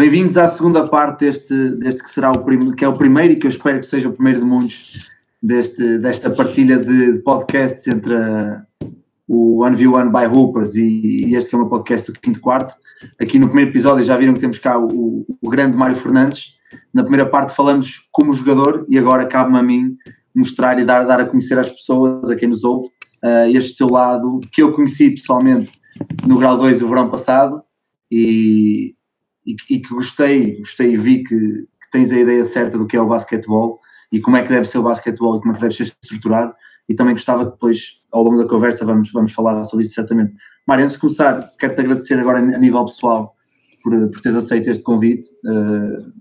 Bem-vindos 0.00 0.38
à 0.38 0.48
segunda 0.48 0.88
parte 0.88 1.26
deste, 1.26 1.72
deste 1.72 2.02
que 2.02 2.08
será 2.08 2.32
o 2.32 2.42
prim, 2.42 2.70
que 2.70 2.82
é 2.82 2.88
o 2.88 2.96
primeiro 2.96 3.34
e 3.34 3.36
que 3.36 3.46
eu 3.46 3.50
espero 3.50 3.78
que 3.78 3.84
seja 3.84 4.08
o 4.08 4.12
primeiro 4.14 4.40
de 4.40 4.46
muitos 4.46 4.98
deste, 5.42 5.98
desta 5.98 6.30
partilha 6.30 6.78
de, 6.78 7.12
de 7.12 7.18
podcasts 7.18 7.86
entre 7.86 8.14
a, 8.14 8.62
o 9.28 9.58
1v1 9.58 10.10
by 10.10 10.34
Hoopers 10.34 10.74
e, 10.74 11.26
e, 11.26 11.34
este 11.34 11.50
que 11.50 11.54
é 11.54 11.58
o 11.58 11.60
meu 11.60 11.68
podcast 11.68 12.10
do 12.10 12.18
quinto 12.18 12.40
quarto. 12.40 12.74
Aqui 13.20 13.38
no 13.38 13.48
primeiro 13.48 13.72
episódio 13.72 14.02
já 14.02 14.16
viram 14.16 14.32
que 14.32 14.40
temos 14.40 14.58
cá 14.58 14.78
o, 14.78 15.26
o 15.38 15.50
grande 15.50 15.76
Mário 15.76 15.96
Fernandes. 15.96 16.54
Na 16.94 17.02
primeira 17.02 17.28
parte 17.28 17.54
falamos 17.54 18.08
como 18.10 18.32
jogador 18.32 18.86
e 18.88 18.98
agora 18.98 19.26
cabe-me 19.26 19.58
a 19.58 19.62
mim 19.62 19.98
mostrar 20.34 20.78
e 20.78 20.84
dar, 20.86 21.04
dar 21.04 21.20
a 21.20 21.26
conhecer 21.26 21.58
às 21.58 21.68
pessoas, 21.68 22.30
a 22.30 22.36
quem 22.36 22.48
nos 22.48 22.64
ouve, 22.64 22.86
uh, 23.22 23.54
este 23.54 23.76
teu 23.76 23.90
lado 23.90 24.40
que 24.50 24.62
eu 24.62 24.72
conheci 24.72 25.10
pessoalmente 25.10 25.72
no 26.26 26.38
grau 26.38 26.56
2 26.56 26.80
do 26.80 26.88
verão 26.88 27.10
passado 27.10 27.62
e, 28.10 28.94
e, 29.52 29.74
e, 29.74 29.80
que 29.80 29.94
gostei, 29.94 30.58
gostei 30.58 30.92
e 30.92 30.96
vi 30.96 31.24
que, 31.24 31.36
que, 31.36 31.90
tens 31.92 32.12
a 32.12 32.18
ideia 32.18 32.44
certa 32.44 32.78
do 32.78 32.86
que 32.86 32.96
é 32.96 33.00
o 33.00 33.08
basquetebol 33.08 33.80
e 34.12 34.20
como 34.20 34.36
é 34.36 34.42
que 34.42 34.48
deve 34.48 34.64
ser 34.64 34.78
o 34.78 34.82
basquetebol 34.82 35.36
e 35.36 35.40
como 35.40 35.52
é 35.52 35.54
que 35.54 35.60
deve 35.62 35.74
ser 35.74 35.82
estruturado 35.84 36.54
e 36.88 36.94
também 36.94 37.14
gostava 37.14 37.44
que 37.44 37.52
depois, 37.52 38.00
ao 38.10 38.24
longo 38.24 38.38
da 38.38 38.48
conversa, 38.48 38.84
vamos, 38.84 39.12
vamos 39.12 39.32
falar 39.32 39.62
sobre 39.62 39.84
isso 39.84 39.94
certamente. 39.94 40.34
Mário, 40.66 40.84
antes 40.84 40.96
de 40.96 41.00
começar, 41.00 41.48
quero-te 41.58 41.80
agradecer 41.80 42.18
agora 42.18 42.38
a 42.38 42.58
nível 42.58 42.84
pessoal 42.84 43.34
por, 43.82 44.10
por 44.10 44.20
teres 44.20 44.38
aceito 44.38 44.68
este 44.68 44.82
convite. 44.82 45.28
Uh, 45.44 46.12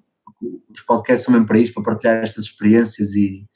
os 0.72 0.82
podcasts 0.82 1.26
são 1.26 1.34
mesmo 1.34 1.48
para 1.48 1.58
isto, 1.58 1.74
para 1.74 1.84
partilhar 1.84 2.24
estas 2.24 2.46
experiências 2.46 3.16
e, 3.16 3.48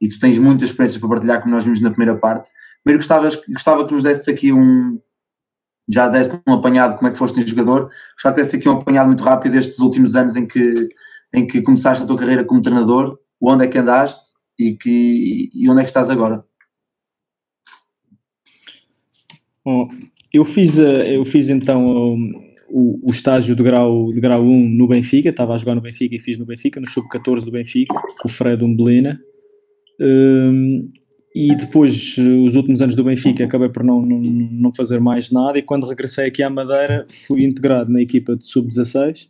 e 0.00 0.08
tu 0.08 0.18
tens 0.20 0.38
muitas 0.38 0.68
experiências 0.68 1.00
para 1.00 1.08
partilhar, 1.08 1.42
como 1.42 1.54
nós 1.54 1.64
vimos 1.64 1.80
na 1.80 1.90
primeira 1.90 2.16
parte. 2.16 2.48
Primeiro 2.84 3.00
gostava, 3.00 3.28
gostava 3.48 3.86
que 3.86 3.92
nos 3.92 4.04
desses 4.04 4.28
aqui 4.28 4.52
um, 4.52 5.00
já 5.88 6.08
deste 6.08 6.38
um 6.46 6.54
apanhado 6.54 6.96
como 6.96 7.08
é 7.08 7.10
que 7.10 7.18
foste 7.18 7.40
um 7.40 7.46
jogador, 7.46 7.90
gostava 8.14 8.36
que 8.36 8.56
aqui 8.56 8.68
um 8.68 8.72
apanhado 8.72 9.06
muito 9.08 9.22
rápido 9.22 9.52
destes 9.52 9.78
últimos 9.78 10.16
anos 10.16 10.36
em 10.36 10.46
que, 10.46 10.88
em 11.32 11.46
que 11.46 11.62
começaste 11.62 12.04
a 12.04 12.06
tua 12.06 12.18
carreira 12.18 12.44
como 12.44 12.62
treinador, 12.62 13.18
onde 13.40 13.64
é 13.64 13.68
que 13.68 13.78
andaste 13.78 14.34
e, 14.58 14.74
que, 14.76 15.50
e 15.52 15.68
onde 15.68 15.80
é 15.80 15.82
que 15.82 15.90
estás 15.90 16.08
agora? 16.08 16.44
Bom, 19.64 19.88
eu 20.32 20.44
fiz, 20.44 20.78
eh, 20.78 21.16
eu 21.16 21.24
fiz 21.24 21.48
então 21.48 22.16
o, 22.68 23.08
o 23.08 23.10
estágio 23.10 23.54
de 23.54 23.62
grau, 23.62 24.12
de 24.12 24.20
grau 24.20 24.42
1 24.42 24.68
no 24.68 24.88
Benfica, 24.88 25.28
estava 25.28 25.54
a 25.54 25.58
jogar 25.58 25.74
no 25.74 25.80
Benfica 25.80 26.14
e 26.16 26.20
fiz 26.20 26.36
no 26.36 26.44
Benfica, 26.44 26.80
no 26.80 26.88
sub-14 26.88 27.44
do 27.44 27.50
Benfica, 27.50 27.94
com 28.20 28.28
o 28.28 28.30
Fred 28.30 28.62
Umbelina. 28.64 29.20
Um, 30.00 30.92
e 31.34 31.52
depois, 31.56 32.16
os 32.16 32.54
últimos 32.54 32.80
anos 32.80 32.94
do 32.94 33.02
Benfica, 33.02 33.44
acabei 33.44 33.68
por 33.68 33.82
não, 33.82 34.00
não, 34.00 34.20
não 34.20 34.72
fazer 34.72 35.00
mais 35.00 35.32
nada. 35.32 35.58
E 35.58 35.62
quando 35.62 35.86
regressei 35.86 36.28
aqui 36.28 36.44
à 36.44 36.48
Madeira, 36.48 37.06
fui 37.26 37.44
integrado 37.44 37.90
na 37.90 38.00
equipa 38.00 38.36
de 38.36 38.46
sub-16. 38.46 39.26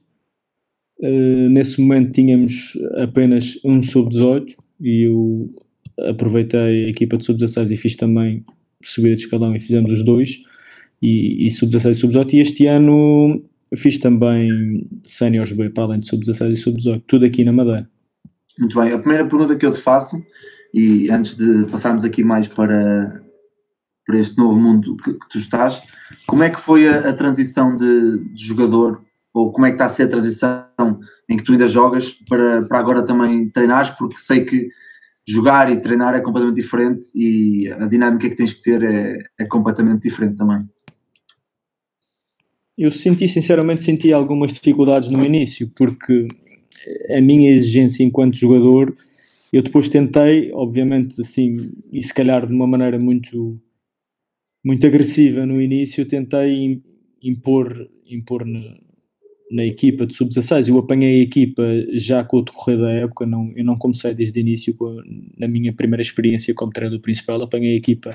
Uh, 0.99 1.49
nesse 1.49 1.81
momento 1.81 2.13
tínhamos 2.13 2.79
apenas 3.03 3.59
um 3.65 3.83
sub-18 3.83 4.55
e 4.81 5.09
eu 5.09 5.51
aproveitei 5.99 6.85
a 6.85 6.89
equipa 6.91 7.17
de 7.17 7.25
sub-16 7.25 7.71
e 7.71 7.77
fiz 7.77 7.97
também 7.97 8.45
subida 8.83 9.17
de 9.17 9.23
escalão 9.23 9.57
e 9.57 9.61
fizemos 9.61 9.91
os 9.91 10.05
dois, 10.05 10.43
e, 11.01 11.47
e 11.47 11.51
sub-16 11.51 11.91
e 11.91 11.95
sub-18. 11.95 12.33
E 12.35 12.39
este 12.39 12.67
ano 12.67 13.43
fiz 13.77 13.99
também 13.99 14.87
Seniors 15.07 15.53
B, 15.53 15.71
para 15.71 15.85
além 15.85 16.01
de 16.01 16.07
sub-16 16.07 16.53
e 16.53 16.57
sub-18, 16.57 17.03
tudo 17.07 17.25
aqui 17.25 17.45
na 17.45 17.53
Madeira. 17.53 17.89
Muito 18.59 18.79
bem, 18.79 18.93
a 18.93 18.99
primeira 18.99 19.27
pergunta 19.27 19.57
que 19.57 19.65
eu 19.65 19.71
te 19.71 19.81
faço 19.81 20.23
e 20.75 21.09
antes 21.09 21.37
de 21.37 21.67
passarmos 21.71 22.05
aqui 22.05 22.25
mais 22.25 22.49
para, 22.49 23.23
para 24.05 24.19
este 24.19 24.37
novo 24.37 24.59
mundo 24.59 24.97
que, 24.97 25.13
que 25.13 25.29
tu 25.29 25.39
estás, 25.39 25.81
como 26.27 26.43
é 26.43 26.51
que 26.51 26.59
foi 26.59 26.89
a, 26.89 27.11
a 27.11 27.13
transição 27.13 27.77
de, 27.77 28.19
de, 28.35 28.45
jogador, 28.45 29.01
ou 29.33 29.53
como 29.53 29.67
é 29.67 29.71
que 29.71 29.77
está 29.77 29.87
a 29.87 29.89
ser 29.89 30.03
a 30.03 30.09
transição 30.09 30.67
em 31.29 31.37
que 31.37 31.45
tu 31.45 31.53
ainda 31.53 31.69
jogas 31.69 32.11
para, 32.29 32.63
para 32.63 32.79
agora 32.81 33.05
também 33.05 33.49
treinares, 33.51 33.91
porque 33.91 34.19
sei 34.19 34.45
que 34.45 34.69
jogar 35.27 35.71
e 35.71 35.81
treinar 35.81 36.13
é 36.15 36.21
completamente 36.21 36.61
diferente 36.61 37.07
e 37.15 37.69
a 37.71 37.87
dinâmica 37.87 38.29
que 38.29 38.37
tens 38.37 38.53
que 38.53 38.63
ter 38.63 38.83
é, 38.83 39.23
é 39.39 39.45
completamente 39.47 40.03
diferente 40.03 40.37
também. 40.37 40.59
Eu 42.77 42.91
senti, 42.91 43.29
sinceramente, 43.29 43.85
senti 43.85 44.13
algumas 44.13 44.53
dificuldades 44.53 45.09
no 45.09 45.25
início, 45.25 45.71
porque 45.77 46.27
a 47.17 47.21
minha 47.21 47.53
exigência 47.53 48.03
enquanto 48.03 48.37
jogador 48.37 48.95
eu 49.55 49.63
depois 49.63 49.89
tentei, 49.89 50.51
obviamente, 50.53 51.21
assim, 51.21 51.71
e 51.93 52.03
se 52.03 52.13
calhar 52.13 52.45
de 52.45 52.53
uma 52.53 52.67
maneira 52.67 52.99
muito, 52.99 53.57
muito 54.65 54.85
agressiva 54.85 55.47
no 55.47 55.63
início, 55.63 56.05
tentei 56.05 56.83
impor, 57.23 57.89
impor 58.05 58.45
na, 58.45 58.77
na 59.53 59.65
equipa 59.65 60.07
de 60.07 60.15
sub-16. 60.17 60.67
Eu 60.67 60.79
apanhei 60.79 61.21
a 61.21 61.23
equipa 61.23 61.63
já 61.93 62.25
com 62.25 62.39
o 62.39 62.43
decorrer 62.43 62.79
da 62.79 62.91
época, 62.91 63.25
não, 63.27 63.53
eu 63.55 63.65
não 63.65 63.77
comecei 63.77 64.13
desde 64.13 64.41
o 64.41 64.43
início, 64.43 64.77
na 65.39 65.47
minha 65.47 65.73
primeira 65.73 66.03
experiência 66.03 66.53
como 66.53 66.73
treinador 66.73 67.01
principal, 67.01 67.41
apanhei 67.41 67.75
a 67.75 67.77
equipa, 67.77 68.11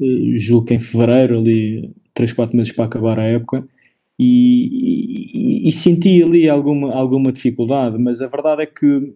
eh, 0.00 0.38
julgo 0.38 0.66
que 0.66 0.74
em 0.74 0.78
fevereiro, 0.78 1.40
ali 1.40 1.92
3, 2.14 2.32
4 2.32 2.56
meses 2.56 2.72
para 2.72 2.84
acabar 2.84 3.18
a 3.18 3.24
época. 3.24 3.66
E, 4.16 5.64
e, 5.64 5.68
e, 5.68 5.72
senti 5.72 6.22
ali 6.22 6.48
alguma, 6.48 6.94
alguma 6.94 7.32
dificuldade, 7.32 7.98
mas 7.98 8.20
a 8.20 8.28
verdade 8.28 8.62
é 8.62 8.66
que 8.66 9.14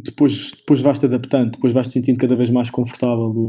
depois, 0.00 0.52
depois 0.52 0.80
vais-te 0.80 1.06
adaptando, 1.06 1.52
depois 1.52 1.72
vais-te 1.72 1.92
sentindo 1.92 2.18
cada 2.18 2.36
vez 2.36 2.50
mais 2.50 2.70
confortável 2.70 3.48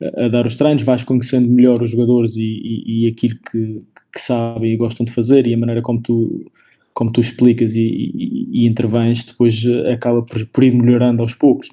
a, 0.00 0.26
a, 0.26 0.28
dar 0.28 0.46
os 0.46 0.56
treinos, 0.56 0.82
vais 0.82 1.04
conhecendo 1.04 1.48
melhor 1.48 1.82
os 1.82 1.90
jogadores 1.90 2.36
e, 2.36 2.42
e, 2.42 3.04
e 3.04 3.08
aquilo 3.08 3.36
que, 3.50 3.82
que, 4.12 4.20
sabem 4.20 4.72
e 4.72 4.76
gostam 4.76 5.04
de 5.04 5.12
fazer 5.12 5.46
e 5.46 5.54
a 5.54 5.58
maneira 5.58 5.82
como 5.82 6.00
tu, 6.00 6.50
como 6.92 7.12
tu 7.12 7.20
explicas 7.20 7.74
e, 7.74 7.80
e, 7.80 8.62
e 8.62 8.66
intervens, 8.66 9.24
depois 9.24 9.62
acaba 9.92 10.22
por, 10.22 10.44
por, 10.46 10.64
ir 10.64 10.74
melhorando 10.74 11.22
aos 11.22 11.34
poucos. 11.34 11.68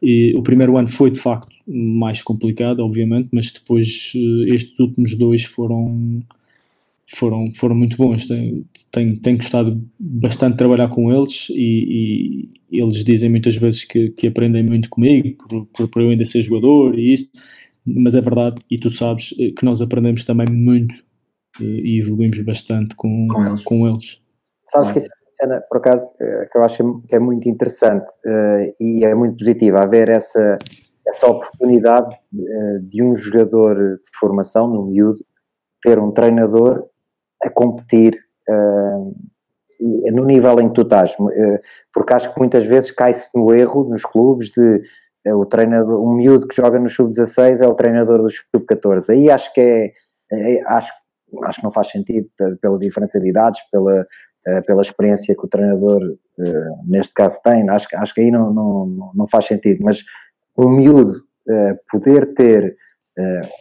E 0.00 0.32
o 0.36 0.42
primeiro 0.42 0.76
ano 0.76 0.88
foi 0.88 1.10
de 1.10 1.18
facto 1.18 1.56
mais 1.66 2.22
complicado, 2.22 2.80
obviamente, 2.80 3.30
mas 3.32 3.50
depois 3.50 4.12
eh, 4.14 4.54
estes 4.54 4.78
últimos 4.78 5.16
dois 5.16 5.42
foram 5.42 6.22
foram, 7.08 7.50
foram 7.52 7.74
muito 7.74 7.96
bons. 7.96 8.26
Tenho, 8.26 8.64
tenho, 8.92 9.20
tenho 9.20 9.36
gostado 9.38 9.82
bastante 9.98 10.52
de 10.52 10.58
trabalhar 10.58 10.88
com 10.88 11.12
eles 11.12 11.48
e, 11.50 12.50
e 12.70 12.80
eles 12.80 13.04
dizem 13.04 13.30
muitas 13.30 13.56
vezes 13.56 13.84
que, 13.84 14.10
que 14.10 14.26
aprendem 14.26 14.62
muito 14.62 14.90
comigo 14.90 15.36
por, 15.48 15.66
por, 15.66 15.88
por, 15.88 16.02
eu 16.02 16.10
ainda 16.10 16.26
ser 16.26 16.42
jogador 16.42 16.98
e 16.98 17.14
isso, 17.14 17.30
mas 17.86 18.14
é 18.14 18.20
verdade, 18.20 18.62
e 18.70 18.78
tu 18.78 18.90
sabes 18.90 19.34
eh, 19.38 19.52
que 19.56 19.64
nós 19.64 19.80
aprendemos 19.80 20.22
também 20.24 20.46
muito 20.50 20.94
eh, 21.60 21.64
e 21.64 22.00
evoluímos 22.00 22.38
bastante 22.40 22.94
com, 22.94 23.26
com 23.28 23.46
eles. 23.46 23.62
Com 23.62 23.88
eles. 23.88 24.20
Sabes 24.66 24.92
que 24.92 24.98
isso 24.98 25.08
é 25.08 25.14
uma 25.14 25.54
cena, 25.54 25.64
por 25.66 25.78
acaso, 25.78 26.12
eh, 26.20 26.48
que 26.52 26.58
eu 26.58 26.64
acho 26.64 27.02
que 27.08 27.14
é 27.14 27.18
muito 27.18 27.48
interessante 27.48 28.06
uh, 28.26 28.74
e 28.78 29.02
é 29.02 29.14
muito 29.14 29.38
positiva 29.38 29.80
haver 29.80 30.10
essa, 30.10 30.58
essa 31.06 31.26
oportunidade 31.26 32.14
de 32.82 33.02
um 33.02 33.16
jogador 33.16 33.74
de 33.96 34.18
formação, 34.20 34.68
no 34.68 34.84
miúdo, 34.84 35.24
ter 35.82 35.98
um 35.98 36.10
treinador 36.10 36.86
a 37.42 37.50
competir 37.50 38.18
uh, 38.48 39.14
no 40.12 40.24
nível 40.24 40.60
em 40.60 40.68
que 40.68 40.74
tu 40.74 40.82
estás, 40.82 41.14
uh, 41.18 41.60
porque 41.92 42.12
acho 42.12 42.32
que 42.32 42.38
muitas 42.38 42.64
vezes 42.64 42.90
cai-se 42.90 43.28
no 43.34 43.54
erro 43.54 43.84
nos 43.84 44.02
clubes 44.02 44.50
de 44.50 44.82
uh, 45.26 45.36
o 45.36 45.46
treinador, 45.46 46.02
um 46.02 46.14
miúdo 46.14 46.48
que 46.48 46.56
joga 46.56 46.78
no 46.78 46.88
sub-16 46.88 47.60
é 47.60 47.66
o 47.66 47.74
treinador 47.74 48.22
do 48.22 48.30
sub-14. 48.30 49.10
Aí 49.10 49.30
acho 49.30 49.52
que 49.52 49.60
é, 49.60 49.92
é, 50.32 50.62
acho, 50.66 50.92
acho 51.44 51.58
que 51.58 51.64
não 51.64 51.72
faz 51.72 51.88
sentido 51.88 52.28
pela 52.60 52.78
diferença 52.78 53.20
de 53.20 53.28
idades, 53.28 53.60
pela, 53.70 54.06
pela 54.66 54.82
experiência 54.82 55.34
que 55.34 55.44
o 55.44 55.48
treinador 55.48 56.00
neste 56.86 57.12
caso 57.12 57.38
tem, 57.42 57.68
acho, 57.68 57.86
acho 57.94 58.14
que 58.14 58.20
aí 58.20 58.30
não, 58.30 58.52
não, 58.52 59.10
não 59.14 59.26
faz 59.26 59.46
sentido, 59.46 59.82
mas 59.82 60.02
o 60.56 60.68
miúdo 60.68 61.22
poder 61.90 62.34
ter 62.34 62.76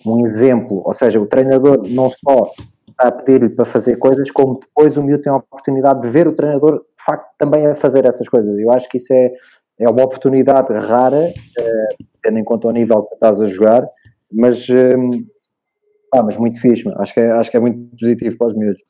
um 0.05 0.27
exemplo, 0.27 0.81
ou 0.85 0.93
seja, 0.93 1.19
o 1.19 1.25
treinador 1.25 1.87
não 1.87 2.09
só 2.09 2.51
a 2.97 3.11
pedir-lhe 3.11 3.49
para 3.49 3.65
fazer 3.65 3.97
coisas, 3.97 4.31
como 4.31 4.59
depois 4.59 4.97
o 4.97 5.03
miúdo 5.03 5.23
tem 5.23 5.31
a 5.31 5.37
oportunidade 5.37 6.01
de 6.01 6.09
ver 6.09 6.27
o 6.27 6.33
treinador 6.33 6.79
de 6.79 7.03
facto 7.05 7.27
também 7.37 7.65
a 7.65 7.75
fazer 7.75 8.05
essas 8.05 8.27
coisas. 8.27 8.57
Eu 8.57 8.71
acho 8.71 8.89
que 8.89 8.97
isso 8.97 9.13
é, 9.13 9.31
é 9.79 9.89
uma 9.89 10.03
oportunidade 10.03 10.73
rara, 10.73 11.29
uh, 11.29 12.05
tendo 12.23 12.39
em 12.39 12.43
conta 12.43 12.67
o 12.67 12.71
nível 12.71 13.03
que 13.03 13.13
estás 13.13 13.39
a 13.39 13.45
jogar, 13.45 13.87
mas, 14.31 14.67
uh, 14.69 15.25
ah, 16.13 16.23
mas 16.23 16.37
muito 16.37 16.59
fixe, 16.59 16.83
acho 16.97 17.13
que, 17.13 17.19
é, 17.19 17.31
acho 17.31 17.51
que 17.51 17.57
é 17.57 17.59
muito 17.59 17.79
positivo 17.97 18.37
para 18.37 18.47
os 18.47 18.55
miúdos. 18.55 18.81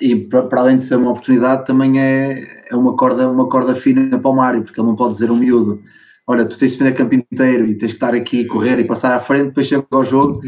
E 0.00 0.16
para 0.28 0.60
além 0.60 0.76
de 0.76 0.82
ser 0.82 0.96
uma 0.96 1.10
oportunidade, 1.10 1.64
também 1.64 2.00
é, 2.00 2.42
é 2.70 2.76
uma, 2.76 2.96
corda, 2.96 3.28
uma 3.28 3.48
corda 3.48 3.74
fina 3.74 4.18
para 4.18 4.30
o 4.30 4.34
Mário, 4.34 4.62
porque 4.62 4.80
ele 4.80 4.88
não 4.88 4.96
pode 4.96 5.14
dizer 5.14 5.30
um 5.30 5.36
miúdo 5.36 5.80
olha, 6.28 6.44
tu 6.44 6.58
tens 6.58 6.72
de 6.72 6.78
defender 6.78 6.96
campo 6.96 7.14
inteiro 7.14 7.64
e 7.64 7.74
tens 7.74 7.90
de 7.90 7.94
estar 7.94 8.14
aqui, 8.14 8.44
correr 8.44 8.78
e 8.78 8.86
passar 8.86 9.16
à 9.16 9.18
frente, 9.18 9.46
depois 9.48 9.66
chega 9.66 9.84
ao 9.90 10.04
jogo. 10.04 10.40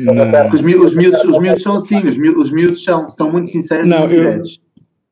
Os, 0.52 0.62
miúdos, 0.62 0.90
os, 0.90 0.94
miúdos, 0.94 1.24
os 1.24 1.38
miúdos 1.38 1.62
são 1.62 1.76
assim, 1.76 2.06
os 2.06 2.18
miúdos, 2.18 2.44
os 2.44 2.52
miúdos 2.52 2.84
são, 2.84 3.08
são 3.08 3.32
muito 3.32 3.48
sinceros 3.48 3.88
não, 3.88 3.96
e 3.96 4.00
muito 4.00 4.14
eu... 4.14 4.24
diretos. 4.24 4.60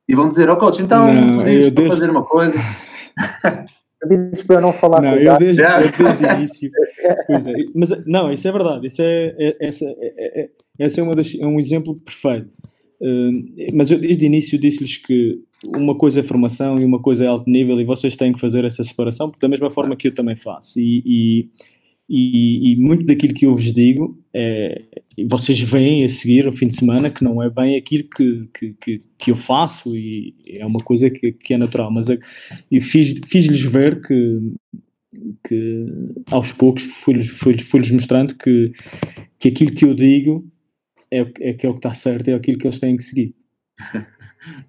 E 0.07 0.15
vão 0.15 0.29
dizer, 0.29 0.49
ó 0.49 0.55
oh, 0.55 0.57
coach, 0.59 0.81
então, 0.81 1.13
não, 1.13 1.37
para 1.37 1.45
desde... 1.45 1.89
fazer 1.89 2.11
uma 2.11 2.25
coisa. 2.25 2.53
dizes 4.07 4.43
para 4.43 4.57
eu 4.57 4.61
não 4.61 4.73
falar 4.73 5.03
não, 5.03 5.17
eu 5.17 5.39
desde, 5.39 5.63
eu 5.63 5.69
desde 5.81 6.25
o 6.25 6.33
início. 6.39 6.71
Pois 7.27 7.47
é, 7.47 7.53
mas 7.75 8.07
não, 8.07 8.33
isso 8.33 8.47
é 8.47 8.53
verdade. 8.53 8.87
Isso 8.87 9.03
é, 9.03 9.35
é, 9.39 9.57
essa, 9.61 9.85
é, 9.85 10.41
é, 10.43 10.49
esse 10.79 11.01
é, 11.01 11.03
uma 11.03 11.17
das, 11.17 11.35
é 11.35 11.47
um 11.47 11.59
exemplo 11.59 11.97
perfeito. 12.01 12.55
Uh, 13.01 13.75
mas 13.75 13.91
eu 13.91 13.99
desde 13.99 14.25
o 14.25 14.27
início 14.27 14.59
disse-lhes 14.59 14.97
que 14.97 15.41
uma 15.65 15.95
coisa 15.97 16.21
é 16.21 16.23
formação 16.23 16.81
e 16.81 16.85
uma 16.85 17.01
coisa 17.01 17.25
é 17.25 17.27
alto 17.27 17.51
nível 17.51 17.81
e 17.81 17.85
vocês 17.85 18.17
têm 18.17 18.33
que 18.33 18.41
fazer 18.41 18.65
essa 18.65 18.85
separação, 18.85 19.33
da 19.41 19.49
mesma 19.49 19.71
forma 19.71 19.97
que 19.97 20.09
eu 20.09 20.15
também 20.15 20.37
faço. 20.37 20.79
E, 20.79 21.51
e, 22.09 22.73
e, 22.73 22.77
muito 22.77 23.05
daquilo 23.05 23.35
que 23.35 23.45
eu 23.45 23.55
vos 23.55 23.73
digo, 23.75 24.19
é, 24.33 24.83
vocês 25.29 25.61
veem 25.61 26.05
a 26.05 26.09
seguir 26.09 26.47
ao 26.47 26.53
fim 26.53 26.69
de 26.69 26.77
semana 26.77 27.11
que 27.11 27.23
não 27.23 27.43
é 27.43 27.51
bem 27.51 27.77
aquilo 27.77 28.05
que, 28.05 28.49
que, 28.55 28.75
que, 28.81 29.03
que 29.19 29.31
eu 29.31 29.37
faço 29.37 29.95
e 29.95 30.35
é 30.47 30.65
uma 30.65 30.81
coisa 30.81 31.11
que, 31.11 31.33
que 31.33 31.55
é 31.55 31.59
natural, 31.59 31.91
mas 31.91 32.09
é, 32.09 32.19
eu 32.71 32.81
fiz-lhes 32.81 33.27
fiz 33.27 33.61
ver 33.63 34.01
que, 34.01 34.39
que 35.47 35.87
aos 36.31 36.53
poucos 36.53 36.85
fui-lhes 36.85 37.29
fui, 37.29 37.59
fui 37.61 37.81
mostrando 37.93 38.35
que, 38.37 38.73
que 39.39 39.49
aquilo 39.49 39.75
que 39.75 39.85
eu 39.85 39.95
digo 39.95 40.51
é, 41.11 41.21
é, 41.41 41.53
que 41.53 41.67
é 41.67 41.69
o 41.69 41.73
que 41.73 41.79
está 41.79 41.95
certo, 41.95 42.29
é 42.29 42.35
aquilo 42.35 42.59
que 42.59 42.67
eles 42.67 42.81
têm 42.81 42.97
que 42.97 43.03
seguir. 43.03 43.35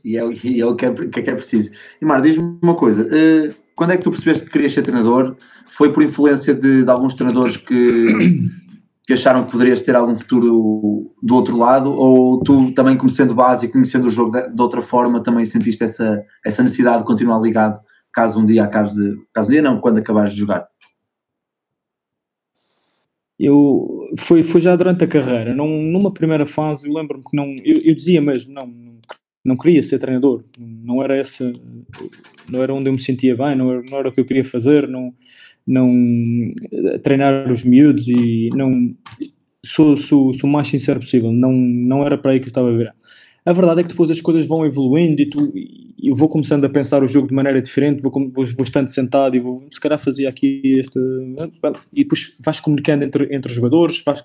e 0.03 0.17
é, 0.17 0.21
e 0.43 0.61
é 0.61 0.65
o 0.65 0.75
que 0.75 0.85
é, 0.85 0.93
que 0.93 1.19
é, 1.19 1.29
é 1.29 1.35
preciso. 1.35 1.71
E 2.01 2.05
Mar, 2.05 2.21
diz-me 2.21 2.57
uma 2.61 2.75
coisa: 2.75 3.03
uh, 3.03 3.53
quando 3.75 3.91
é 3.91 3.97
que 3.97 4.03
tu 4.03 4.11
percebeste 4.11 4.45
que 4.45 4.51
querias 4.51 4.73
ser 4.73 4.83
treinador? 4.83 5.35
Foi 5.67 5.91
por 5.91 6.03
influência 6.03 6.53
de, 6.53 6.83
de 6.83 6.89
alguns 6.89 7.13
treinadores 7.13 7.57
que, 7.57 8.07
que 9.05 9.13
acharam 9.13 9.45
que 9.45 9.51
poderias 9.51 9.81
ter 9.81 9.95
algum 9.95 10.15
futuro 10.15 11.13
do 11.21 11.35
outro 11.35 11.57
lado? 11.57 11.91
Ou 11.91 12.41
tu, 12.43 12.71
também 12.73 12.97
conhecendo 12.97 13.35
base 13.35 13.65
e 13.65 13.69
conhecendo 13.69 14.07
o 14.07 14.11
jogo 14.11 14.31
de, 14.31 14.49
de 14.49 14.61
outra 14.61 14.81
forma, 14.81 15.21
também 15.21 15.45
sentiste 15.45 15.83
essa, 15.83 16.23
essa 16.45 16.61
necessidade 16.61 16.99
de 16.99 17.05
continuar 17.05 17.39
ligado 17.39 17.79
caso 18.11 18.39
um 18.39 18.45
dia 18.45 18.63
acabes 18.63 18.93
de. 18.93 19.15
Caso 19.33 19.49
um 19.49 19.51
dia 19.51 19.61
não, 19.61 19.79
quando 19.79 19.99
acabares 19.99 20.33
de 20.33 20.39
jogar? 20.39 20.67
eu 23.39 24.09
foi, 24.17 24.43
foi 24.43 24.59
já 24.59 24.75
durante 24.75 25.03
a 25.03 25.07
carreira, 25.07 25.55
não, 25.55 25.67
numa 25.67 26.13
primeira 26.13 26.45
fase, 26.45 26.87
eu 26.87 26.93
lembro-me 26.93 27.23
que 27.23 27.35
não, 27.35 27.55
eu, 27.63 27.77
eu, 27.77 27.95
dizia 27.95 28.21
mesmo, 28.21 28.53
não, 28.53 28.67
não 29.49 29.57
queria 29.57 29.81
ser 29.81 29.97
treinador, 29.97 30.43
não 30.57 31.03
era 31.03 31.17
essa, 31.17 31.51
não 32.47 32.61
era 32.61 32.73
onde 32.73 32.87
eu 32.87 32.93
me 32.93 32.99
sentia 32.99 33.35
bem, 33.35 33.55
não 33.55 33.71
era, 33.71 33.81
não 33.81 33.97
era 33.97 34.09
o 34.09 34.11
que 34.11 34.21
eu 34.21 34.25
queria 34.25 34.45
fazer, 34.45 34.87
não, 34.87 35.11
não 35.65 35.91
treinar 37.03 37.51
os 37.51 37.63
miúdos 37.63 38.07
e 38.07 38.49
não 38.53 38.95
sou, 39.65 39.97
sou, 39.97 40.33
sou 40.33 40.47
o 40.49 40.53
mais 40.53 40.67
sincero 40.67 40.99
possível, 40.99 41.31
não, 41.31 41.51
não 41.51 42.05
era 42.05 42.17
para 42.17 42.31
aí 42.31 42.39
que 42.39 42.45
eu 42.45 42.49
estava 42.49 42.69
a 42.69 42.77
virar. 42.77 42.95
A 43.45 43.53
verdade 43.53 43.81
é 43.81 43.83
que 43.83 43.89
depois 43.89 44.11
as 44.11 44.21
coisas 44.21 44.45
vão 44.45 44.65
evoluindo 44.65 45.21
e 45.21 45.25
tu, 45.25 45.51
eu 46.01 46.13
vou 46.13 46.29
começando 46.29 46.65
a 46.65 46.69
pensar 46.69 47.03
o 47.03 47.07
jogo 47.07 47.27
de 47.27 47.33
maneira 47.33 47.61
diferente, 47.61 48.01
vou, 48.01 48.11
vou, 48.11 48.45
vou 48.45 48.63
estando 48.63 48.89
sentado 48.89 49.35
e 49.35 49.39
vou, 49.39 49.65
se 49.71 49.79
calhar 49.79 49.99
fazia 49.99 50.29
aqui 50.29 50.61
este. 50.79 50.99
E 51.93 52.03
depois 52.03 52.35
vais 52.39 52.59
comunicando 52.59 53.03
entre, 53.03 53.33
entre 53.33 53.49
os 53.49 53.55
jogadores, 53.55 54.01
vais 54.03 54.23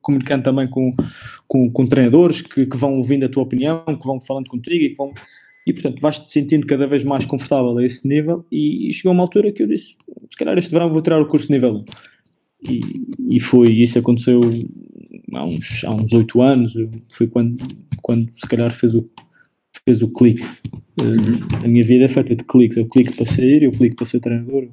comunicando 0.00 0.42
também 0.42 0.68
com, 0.68 0.94
com, 1.46 1.70
com 1.70 1.86
treinadores 1.86 2.42
que, 2.42 2.66
que 2.66 2.76
vão 2.76 2.96
ouvindo 2.96 3.26
a 3.26 3.28
tua 3.28 3.42
opinião, 3.42 3.84
que 3.84 4.06
vão 4.06 4.20
falando 4.20 4.48
contigo 4.48 4.84
e 4.84 4.90
que 4.90 4.96
vão. 4.96 5.12
E 5.64 5.72
portanto 5.72 6.00
vais-te 6.00 6.30
sentindo 6.30 6.66
cada 6.66 6.88
vez 6.88 7.04
mais 7.04 7.24
confortável 7.24 7.78
a 7.78 7.84
esse 7.84 8.06
nível. 8.06 8.44
E, 8.50 8.92
chegou 8.92 9.12
uma 9.12 9.22
altura 9.22 9.52
que 9.52 9.62
eu 9.62 9.66
disse: 9.66 9.94
se 10.30 10.36
calhar 10.36 10.58
este 10.58 10.70
verão 10.70 10.90
vou 10.90 11.02
tirar 11.02 11.20
o 11.20 11.26
curso 11.26 11.46
de 11.46 11.52
nível 11.52 11.76
1. 11.76 11.84
E, 12.70 13.36
e 13.36 13.40
foi, 13.40 13.70
isso 13.70 13.98
aconteceu 13.98 14.40
há 15.32 15.44
uns, 15.44 15.84
há 15.84 15.92
uns 15.92 16.12
8 16.12 16.42
anos, 16.42 16.74
foi 17.10 17.26
quando, 17.26 17.56
quando 18.02 18.30
se 18.36 18.46
calhar 18.46 18.70
fez 18.72 18.94
o, 18.94 19.08
fez 19.84 20.02
o 20.02 20.12
clique. 20.12 20.42
Uh, 21.00 21.64
a 21.64 21.68
minha 21.68 21.84
vida 21.84 22.04
é 22.04 22.08
feita 22.08 22.36
de 22.36 22.44
cliques, 22.44 22.76
eu 22.76 22.88
clico 22.88 23.16
para 23.16 23.26
sair, 23.26 23.62
eu 23.62 23.72
clico 23.72 23.96
para 23.96 24.06
ser 24.06 24.20
treinador. 24.20 24.68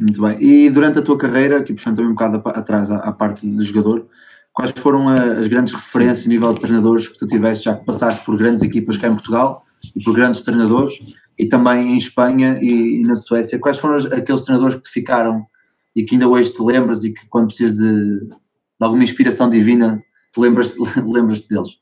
Muito 0.00 0.20
bem. 0.20 0.36
E 0.40 0.70
durante 0.70 0.98
a 0.98 1.02
tua 1.02 1.18
carreira, 1.18 1.58
aqui 1.58 1.72
puxando 1.74 1.96
também 1.96 2.10
um 2.10 2.14
bocado 2.14 2.42
atrás 2.48 2.90
à, 2.90 2.96
à 2.96 3.12
parte 3.12 3.46
do 3.46 3.62
jogador, 3.62 4.08
quais 4.52 4.72
foram 4.76 5.08
as 5.08 5.46
grandes 5.46 5.72
referências 5.72 6.26
a 6.26 6.28
nível 6.28 6.54
de 6.54 6.60
treinadores 6.60 7.08
que 7.08 7.18
tu 7.18 7.26
tiveste, 7.26 7.64
já 7.64 7.76
que 7.76 7.84
passaste 7.84 8.24
por 8.24 8.36
grandes 8.36 8.62
equipas 8.62 8.96
cá 8.96 9.08
em 9.08 9.14
Portugal 9.14 9.64
e 9.94 10.02
por 10.02 10.14
grandes 10.14 10.42
treinadores, 10.42 10.94
e 11.38 11.46
também 11.46 11.92
em 11.92 11.96
Espanha 11.96 12.58
e, 12.60 13.00
e 13.00 13.02
na 13.02 13.14
Suécia, 13.14 13.58
quais 13.58 13.78
foram 13.78 13.96
aqueles 14.12 14.42
treinadores 14.42 14.76
que 14.76 14.82
te 14.82 14.90
ficaram 14.90 15.46
e 15.94 16.02
que 16.02 16.14
ainda 16.14 16.28
hoje 16.28 16.52
te 16.52 16.62
lembras 16.62 17.04
e 17.04 17.12
que 17.12 17.26
quando 17.28 17.48
precisas 17.48 17.76
de, 17.76 18.20
de 18.26 18.34
alguma 18.80 19.02
inspiração 19.02 19.48
divina, 19.48 20.02
lembras-te 20.40 20.78
lembras 21.00 21.46
deles? 21.46 21.78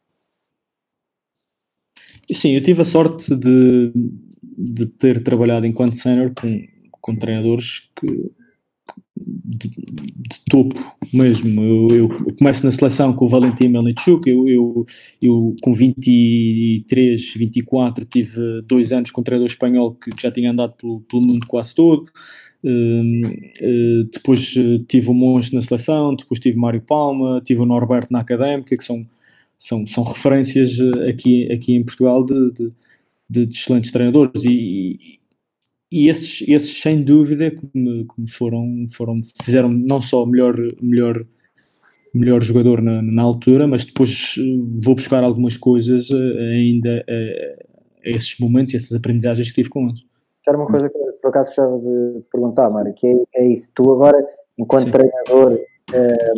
Sim, 2.33 2.51
eu 2.51 2.63
tive 2.63 2.83
a 2.83 2.85
sorte 2.85 3.35
de, 3.35 3.93
de 4.57 4.87
ter 4.87 5.23
trabalhado 5.23 5.67
enquanto 5.67 5.97
sénior 5.97 6.33
com, 6.33 6.65
com 7.01 7.17
treinadores 7.17 7.91
que, 7.97 8.31
de, 9.17 9.69
de, 9.69 10.45
topo 10.49 10.79
mesmo. 11.13 11.63
Eu, 11.63 11.97
eu, 11.97 12.37
começo 12.39 12.65
na 12.65 12.73
seleção 12.73 13.13
com 13.13 13.25
o 13.25 13.29
Valentim 13.29 13.69
Melnichuk, 13.69 14.29
eu, 14.29 14.49
eu, 14.49 14.87
eu 15.21 15.57
com 15.61 15.75
23, 15.75 17.35
24 17.35 18.05
tive 18.05 18.63
dois 18.63 18.93
anos 18.93 19.11
com 19.11 19.21
um 19.21 19.25
treinador 19.25 19.51
espanhol 19.51 19.95
que 19.95 20.11
já 20.21 20.31
tinha 20.31 20.51
andado 20.51 20.75
pelo, 20.75 21.01
pelo 21.01 21.23
mundo 21.23 21.47
quase 21.47 21.75
todo. 21.75 22.11
Uh, 22.63 23.27
uh, 23.27 24.05
depois 24.13 24.55
uh, 24.57 24.79
tive 24.81 25.09
o 25.09 25.15
Monge 25.15 25.55
na 25.55 25.63
seleção, 25.63 26.15
depois 26.15 26.39
tive 26.39 26.59
Mário 26.59 26.83
Palma, 26.83 27.41
tive 27.43 27.63
o 27.63 27.67
Norberto 27.67 28.13
na 28.13 28.21
Académica, 28.21 28.77
que 28.77 28.85
são, 28.85 29.07
são, 29.59 29.87
são 29.87 30.05
referências 30.05 30.79
aqui, 31.09 31.51
aqui 31.51 31.75
em 31.75 31.83
Portugal 31.83 32.25
de, 32.25 32.51
de, 32.51 32.73
de 33.47 33.55
excelentes 33.55 33.91
treinadores 33.91 34.45
e, 34.45 35.21
e 35.91 36.09
esses, 36.09 36.47
esses 36.49 36.83
sem 36.83 37.03
dúvida 37.03 37.51
que 37.51 37.67
me, 37.73 38.05
que 38.05 38.21
me, 38.21 38.31
foram, 38.31 38.87
foram, 38.93 39.23
fizeram 39.43 39.71
não 39.71 40.03
só 40.03 40.27
melhor, 40.27 40.55
melhor, 40.83 41.25
melhor 42.13 42.43
jogador 42.43 42.83
na, 42.83 43.01
na 43.01 43.23
altura, 43.23 43.67
mas 43.67 43.87
depois 43.87 44.35
vou 44.83 44.95
buscar 44.95 45.25
algumas 45.25 45.57
coisas 45.57 46.11
ainda 46.11 47.05
a, 47.09 48.07
a 48.07 48.11
esses 48.11 48.39
momentos 48.39 48.75
e 48.75 48.77
essas 48.77 48.93
aprendizagens 48.93 49.49
que 49.49 49.55
tive 49.55 49.71
com 49.71 49.89
eles. 49.89 50.05
Era 50.47 50.59
uma 50.59 50.67
coisa 50.67 50.89
que 50.91 51.10
por 51.21 51.29
acaso 51.29 51.49
gostava 51.49 51.79
de 51.79 52.23
perguntar, 52.31 52.71
Mário, 52.71 52.95
que 52.95 53.07
é, 53.07 53.43
é 53.43 53.47
isso. 53.47 53.69
Tu 53.75 53.93
agora, 53.93 54.17
enquanto 54.59 54.87
Sim. 54.87 54.91
treinador, 54.91 55.59
eh, 55.93 56.33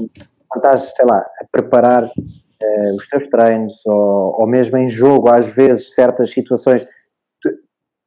quando 0.49 0.65
estás, 0.65 0.93
sei 0.95 1.07
lá, 1.07 1.19
a 1.19 1.45
preparar 1.51 2.05
eh, 2.05 2.93
os 2.95 3.09
teus 3.09 3.27
treinos 3.29 3.75
ou, 3.87 4.41
ou 4.41 4.47
mesmo 4.47 4.77
em 4.77 4.89
jogo, 4.89 5.31
às 5.31 5.47
vezes, 5.47 5.95
certas 5.95 6.31
situações, 6.31 6.87
tu, 7.41 7.51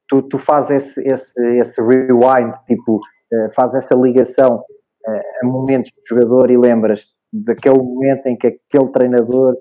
tu, 0.08 0.22
tu 0.22 0.38
fazes 0.38 0.70
esse, 0.70 1.00
esse, 1.06 1.58
esse 1.58 1.80
rewind, 1.80 2.54
tipo, 2.66 3.00
eh, 3.32 3.50
fazes 3.54 3.84
essa 3.84 3.94
ligação 3.94 4.62
a 5.40 5.46
momentos 5.46 5.92
do 5.92 6.02
jogador 6.04 6.50
e 6.50 6.58
lembras 6.58 7.06
daquele 7.32 7.78
momento 7.78 8.26
em 8.26 8.36
que 8.36 8.48
aquele 8.48 8.90
treinador 8.90 9.54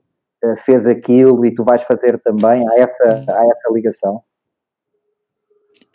fez 0.57 0.87
aquilo 0.87 1.45
e 1.45 1.53
tu 1.53 1.63
vais 1.63 1.83
fazer 1.83 2.19
também, 2.23 2.67
há 2.67 2.75
essa, 2.79 3.23
há 3.29 3.45
essa 3.45 3.71
ligação? 3.71 4.23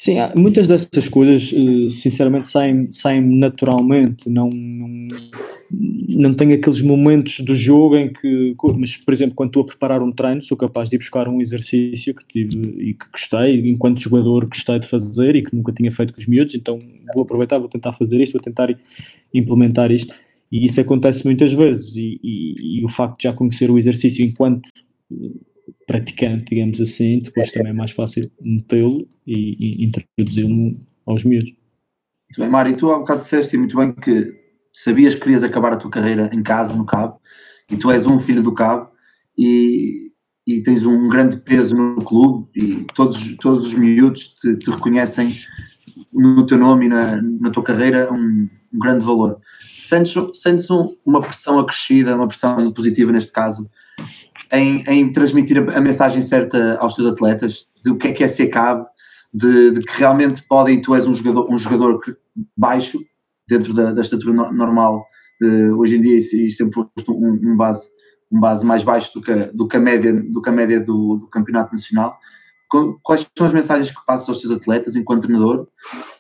Sim, 0.01 0.15
muitas 0.35 0.67
dessas 0.67 1.11
coisas, 1.11 1.53
eh, 1.53 1.91
sinceramente, 1.91 2.47
saem, 2.47 2.91
saem 2.91 3.21
naturalmente. 3.21 4.31
Não, 4.31 4.49
não, 4.49 5.09
não 6.09 6.33
tenho 6.35 6.55
aqueles 6.55 6.81
momentos 6.81 7.41
do 7.41 7.55
jogo 7.55 7.99
em 7.99 8.11
que, 8.11 8.57
mas, 8.79 8.97
por 8.97 9.13
exemplo, 9.13 9.35
quando 9.35 9.51
estou 9.51 9.63
a 9.63 9.67
preparar 9.67 10.01
um 10.01 10.11
treino, 10.11 10.41
sou 10.41 10.57
capaz 10.57 10.89
de 10.89 10.97
ir 10.97 11.01
buscar 11.01 11.29
um 11.29 11.39
exercício 11.39 12.15
que 12.15 12.25
tive 12.27 12.57
e 12.83 12.95
que 12.95 13.05
gostei, 13.13 13.61
enquanto 13.69 14.01
jogador 14.01 14.47
gostei 14.47 14.79
de 14.79 14.87
fazer 14.87 15.37
e 15.37 15.43
que 15.43 15.55
nunca 15.55 15.71
tinha 15.71 15.93
feito 15.93 16.15
com 16.15 16.21
os 16.21 16.27
miúdos, 16.27 16.55
então 16.55 16.81
vou 17.13 17.25
aproveitar, 17.25 17.59
vou 17.59 17.69
tentar 17.69 17.93
fazer 17.93 18.23
isto, 18.23 18.33
vou 18.33 18.41
tentar 18.41 18.75
implementar 19.35 19.93
isto. 19.93 20.15
E 20.51 20.65
isso 20.65 20.81
acontece 20.81 21.27
muitas 21.27 21.53
vezes. 21.53 21.95
E, 21.95 22.19
e, 22.25 22.79
e 22.81 22.85
o 22.87 22.89
facto 22.89 23.19
de 23.19 23.25
já 23.25 23.35
conhecer 23.35 23.71
o 23.71 23.77
exercício 23.77 24.25
enquanto 24.25 24.71
praticante, 25.87 26.55
digamos 26.55 26.81
assim, 26.81 27.21
depois 27.21 27.51
também 27.51 27.71
é 27.71 27.75
mais 27.75 27.91
fácil 27.91 28.31
metê-lo 28.41 29.09
e, 29.27 29.83
e 29.83 29.85
introduzi-lo 29.85 30.81
aos 31.07 31.25
miúdos. 31.25 31.51
Muito 31.51 32.39
bem, 32.39 32.49
Mário, 32.49 32.77
tu 32.77 32.91
há 32.91 32.97
um 32.97 33.01
bocado 33.01 33.21
disseste 33.21 33.57
muito 33.57 33.77
bem 33.77 33.93
que 33.93 34.33
sabias 34.73 35.15
que 35.15 35.23
querias 35.23 35.43
acabar 35.43 35.73
a 35.73 35.77
tua 35.77 35.91
carreira 35.91 36.31
em 36.33 36.43
casa, 36.43 36.75
no 36.75 36.87
Cabo, 36.87 37.19
e 37.71 37.77
tu 37.77 37.91
és 37.91 38.07
um 38.07 38.21
filho 38.21 38.43
do 38.43 38.55
Cabo 38.55 38.91
e, 39.37 40.13
e 40.47 40.63
tens 40.63 40.85
um 40.85 41.09
grande 41.09 41.39
peso 41.39 41.75
no 41.75 42.03
clube 42.05 42.49
e 42.55 42.85
todos, 42.95 43.37
todos 43.37 43.67
os 43.67 43.75
miúdos 43.75 44.29
te, 44.35 44.57
te 44.57 44.71
reconhecem 44.71 45.35
no 46.13 46.47
teu 46.47 46.59
nome 46.59 46.87
e 46.87 46.89
na, 46.89 47.21
na 47.23 47.51
tua 47.51 47.63
carreira 47.63 48.13
um, 48.13 48.49
um 48.73 48.79
grande 48.79 49.05
valor. 49.05 49.39
Sentes, 49.77 50.15
sentes 50.35 50.69
uma 51.05 51.21
pressão 51.21 51.59
acrescida, 51.59 52.15
uma 52.15 52.29
pressão 52.29 52.73
positiva 52.73 53.11
neste 53.13 53.33
caso, 53.33 53.69
em, 54.53 54.83
em 54.87 55.13
transmitir 55.13 55.59
a, 55.59 55.79
a, 55.79 55.81
mensagem 55.81 56.21
certa 56.23 56.77
aos 56.77 56.95
teus 56.95 57.09
atletas 57.09 57.67
de 57.83 57.91
o 57.91 57.97
que 57.97 58.09
é 58.09 58.13
que 58.13 58.25
é 58.25 58.29
ser 58.29 58.49
cabo, 58.49 58.87
de, 59.33 59.73
de, 59.73 59.81
que 59.83 59.99
realmente 59.99 60.43
podem, 60.49 60.81
tu 60.81 60.95
és 60.95 61.07
um 61.07 61.15
jogador, 61.15 61.53
um 61.53 61.59
jogador 61.59 62.01
baixo, 62.57 62.99
dentro 63.49 63.73
da, 63.73 63.93
da 63.93 64.01
estatura 64.01 64.33
no, 64.33 64.53
normal, 64.53 65.05
uh, 65.43 65.79
hoje 65.79 65.97
em 65.97 66.01
dia 66.01 66.19
e 66.19 66.51
sempre 66.51 66.75
foste 66.75 67.11
um, 67.11 67.39
um, 67.43 67.57
base, 67.57 67.89
um 68.31 68.41
base 68.41 68.65
mais 68.65 68.83
baixo 68.83 69.13
do 69.15 69.23
que, 69.23 69.35
do 69.55 69.67
que 69.67 69.77
a 69.77 69.81
média, 69.81 70.13
do, 70.13 70.41
que 70.41 70.49
a 70.49 70.53
média 70.53 70.81
do, 70.81 71.17
do 71.17 71.27
campeonato 71.29 71.73
nacional. 71.73 72.17
Quais 73.03 73.27
são 73.37 73.49
as 73.49 73.53
mensagens 73.53 73.91
que 73.91 74.07
passas 74.07 74.29
aos 74.29 74.39
teus 74.39 74.53
atletas 74.53 74.95
enquanto 74.95 75.23
treinador? 75.23 75.67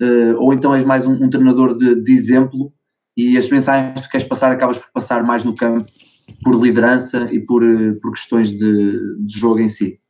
Uh, 0.00 0.35
ou 0.38 0.52
então 0.52 0.75
és 0.75 0.83
mais 0.83 1.07
um, 1.07 1.12
um 1.12 1.31
treinador 1.31 1.76
de, 1.76 2.02
de 2.02 2.12
exemplo 2.12 2.73
e 3.17 3.38
as 3.38 3.49
mensagens 3.49 3.95
que 3.95 4.02
tu 4.02 4.11
queres 4.11 4.26
passar 4.26 4.50
acabas 4.50 4.76
por 4.76 4.90
passar 4.93 5.23
mais 5.23 5.45
no 5.45 5.55
campo 5.55 5.88
por 6.42 6.60
liderança 6.60 7.28
e 7.32 7.40
por, 7.40 7.62
eh, 7.62 7.94
por 8.00 8.12
questões 8.12 8.50
de, 8.50 9.16
de 9.25 9.38
jogo 9.38 9.60
em 9.60 9.68
si? 9.68 10.00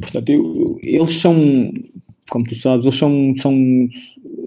portanto, 0.00 0.30
eu, 0.30 0.78
eles 0.82 1.14
são, 1.14 1.72
como 2.30 2.44
tu 2.46 2.54
sabes, 2.54 2.84
eles 2.84 2.98
são, 2.98 3.34
são, 3.36 3.88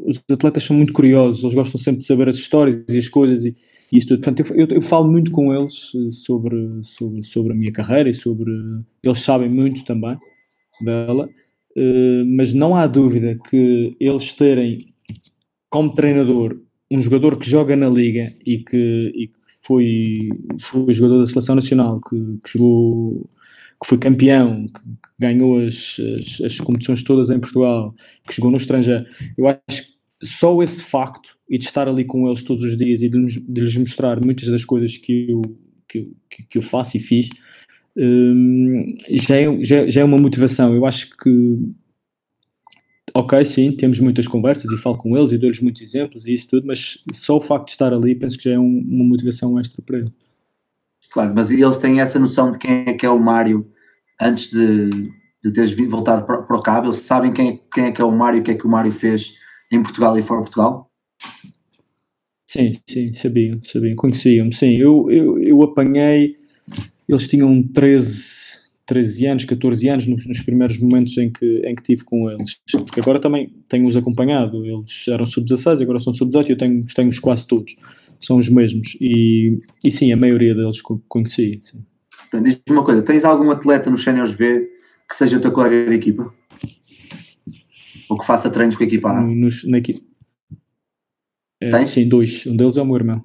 os 0.05 0.21
atletas 0.29 0.63
são 0.63 0.75
muito 0.75 0.93
curiosos, 0.93 1.43
eles 1.43 1.55
gostam 1.55 1.79
sempre 1.79 2.01
de 2.01 2.07
saber 2.07 2.29
as 2.29 2.37
histórias 2.37 2.83
e 2.89 2.97
as 2.97 3.07
coisas 3.07 3.45
e, 3.45 3.55
e 3.91 3.97
isso 3.97 4.07
tudo. 4.07 4.21
Portanto, 4.21 4.53
eu, 4.53 4.67
eu, 4.67 4.75
eu, 4.75 4.81
falo 4.81 5.09
muito 5.09 5.31
com 5.31 5.53
eles 5.53 5.91
sobre, 6.11 6.81
sobre, 6.83 7.23
sobre 7.23 7.53
a 7.53 7.55
minha 7.55 7.71
carreira 7.71 8.09
e 8.09 8.13
sobre. 8.13 8.51
Eles 9.03 9.21
sabem 9.21 9.49
muito 9.49 9.83
também 9.85 10.17
dela, 10.81 11.29
mas 12.25 12.53
não 12.53 12.75
há 12.75 12.87
dúvida 12.87 13.37
que 13.49 13.95
eles 13.99 14.33
terem 14.33 14.93
como 15.69 15.93
treinador 15.93 16.59
um 16.91 17.01
jogador 17.01 17.37
que 17.37 17.49
joga 17.49 17.75
na 17.75 17.89
liga 17.89 18.33
e 18.45 18.59
que, 18.59 19.11
e 19.15 19.27
que 19.27 19.41
foi, 19.61 20.29
foi 20.59 20.93
jogador 20.93 21.21
da 21.21 21.25
seleção 21.25 21.55
nacional, 21.55 22.01
que, 22.01 22.17
que 22.43 22.57
jogou, 22.57 23.29
que 23.81 23.87
foi 23.87 23.97
campeão, 23.97 24.67
que, 24.67 24.81
ganhou 25.17 25.59
as, 25.59 25.97
as, 25.99 26.41
as, 26.41 26.59
competições 26.59 27.03
todas 27.03 27.29
em 27.29 27.39
Portugal, 27.39 27.95
que 28.27 28.35
jogou 28.35 28.51
no 28.51 28.57
estrangeiro. 28.57 29.05
Eu 29.37 29.47
acho 29.47 29.83
que 29.83 30.27
só 30.27 30.61
esse 30.61 30.81
facto 30.81 31.37
e 31.49 31.57
de 31.57 31.65
estar 31.65 31.87
ali 31.87 32.03
com 32.03 32.27
eles 32.27 32.43
todos 32.43 32.63
os 32.63 32.77
dias 32.77 33.01
e 33.01 33.09
de, 33.09 33.41
de 33.41 33.61
lhes 33.61 33.77
mostrar 33.77 34.19
muitas 34.19 34.47
das 34.47 34.65
coisas 34.65 34.97
que 34.97 35.31
eu, 35.31 35.41
que 35.87 35.99
eu, 35.99 36.11
que 36.49 36.57
eu 36.57 36.61
faço 36.61 36.97
e 36.97 36.99
fiz, 36.99 37.29
um, 37.95 38.95
já, 39.09 39.35
é, 39.35 39.63
já, 39.63 39.89
já 39.89 40.01
é 40.01 40.03
uma 40.03 40.17
motivação. 40.17 40.75
Eu 40.75 40.85
acho 40.85 41.15
que 41.17 41.57
ok, 43.13 43.45
sim, 43.45 43.71
temos 43.71 43.99
muitas 43.99 44.27
conversas 44.27 44.71
e 44.71 44.77
falo 44.77 44.97
com 44.97 45.17
eles 45.17 45.31
e 45.31 45.37
dou-lhes 45.37 45.59
muitos 45.59 45.81
exemplos 45.81 46.25
e 46.25 46.33
isso 46.33 46.47
tudo, 46.47 46.67
mas 46.67 47.03
só 47.13 47.37
o 47.37 47.41
facto 47.41 47.65
de 47.65 47.71
estar 47.71 47.93
ali 47.93 48.15
penso 48.15 48.37
que 48.37 48.45
já 48.45 48.55
é 48.55 48.59
um, 48.59 48.85
uma 48.87 49.03
motivação 49.03 49.59
extra 49.59 49.81
para 49.81 49.99
eles. 49.99 50.11
Claro, 51.11 51.33
mas 51.35 51.51
eles 51.51 51.77
têm 51.77 51.99
essa 51.99 52.17
noção 52.17 52.51
de 52.51 52.57
quem 52.57 52.85
é 52.87 52.93
que 52.93 53.05
é 53.05 53.09
o 53.09 53.19
Mário 53.19 53.69
antes 54.19 54.49
de, 54.49 54.89
de 55.43 55.51
teres 55.53 55.75
voltado 55.89 56.25
para, 56.25 56.43
para 56.43 56.57
o 56.57 56.61
cabo, 56.61 56.87
eles 56.87 56.97
sabem 56.97 57.33
quem, 57.33 57.49
é, 57.49 57.59
quem 57.73 57.85
é 57.85 57.91
que 57.91 58.01
é 58.01 58.05
o 58.05 58.11
Mário, 58.11 58.39
o 58.39 58.43
que 58.43 58.51
é 58.51 58.55
que 58.55 58.65
o 58.65 58.69
Mário 58.69 58.91
fez 58.91 59.33
em 59.71 59.81
Portugal 59.81 60.17
e 60.17 60.21
fora 60.21 60.41
de 60.41 60.45
Portugal? 60.45 60.89
Sim, 62.47 62.73
sim, 62.87 63.13
sabiam, 63.13 63.61
sabiam, 63.63 63.95
conheciam-me, 63.95 64.53
sim, 64.53 64.75
eu, 64.77 65.09
eu, 65.09 65.39
eu 65.39 65.63
apanhei, 65.63 66.37
eles 67.07 67.27
tinham 67.27 67.63
13 67.63 68.30
13 68.85 69.25
anos, 69.27 69.45
14 69.45 69.89
anos, 69.89 70.07
nos, 70.07 70.27
nos, 70.27 70.41
primeiros 70.41 70.79
momentos 70.79 71.17
em 71.17 71.31
que, 71.31 71.61
em 71.65 71.75
que 71.75 71.83
tive 71.83 72.03
com 72.03 72.29
eles. 72.29 72.59
Porque 72.71 72.99
agora 72.99 73.19
também 73.19 73.53
tenho-os 73.69 73.95
acompanhado. 73.95 74.65
Eles 74.65 75.07
eram 75.07 75.25
sub-16, 75.25 75.81
agora 75.81 75.99
são 75.99 76.13
sub-18 76.13 76.49
e 76.49 76.51
eu 76.51 76.57
tenho, 76.57 76.85
tenho-os 76.87 77.19
quase 77.19 77.47
todos. 77.47 77.75
São 78.19 78.37
os 78.37 78.49
mesmos. 78.49 78.97
E, 78.99 79.59
e 79.83 79.91
sim, 79.91 80.11
a 80.11 80.17
maioria 80.17 80.53
deles 80.53 80.81
conheci. 81.07 81.59
Diz-me 82.33 82.61
uma 82.69 82.83
coisa: 82.83 83.01
tens 83.01 83.23
algum 83.23 83.51
atleta 83.51 83.89
no 83.89 83.97
Séniores 83.97 84.33
B 84.33 84.69
que 85.09 85.15
seja 85.15 85.37
o 85.37 85.41
teu 85.41 85.51
colega 85.51 85.89
de 85.89 85.95
equipa? 85.95 86.33
Ou 88.09 88.17
que 88.17 88.25
faça 88.25 88.49
treinos 88.49 88.75
com 88.75 88.83
a 88.83 88.87
equipa 88.87 89.09
A? 89.09 89.21
Nos, 89.21 89.63
na 89.63 89.77
equipa. 89.77 90.01
É, 91.61 91.85
sim, 91.85 92.07
dois. 92.07 92.45
Um 92.45 92.55
deles 92.55 92.77
é 92.77 92.81
o 92.81 92.85
meu 92.85 92.95
irmão. 92.95 93.23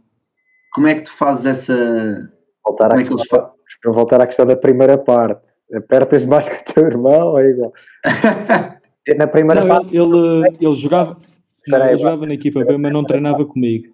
Como 0.72 0.86
é 0.86 0.94
que 0.94 1.02
tu 1.02 1.12
fazes 1.12 1.46
essa. 1.46 2.32
Voltar 2.64 2.90
Como 2.90 3.00
é 3.00 3.04
que 3.04 3.12
eles 3.12 3.26
fa... 3.26 3.50
Para 3.82 3.92
voltar 3.92 4.20
à 4.20 4.26
questão 4.26 4.46
da 4.46 4.56
primeira 4.56 4.96
parte 4.98 5.46
apertas 5.74 6.24
mais 6.24 6.48
que 6.48 6.70
o 6.70 6.74
teu 6.74 6.86
irmão 6.86 7.28
ou 7.28 7.38
é 7.38 7.50
igual? 7.50 7.72
na 9.16 9.26
primeira 9.26 9.60
não, 9.62 9.68
parte. 9.68 9.96
Ele, 9.96 10.56
ele, 10.60 10.74
jogava, 10.74 11.16
não, 11.66 11.86
ele 11.86 11.98
jogava 11.98 12.26
na 12.26 12.34
equipa 12.34 12.64
B, 12.64 12.76
mas 12.76 12.92
não 12.92 13.04
treinava 13.04 13.44
comigo. 13.44 13.86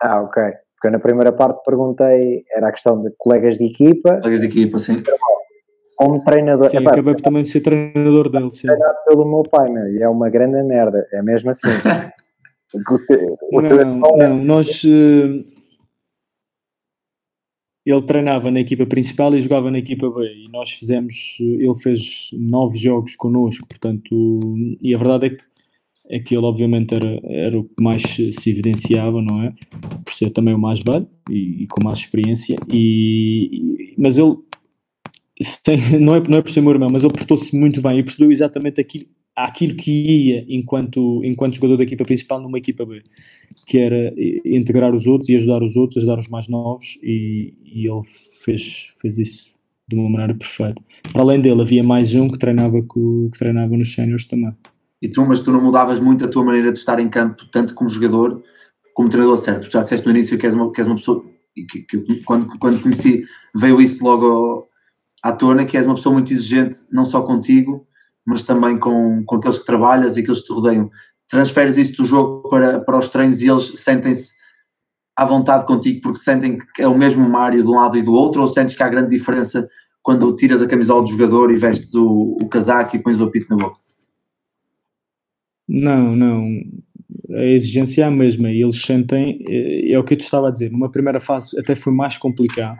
Ah, 0.00 0.22
ok. 0.22 0.42
Porque 0.74 0.90
na 0.90 1.00
primeira 1.00 1.32
parte 1.32 1.62
perguntei, 1.64 2.44
era 2.52 2.68
a 2.68 2.72
questão 2.72 3.02
de 3.02 3.10
colegas 3.18 3.58
de 3.58 3.66
equipa. 3.66 4.18
Colegas 4.18 4.40
de 4.40 4.46
equipa, 4.46 4.78
sim. 4.78 5.02
Como 5.96 6.22
treinador. 6.22 6.68
Sim, 6.68 6.76
Epá, 6.78 6.92
acabei 6.92 7.14
por 7.14 7.22
também 7.22 7.44
ser 7.44 7.60
treinador 7.60 8.30
dele, 8.30 8.52
sim. 8.52 8.68
Treinado 8.68 8.96
pelo 9.04 9.24
meu 9.24 9.42
pai, 9.42 9.68
meu, 9.68 9.88
e 9.88 10.00
é 10.00 10.08
uma 10.08 10.30
grande 10.30 10.62
merda, 10.62 11.04
é 11.12 11.20
mesmo 11.20 11.50
assim. 11.50 11.66
o 12.72 12.98
teu, 13.00 13.36
o 13.50 13.60
não, 13.60 14.16
não, 14.16 14.22
é... 14.22 14.28
nós. 14.28 14.84
Uh, 14.84 15.57
ele 17.90 18.02
treinava 18.02 18.50
na 18.50 18.60
equipa 18.60 18.84
principal 18.84 19.34
e 19.34 19.40
jogava 19.40 19.70
na 19.70 19.78
equipa 19.78 20.10
B. 20.10 20.26
E 20.44 20.48
nós 20.50 20.70
fizemos, 20.70 21.36
ele 21.40 21.74
fez 21.74 22.30
nove 22.32 22.78
jogos 22.78 23.16
connosco, 23.16 23.66
portanto, 23.66 24.54
e 24.82 24.94
a 24.94 24.98
verdade 24.98 25.26
é 25.26 25.30
que, 25.30 25.42
é 26.10 26.18
que 26.18 26.36
ele 26.36 26.44
obviamente 26.44 26.94
era, 26.94 27.20
era 27.24 27.58
o 27.58 27.64
que 27.64 27.82
mais 27.82 28.02
se 28.02 28.50
evidenciava, 28.50 29.22
não 29.22 29.42
é? 29.42 29.54
Por 30.04 30.12
ser 30.12 30.30
também 30.30 30.54
o 30.54 30.58
mais 30.58 30.80
velho 30.80 31.08
e, 31.30 31.62
e 31.62 31.66
com 31.66 31.82
mais 31.82 31.98
experiência, 31.98 32.56
e, 32.68 33.48
e 33.52 33.94
mas 33.96 34.18
ele 34.18 34.36
tem, 35.62 35.78
não, 35.98 36.16
é, 36.16 36.28
não 36.28 36.38
é 36.38 36.42
por 36.42 36.50
ser 36.50 36.60
meu 36.60 36.72
irmão, 36.72 36.90
mas 36.90 37.04
ele 37.04 37.12
portou-se 37.12 37.56
muito 37.56 37.80
bem 37.80 37.98
e 37.98 38.02
percebeu 38.02 38.30
exatamente 38.30 38.80
aquilo, 38.80 39.06
aquilo 39.44 39.76
que 39.76 39.90
ia 39.90 40.44
enquanto, 40.48 41.22
enquanto 41.24 41.54
jogador 41.54 41.76
da 41.76 41.84
equipa 41.84 42.04
principal 42.04 42.40
numa 42.40 42.58
equipa 42.58 42.84
B, 42.84 43.02
que 43.66 43.78
era 43.78 44.12
integrar 44.44 44.94
os 44.94 45.06
outros 45.06 45.28
e 45.28 45.36
ajudar 45.36 45.62
os 45.62 45.76
outros, 45.76 45.98
ajudar 45.98 46.18
os 46.18 46.28
mais 46.28 46.48
novos, 46.48 46.98
e, 47.02 47.54
e 47.64 47.88
ele 47.88 48.02
fez, 48.44 48.88
fez 49.00 49.18
isso 49.18 49.58
de 49.88 49.96
uma 49.96 50.10
maneira 50.10 50.34
perfeita. 50.34 50.82
Para 51.12 51.22
além 51.22 51.40
dele, 51.40 51.62
havia 51.62 51.82
mais 51.84 52.12
um 52.14 52.28
que 52.28 52.38
treinava, 52.38 52.80
que, 52.82 53.30
que 53.32 53.38
treinava 53.38 53.76
nos 53.76 53.92
séniores 53.92 54.26
também. 54.26 54.52
E 55.00 55.08
tu, 55.08 55.24
mas 55.24 55.40
tu 55.40 55.52
não 55.52 55.62
mudavas 55.62 56.00
muito 56.00 56.24
a 56.24 56.28
tua 56.28 56.44
maneira 56.44 56.72
de 56.72 56.78
estar 56.78 56.98
em 56.98 57.08
campo, 57.08 57.46
tanto 57.52 57.74
como 57.74 57.88
jogador, 57.88 58.42
como 58.92 59.08
treinador, 59.08 59.38
certo? 59.38 59.70
Já 59.70 59.82
disseste 59.82 60.04
no 60.04 60.12
início 60.12 60.36
que 60.36 60.46
és 60.46 60.54
uma, 60.54 60.72
que 60.72 60.80
és 60.80 60.86
uma 60.86 60.96
pessoa, 60.96 61.24
que, 61.54 61.82
que, 61.82 62.24
quando, 62.24 62.46
quando 62.58 62.80
conheci, 62.80 63.22
veio 63.54 63.80
isso 63.80 64.02
logo 64.02 64.66
à 65.22 65.32
tona, 65.32 65.64
que 65.64 65.76
és 65.76 65.86
uma 65.86 65.94
pessoa 65.94 66.12
muito 66.12 66.32
exigente, 66.32 66.78
não 66.90 67.04
só 67.04 67.22
contigo, 67.22 67.86
mas 68.28 68.42
também 68.42 68.78
com, 68.78 69.24
com 69.24 69.36
aqueles 69.36 69.58
que 69.58 69.64
trabalhas 69.64 70.16
e 70.16 70.20
aqueles 70.20 70.42
que 70.42 70.48
te 70.48 70.52
rodeiam. 70.52 70.90
Transferes 71.30 71.78
isso 71.78 71.96
do 71.96 72.04
jogo 72.04 72.46
para, 72.50 72.78
para 72.80 72.98
os 72.98 73.08
treinos 73.08 73.40
e 73.40 73.48
eles 73.48 73.72
sentem-se 73.80 74.34
à 75.16 75.24
vontade 75.24 75.64
contigo 75.66 76.00
porque 76.02 76.20
sentem 76.20 76.58
que 76.74 76.82
é 76.82 76.86
o 76.86 76.96
mesmo 76.96 77.26
Mário 77.26 77.62
de 77.62 77.68
um 77.68 77.76
lado 77.76 77.96
e 77.96 78.02
do 78.02 78.12
outro, 78.12 78.42
ou 78.42 78.48
sentes 78.48 78.74
que 78.74 78.82
há 78.82 78.88
grande 78.88 79.16
diferença 79.16 79.66
quando 80.02 80.36
tiras 80.36 80.60
a 80.60 80.68
camisola 80.68 81.02
do 81.02 81.08
jogador 81.08 81.50
e 81.50 81.56
vestes 81.56 81.94
o, 81.94 82.36
o 82.40 82.48
casaco 82.48 82.96
e 82.96 83.02
pões 83.02 83.18
o 83.18 83.24
apito 83.24 83.48
na 83.48 83.56
boca? 83.56 83.80
Não, 85.66 86.14
não. 86.14 86.46
A 87.30 87.44
exigência 87.44 88.02
é 88.02 88.06
a 88.06 88.10
mesma 88.10 88.50
e 88.50 88.62
eles 88.62 88.80
sentem, 88.80 89.42
é, 89.48 89.92
é 89.92 89.98
o 89.98 90.04
que 90.04 90.12
eu 90.12 90.18
te 90.18 90.24
estava 90.24 90.48
a 90.48 90.50
dizer, 90.50 90.70
numa 90.70 90.90
primeira 90.90 91.18
fase 91.18 91.58
até 91.58 91.74
foi 91.74 91.94
mais 91.94 92.18
complicado, 92.18 92.78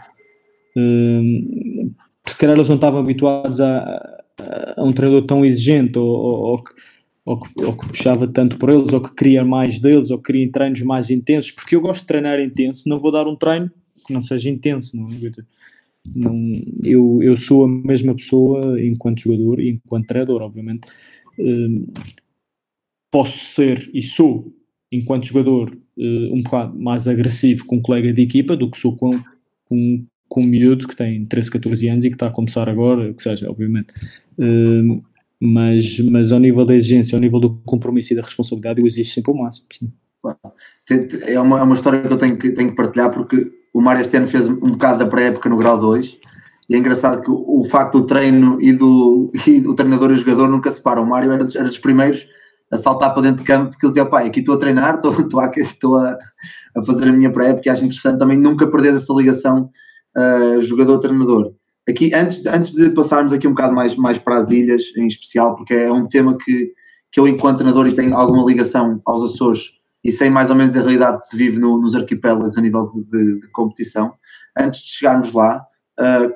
hum, 0.76 1.90
porque 2.22 2.32
se 2.32 2.38
calhar 2.38 2.56
eles 2.56 2.68
não 2.68 2.76
estavam 2.76 3.00
habituados 3.00 3.60
a, 3.60 4.18
a 4.76 4.84
um 4.84 4.92
treinador 4.92 5.26
tão 5.26 5.44
exigente 5.44 5.98
ou, 5.98 6.06
ou, 6.06 6.64
ou, 7.24 7.40
que, 7.40 7.64
ou, 7.64 7.76
que, 7.76 7.88
puxava 7.88 8.26
tanto 8.26 8.56
por 8.56 8.70
eles, 8.70 8.92
ou 8.92 9.00
que 9.00 9.14
queria 9.14 9.44
mais 9.44 9.78
deles, 9.78 10.10
ou 10.10 10.18
que 10.18 10.32
queria 10.32 10.50
treinos 10.50 10.82
mais 10.82 11.10
intensos, 11.10 11.50
porque 11.50 11.76
eu 11.76 11.80
gosto 11.80 12.02
de 12.02 12.06
treinar 12.06 12.40
intenso, 12.40 12.88
não 12.88 12.98
vou 12.98 13.10
dar 13.10 13.26
um 13.26 13.36
treino 13.36 13.70
que 14.06 14.12
não 14.12 14.22
seja 14.22 14.48
intenso, 14.48 14.96
não, 14.96 15.08
é? 15.10 15.30
não 16.16 16.52
eu, 16.82 17.22
eu 17.22 17.36
sou 17.36 17.64
a 17.64 17.68
mesma 17.68 18.14
pessoa 18.14 18.80
enquanto 18.82 19.20
jogador 19.20 19.60
e 19.60 19.70
enquanto 19.70 20.06
treinador, 20.06 20.42
obviamente. 20.42 20.88
Hum, 21.38 21.86
posso 23.10 23.38
ser 23.38 23.90
e 23.92 24.02
sou, 24.02 24.52
enquanto 24.90 25.26
jogador, 25.26 25.76
hum, 25.96 26.30
um 26.32 26.42
bocado 26.42 26.78
mais 26.78 27.06
agressivo 27.06 27.66
com 27.66 27.76
um 27.76 27.82
colega 27.82 28.12
de 28.12 28.22
equipa 28.22 28.56
do 28.56 28.70
que 28.70 28.78
sou 28.78 28.96
com, 28.96 29.10
com, 29.66 30.04
com 30.28 30.42
um 30.42 30.46
miúdo 30.46 30.86
que 30.86 30.96
tem 30.96 31.24
13, 31.24 31.50
14 31.50 31.88
anos 31.88 32.04
e 32.04 32.08
que 32.08 32.16
está 32.16 32.26
a 32.26 32.32
começar 32.32 32.68
agora, 32.68 33.12
que 33.14 33.22
seja, 33.22 33.50
obviamente. 33.50 33.94
Uh, 34.38 35.02
mas, 35.40 35.98
mas 36.00 36.32
ao 36.32 36.40
nível 36.40 36.64
da 36.64 36.74
exigência, 36.74 37.16
ao 37.16 37.20
nível 37.20 37.38
do 37.38 37.50
compromisso 37.64 38.12
e 38.12 38.16
da 38.16 38.22
responsabilidade, 38.22 38.80
eu 38.80 38.86
exijo 38.86 39.12
sempre 39.12 39.32
o 39.32 39.34
máximo. 39.34 39.66
Sim. 40.84 41.06
É 41.26 41.38
uma, 41.40 41.60
é 41.60 41.62
uma 41.62 41.74
história 41.74 42.02
que 42.02 42.12
eu 42.12 42.16
tenho 42.16 42.36
que, 42.36 42.50
tenho 42.50 42.70
que 42.70 42.76
partilhar 42.76 43.10
porque 43.10 43.50
o 43.72 43.80
Mário 43.80 44.00
este 44.00 44.16
ano 44.16 44.26
fez 44.26 44.48
um 44.48 44.56
bocado 44.56 44.98
da 44.98 45.06
pré-época 45.06 45.48
no 45.48 45.56
grau 45.56 45.78
2 45.78 46.18
e 46.68 46.74
é 46.74 46.78
engraçado 46.78 47.22
que 47.22 47.30
o, 47.30 47.60
o, 47.60 47.64
facto 47.64 48.00
do 48.00 48.06
treino 48.06 48.60
e 48.60 48.72
do, 48.72 49.30
e 49.46 49.60
do 49.60 49.74
treinador 49.74 50.10
e 50.10 50.14
o 50.14 50.16
jogador 50.16 50.48
nunca 50.48 50.70
se 50.70 50.82
param. 50.82 51.04
O 51.04 51.08
Mário 51.08 51.30
era, 51.30 51.46
era 51.54 51.64
dos 51.64 51.78
primeiros 51.78 52.26
a 52.70 52.76
saltar 52.76 53.14
para 53.14 53.22
dentro 53.22 53.38
de 53.38 53.44
campo 53.44 53.70
porque 53.70 53.86
ele 53.86 53.90
dizia, 53.90 54.04
pai, 54.04 54.26
aqui 54.26 54.40
estou 54.40 54.56
a 54.56 54.58
treinar, 54.58 54.96
estou, 54.96 55.12
estou, 55.12 55.40
a, 55.40 55.52
estou 55.56 55.98
a, 55.98 56.18
a 56.76 56.84
fazer 56.84 57.08
a 57.08 57.12
minha 57.12 57.30
pré-época 57.30 57.68
e 57.68 57.70
acho 57.70 57.84
interessante 57.84 58.18
também 58.18 58.38
nunca 58.38 58.66
perder 58.66 58.94
essa 58.94 59.12
ligação 59.14 59.70
uh, 60.18 60.60
jogador-treinador. 60.60 61.52
Aqui, 61.88 62.12
antes, 62.12 62.44
antes 62.46 62.72
de 62.72 62.90
passarmos 62.90 63.32
aqui 63.32 63.46
um 63.46 63.52
bocado 63.52 63.74
mais, 63.74 63.96
mais 63.96 64.18
para 64.18 64.38
as 64.38 64.50
ilhas, 64.50 64.82
em 64.96 65.06
especial, 65.06 65.54
porque 65.54 65.74
é 65.74 65.90
um 65.90 66.06
tema 66.06 66.36
que, 66.36 66.72
que 67.10 67.18
eu, 67.18 67.26
enquanto 67.26 67.58
treinador, 67.58 67.86
e 67.86 67.94
tenho 67.94 68.14
alguma 68.14 68.44
ligação 68.44 69.00
aos 69.06 69.32
Açores 69.32 69.78
e 70.04 70.12
sei 70.12 70.30
mais 70.30 70.50
ou 70.50 70.56
menos 70.56 70.76
a 70.76 70.80
realidade 70.80 71.18
que 71.18 71.24
se 71.24 71.36
vive 71.36 71.58
no, 71.58 71.80
nos 71.80 71.94
arquipélagos 71.94 72.56
a 72.56 72.60
nível 72.60 72.86
de, 72.92 73.04
de, 73.04 73.40
de, 73.40 73.48
competição. 73.48 74.14
Antes 74.56 74.80
de 74.80 74.88
chegarmos 74.88 75.32
lá, 75.32 75.64
uh, 75.98 76.32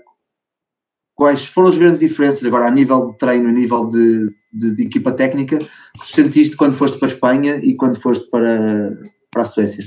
quais 1.15 1.45
foram 1.45 1.69
as 1.69 1.79
grandes 1.79 2.01
diferenças 2.01 2.45
agora 2.45 2.67
a 2.67 2.71
nível 2.71 3.07
de 3.07 3.19
treino, 3.19 3.49
a 3.49 3.53
nível 3.53 3.87
de, 3.89 4.35
de, 4.53 4.75
de, 4.75 4.83
equipa 4.83 5.13
técnica, 5.13 5.59
que 5.59 5.69
sentiste 6.05 6.57
quando 6.57 6.75
foste 6.75 6.99
para 6.99 7.09
a 7.09 7.13
Espanha 7.13 7.57
e 7.63 7.77
quando 7.77 8.01
foste 8.01 8.29
para, 8.31 8.99
para 9.31 9.43
a 9.43 9.47
Suécia? 9.47 9.85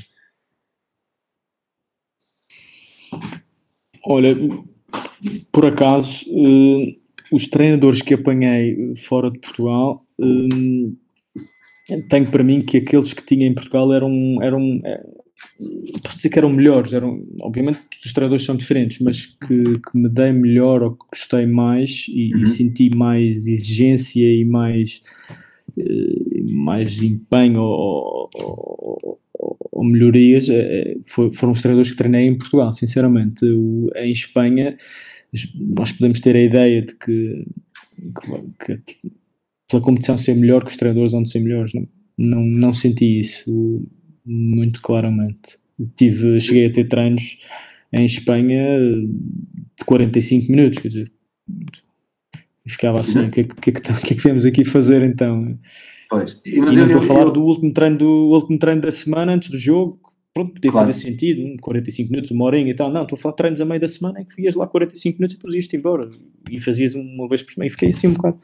Olha, 4.06 4.36
por 5.52 5.66
acaso, 5.66 6.26
uh, 6.30 6.96
os 7.32 7.48
treinadores 7.48 8.02
que 8.02 8.14
apanhei 8.14 8.96
fora 8.98 9.32
de 9.32 9.40
Portugal, 9.40 10.06
hum, 10.20 10.96
tenho 12.10 12.30
para 12.30 12.44
mim 12.44 12.62
que 12.62 12.78
aqueles 12.78 13.14
que 13.14 13.26
tinha 13.26 13.48
em 13.48 13.54
Portugal 13.54 13.92
eram, 13.94 14.38
eram 14.42 14.82
é, 14.84 15.04
posso 16.04 16.18
dizer 16.18 16.30
que 16.30 16.40
eram 16.40 16.50
melhores, 16.50 16.94
eram, 16.94 17.24
obviamente 17.42 17.80
os 18.04 18.14
treinadores 18.14 18.46
são 18.46 18.56
diferentes, 18.56 19.00
mas 19.00 19.26
que, 19.26 19.80
que 19.80 19.98
me 19.98 20.10
dei 20.10 20.32
melhor 20.32 20.84
ou 20.84 20.92
que 20.92 21.06
gostei 21.12 21.46
mais 21.46 22.06
e, 22.10 22.34
uhum. 22.34 22.44
e 22.44 22.48
senti 22.48 22.96
mais 22.96 23.48
exigência 23.48 24.26
e 24.26 24.46
mais, 24.46 25.02
mais 26.52 27.02
empenho 27.02 27.62
ou, 27.62 28.30
ou 28.36 29.20
melhorias 29.84 30.48
uh, 30.48 31.32
foram 31.34 31.54
os 31.54 31.62
treinadores 31.62 31.92
que 31.92 31.98
treinei 31.98 32.28
em 32.28 32.38
Portugal, 32.38 32.72
sinceramente. 32.74 33.46
Em 33.96 34.12
Espanha 34.12 34.78
nós 35.56 35.92
podemos 35.92 36.20
ter 36.20 36.36
a 36.36 36.42
ideia 36.42 36.82
de 36.82 36.96
que, 36.96 37.46
que, 38.66 38.78
que 38.78 39.12
pela 39.70 39.82
competição 39.82 40.18
ser 40.18 40.36
melhor 40.36 40.64
que 40.64 40.72
os 40.72 40.78
treinadores 40.78 41.14
onde 41.14 41.30
ser 41.30 41.40
melhores, 41.40 41.74
não, 41.74 41.88
não, 42.18 42.46
não 42.46 42.74
senti 42.74 43.20
isso 43.20 43.86
muito 44.26 44.82
claramente. 44.82 45.58
Tive, 45.96 46.40
cheguei 46.40 46.68
a 46.68 46.74
ter 46.74 46.88
treinos 46.88 47.38
em 47.92 48.06
Espanha 48.06 48.80
de 49.78 49.86
45 49.86 50.52
minutos, 50.52 50.80
quer 50.80 50.88
dizer, 50.88 51.12
ficava 52.66 53.00
assim, 53.00 53.20
o 53.28 53.32
que, 53.32 53.42
é 53.42 53.44
que, 53.44 53.72
que, 53.72 53.92
é 53.92 53.98
que 54.00 54.14
viemos 54.16 54.46
aqui 54.46 54.64
fazer 54.64 55.04
então? 55.04 55.58
Pois, 56.10 56.40
e, 56.46 56.60
mas 56.60 56.76
e 56.76 56.80
eu, 56.80 56.86
estou 56.86 57.02
a 57.02 57.06
falar 57.06 57.24
eu... 57.24 57.32
do 57.32 57.44
último 57.44 57.74
treino 57.74 57.98
do 57.98 58.30
último 58.30 58.60
treino 58.60 58.82
da 58.82 58.92
semana 58.92 59.34
antes 59.34 59.50
do 59.50 59.58
jogo, 59.58 60.00
pronto, 60.34 60.54
podia 60.54 60.72
claro. 60.72 60.88
fazer 60.88 61.00
sentido, 61.00 61.42
45 61.62 62.12
minutos, 62.12 62.32
uma 62.32 62.46
horinha 62.46 62.72
e 62.72 62.76
tal, 62.76 62.92
não, 62.92 63.04
estou 63.04 63.18
a 63.18 63.20
falar 63.20 63.34
de 63.34 63.38
treinos 63.38 63.62
a 63.62 63.66
meio 63.66 63.82
da 63.82 63.88
semana 63.88 64.22
em 64.22 64.26
que 64.26 64.42
ias 64.42 64.56
lá 64.56 64.68
45 64.68 65.18
minutos 65.18 65.36
e 65.36 65.38
depois 65.38 65.56
ias-te 65.56 65.78
embora 65.78 66.10
e 66.50 66.60
fazias 66.60 66.94
uma 66.94 67.28
vez 67.28 67.42
por 67.42 67.54
semana 67.54 67.68
e 67.68 67.72
fiquei 67.72 67.90
assim 67.90 68.08
um 68.08 68.14
bocado. 68.14 68.38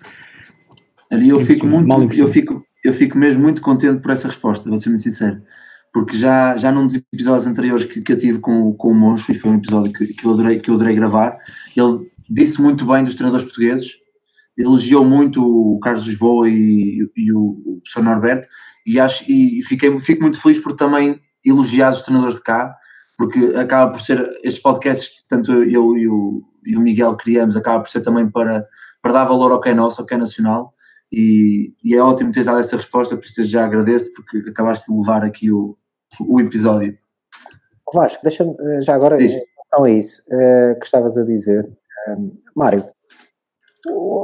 Ali 1.12 1.30
eu 1.30 1.40
fico 1.42 1.68
muito, 1.68 2.14
eu 2.14 2.28
fico, 2.28 2.66
eu 2.84 2.94
fico 2.94 3.18
mesmo 3.18 3.42
muito 3.42 3.62
contente 3.62 4.02
por 4.02 4.12
essa 4.12 4.28
resposta, 4.28 4.70
vou 4.70 4.80
ser 4.80 4.90
muito 4.90 5.04
sincero 5.04 5.42
porque 5.92 6.18
já, 6.18 6.56
já 6.56 6.72
num 6.72 6.86
dos 6.86 6.96
episódios 6.96 7.46
anteriores 7.46 7.86
que, 7.86 8.02
que 8.02 8.14
eu 8.14 8.18
tive 8.18 8.40
com, 8.40 8.74
com 8.74 8.90
o 8.90 8.96
Moncho, 8.96 9.32
e 9.32 9.36
foi 9.36 9.52
um 9.52 9.56
episódio 9.56 9.92
que, 9.92 10.08
que, 10.14 10.26
eu 10.26 10.32
adorei, 10.32 10.60
que 10.60 10.70
eu 10.70 10.76
adorei 10.76 10.96
gravar, 10.96 11.38
ele 11.76 12.10
disse 12.30 12.62
muito 12.62 12.86
bem 12.86 13.04
dos 13.04 13.16
treinadores 13.16 13.44
portugueses, 13.46 13.98
elogiou 14.62 15.04
muito 15.06 15.44
o 15.44 15.80
Carlos 15.80 16.06
Lisboa 16.06 16.50
e, 16.50 17.10
e 17.16 17.34
o, 17.34 17.62
o 17.66 17.82
professor 17.82 18.04
Norberto, 18.04 18.48
e, 18.86 19.00
acho, 19.00 19.24
e 19.30 19.62
fiquei, 19.64 19.98
fico 20.00 20.22
muito 20.22 20.42
feliz 20.42 20.60
por 20.60 20.74
também 20.74 21.20
elogiar 21.46 21.92
os 21.92 22.02
treinadores 22.02 22.36
de 22.36 22.44
cá, 22.44 22.76
porque 23.18 23.40
acaba 23.56 23.92
por 23.92 24.02
ser, 24.02 24.20
estes 24.44 24.62
podcasts 24.62 25.22
que 25.22 25.28
tanto 25.28 25.52
eu 25.52 25.96
e 25.98 26.08
o, 26.08 26.44
e 26.66 26.76
o 26.76 26.80
Miguel 26.80 27.16
criamos, 27.16 27.56
acaba 27.56 27.84
por 27.84 27.90
ser 27.90 28.02
também 28.02 28.30
para, 28.30 28.66
para 29.02 29.14
dar 29.14 29.26
valor 29.26 29.52
ao 29.52 29.62
que 29.62 29.70
é 29.70 29.74
nosso, 29.74 30.02
ao 30.02 30.08
que 30.08 30.14
é 30.14 30.18
nacional, 30.18 30.74
e, 31.12 31.74
e 31.84 31.96
é 31.96 32.02
ótimo 32.02 32.32
teres 32.32 32.46
dado 32.46 32.60
essa 32.60 32.78
resposta, 32.78 33.16
por 33.16 33.26
isso 33.26 33.44
já 33.44 33.66
agradeço, 33.66 34.12
porque 34.14 34.50
acabaste 34.50 34.92
de 34.92 34.98
levar 34.98 35.24
aqui 35.24 35.52
o, 35.52 35.78
o 36.20 36.40
episódio. 36.40 36.98
Vasco, 37.94 38.22
deixa-me 38.24 38.56
eh, 38.60 38.82
já 38.82 38.96
agora, 38.96 39.18
Diz. 39.18 39.32
relação 39.32 39.84
a 39.84 39.92
isso, 39.92 40.22
uh, 40.28 40.80
que 40.80 40.86
estavas 40.86 41.18
a 41.18 41.24
dizer, 41.24 41.70
um, 42.08 42.32
Mário, 42.56 42.86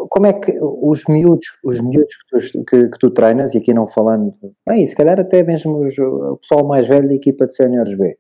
como 0.10 0.28
é 0.28 0.34
que 0.34 0.58
os 0.62 1.04
miúdos, 1.08 1.48
os 1.64 1.80
miúdos 1.80 2.16
que 2.16 2.52
tu, 2.52 2.66
que, 2.66 2.90
que 2.90 3.00
tu 3.00 3.12
treinas, 3.12 3.56
e 3.56 3.58
aqui 3.58 3.74
não 3.74 3.88
falando, 3.88 4.34
bem, 4.68 4.86
se 4.86 4.96
calhar 4.96 5.20
até 5.20 5.44
mesmo 5.44 5.86
os, 5.86 5.98
o 5.98 6.38
pessoal 6.38 6.66
mais 6.66 6.88
velho 6.88 7.08
da 7.08 7.16
equipa 7.16 7.48
de 7.48 7.56
Seniors 7.56 7.96
B, 7.96 8.18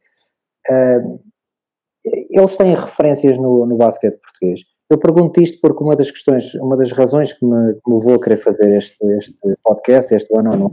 uh, 0.69 1.19
eles 2.29 2.55
têm 2.55 2.73
referências 2.73 3.37
no, 3.37 3.65
no 3.65 3.77
basquete 3.77 4.19
português. 4.19 4.61
Eu 4.89 4.97
pergunto 4.97 5.41
isto 5.41 5.59
porque 5.61 5.83
uma 5.83 5.95
das 5.95 6.09
questões, 6.09 6.53
uma 6.55 6.77
das 6.77 6.91
razões 6.91 7.33
que 7.33 7.45
me, 7.45 7.73
que 7.73 7.91
me 7.91 7.97
levou 7.97 8.15
a 8.15 8.21
querer 8.21 8.37
fazer 8.37 8.77
este, 8.77 9.05
este 9.17 9.35
podcast, 9.61 10.15
este 10.15 10.37
ano 10.37 10.51
ou 10.51 10.57
não, 10.57 10.71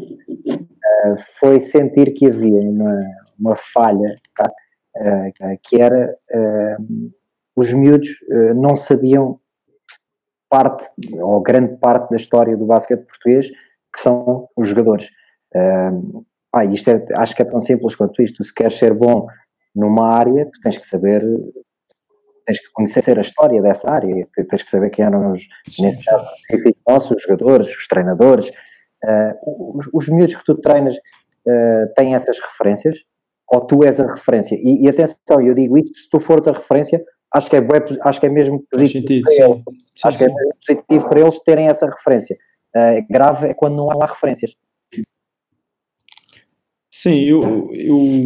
foi 1.41 1.61
sentir 1.61 2.15
que 2.15 2.27
havia 2.27 2.61
uma, 2.61 3.03
uma 3.39 3.57
falha, 3.57 4.17
tá? 4.37 4.51
uh, 4.97 5.59
que 5.63 5.81
era 5.81 6.17
uh, 6.33 7.13
os 7.57 7.73
miúdos 7.73 8.09
não 8.57 8.75
sabiam 8.75 9.39
parte, 10.55 10.89
ou 11.21 11.43
grande 11.43 11.77
parte 11.79 12.11
da 12.11 12.17
história 12.17 12.57
do 12.57 12.65
basquete 12.65 13.05
português, 13.05 13.49
que 13.93 14.01
são 14.01 14.49
os 14.57 14.69
jogadores. 14.69 15.09
ah, 16.55 16.65
isto 16.67 16.91
é, 16.91 17.05
acho 17.17 17.35
que 17.35 17.43
é 17.43 17.45
tão 17.45 17.61
simples 17.61 17.97
quanto 17.97 18.23
isto. 18.23 18.45
Se 18.45 18.55
queres 18.55 18.79
ser 18.79 18.95
bom 18.95 19.27
numa 19.75 20.15
área, 20.15 20.49
tens 20.63 20.79
que 20.79 20.87
saber 20.87 21.25
tens 22.47 22.61
que 22.61 22.71
conhecer 22.73 23.19
a 23.19 23.23
história 23.23 23.61
dessa 23.61 23.91
área, 23.91 24.29
tens 24.49 24.63
que 24.63 24.71
saber 24.71 24.91
quem 24.91 25.05
eram 25.05 25.33
os, 25.33 25.43
neste 25.81 26.05
caso, 26.05 26.27
nossos, 26.87 27.17
os 27.17 27.23
jogadores, 27.23 27.69
os 27.69 27.89
treinadores. 27.89 28.49
Uh, 29.03 29.77
os, 29.79 29.89
os 29.93 30.09
miúdos 30.09 30.37
que 30.37 30.45
tu 30.45 30.55
treinas 30.61 30.95
uh, 30.97 31.95
têm 31.97 32.15
essas 32.15 32.39
referências, 32.39 32.99
ou 33.51 33.61
tu 33.63 33.83
és 33.83 33.99
a 33.99 34.07
referência. 34.07 34.57
E, 34.57 34.85
e, 34.85 34.89
atenção, 34.89 35.41
eu 35.41 35.55
digo 35.55 35.79
isto, 35.79 35.99
se 35.99 36.09
tu 36.11 36.21
fores 36.21 36.47
a 36.47 36.53
referência, 36.53 37.03
acho 37.35 37.51
que 37.51 37.57
é, 37.57 37.61
acho 38.03 38.21
que 38.21 38.27
é 38.27 38.31
mesmo 38.31 38.65
positivo 38.71 39.07
sentido, 39.07 39.25
para 39.25 39.35
eles. 39.35 39.63
Sim, 39.97 40.09
acho 40.09 40.19
sim. 40.19 40.25
que 40.25 40.31
é 40.31 40.35
positivo 40.67 41.09
para 41.09 41.21
eles 41.21 41.41
terem 41.41 41.69
essa 41.69 41.87
referência. 41.87 42.39
Uh, 42.75 43.07
grave 43.13 43.49
é 43.49 43.55
quando 43.55 43.77
não 43.77 43.91
há 43.91 44.07
referências. 44.07 44.53
Sim, 46.91 47.21
eu, 47.25 47.71
eu 47.75 48.25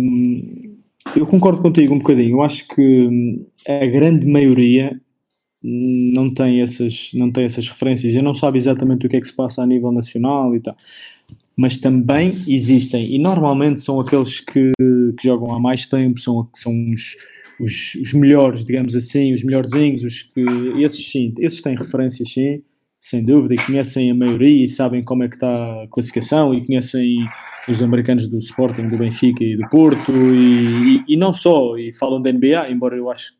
eu 1.16 1.26
concordo 1.26 1.62
contigo 1.62 1.94
um 1.94 1.98
bocadinho. 1.98 2.36
Eu 2.36 2.42
acho 2.42 2.66
que 2.68 2.82
hum, 2.82 3.46
a 3.66 3.86
grande 3.86 4.26
maioria 4.26 5.00
não 5.62 6.32
tem 6.32 6.60
essas, 6.60 7.10
não 7.14 7.32
tem 7.32 7.44
essas 7.44 7.68
referências 7.68 8.14
e 8.14 8.22
não 8.22 8.34
sabe 8.34 8.58
exatamente 8.58 9.06
o 9.06 9.08
que 9.08 9.16
é 9.16 9.20
que 9.20 9.26
se 9.26 9.34
passa 9.34 9.62
a 9.62 9.66
nível 9.66 9.90
nacional 9.90 10.54
e 10.54 10.60
tal. 10.60 10.76
Mas 11.56 11.78
também 11.78 12.32
existem, 12.46 13.12
e 13.12 13.18
normalmente 13.18 13.80
são 13.80 13.98
aqueles 13.98 14.38
que, 14.38 14.70
que 14.78 15.24
jogam 15.24 15.52
há 15.52 15.58
mais 15.58 15.86
tempo, 15.86 16.20
são, 16.20 16.48
são 16.54 16.72
os, 16.92 17.16
os, 17.60 17.94
os 17.96 18.12
melhores, 18.12 18.64
digamos 18.64 18.94
assim, 18.94 19.34
os 19.34 19.42
melhorzinhos, 19.42 20.04
os 20.04 20.22
que, 20.22 20.40
esses 20.82 21.10
sim, 21.10 21.34
esses 21.38 21.60
têm 21.60 21.76
referências 21.76 22.32
sim, 22.32 22.62
sem 22.98 23.24
dúvida, 23.24 23.54
e 23.54 23.66
conhecem 23.66 24.10
a 24.10 24.14
maioria 24.14 24.64
e 24.64 24.68
sabem 24.68 25.04
como 25.04 25.22
é 25.22 25.28
que 25.28 25.36
está 25.36 25.82
a 25.82 25.88
classificação 25.88 26.52
e 26.52 26.64
conhecem 26.66 27.18
os 27.68 27.82
americanos 27.82 28.26
do 28.26 28.38
Sporting, 28.38 28.88
do 28.88 28.98
Benfica 28.98 29.44
e 29.44 29.56
do 29.56 29.68
Porto 29.68 30.12
e, 30.12 30.96
e, 30.96 31.04
e 31.08 31.16
não 31.16 31.32
só, 31.32 31.76
e 31.76 31.92
falam 31.92 32.20
da 32.20 32.32
NBA, 32.32 32.70
embora 32.70 32.96
eu 32.96 33.10
acho 33.10 33.34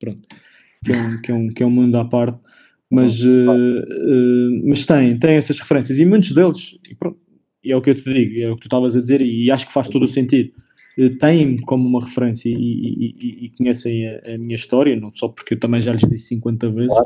pronto, 0.00 0.26
que, 0.84 0.92
é 0.92 0.96
um, 0.96 1.20
que, 1.20 1.30
é 1.30 1.34
um, 1.34 1.48
que 1.48 1.62
é 1.62 1.66
um 1.66 1.70
mundo 1.70 1.96
à 1.96 2.04
parte, 2.04 2.38
mas, 2.90 3.20
uh, 3.24 3.50
uh, 3.50 4.68
mas 4.68 4.86
tem, 4.86 5.18
tem 5.18 5.36
essas 5.36 5.58
referências 5.58 5.98
e 5.98 6.04
muitos 6.04 6.32
deles, 6.32 6.78
pronto, 6.98 7.18
é 7.64 7.76
o 7.76 7.80
que 7.80 7.90
eu 7.90 7.94
te 7.94 8.02
digo, 8.04 8.40
é 8.40 8.50
o 8.50 8.54
que 8.56 8.62
tu 8.62 8.66
estavas 8.66 8.94
a 8.94 9.00
dizer 9.00 9.20
e, 9.20 9.50
acho 9.50 9.66
que 9.66 9.72
faz 9.72 9.88
todo 9.88 10.04
o 10.04 10.08
sentido. 10.08 10.52
Uh, 10.98 11.18
têm 11.18 11.56
como 11.56 11.88
uma 11.88 12.04
referência 12.04 12.48
e, 12.48 12.54
e, 12.54 13.46
e 13.46 13.50
conhecem 13.56 14.08
a, 14.08 14.34
a, 14.34 14.38
minha 14.38 14.54
história, 14.54 14.98
não 14.98 15.12
só 15.12 15.28
porque 15.28 15.54
eu 15.54 15.60
também 15.60 15.80
já 15.80 15.92
lhes 15.92 16.08
disse 16.08 16.28
50 16.28 16.70
vezes, 16.70 16.96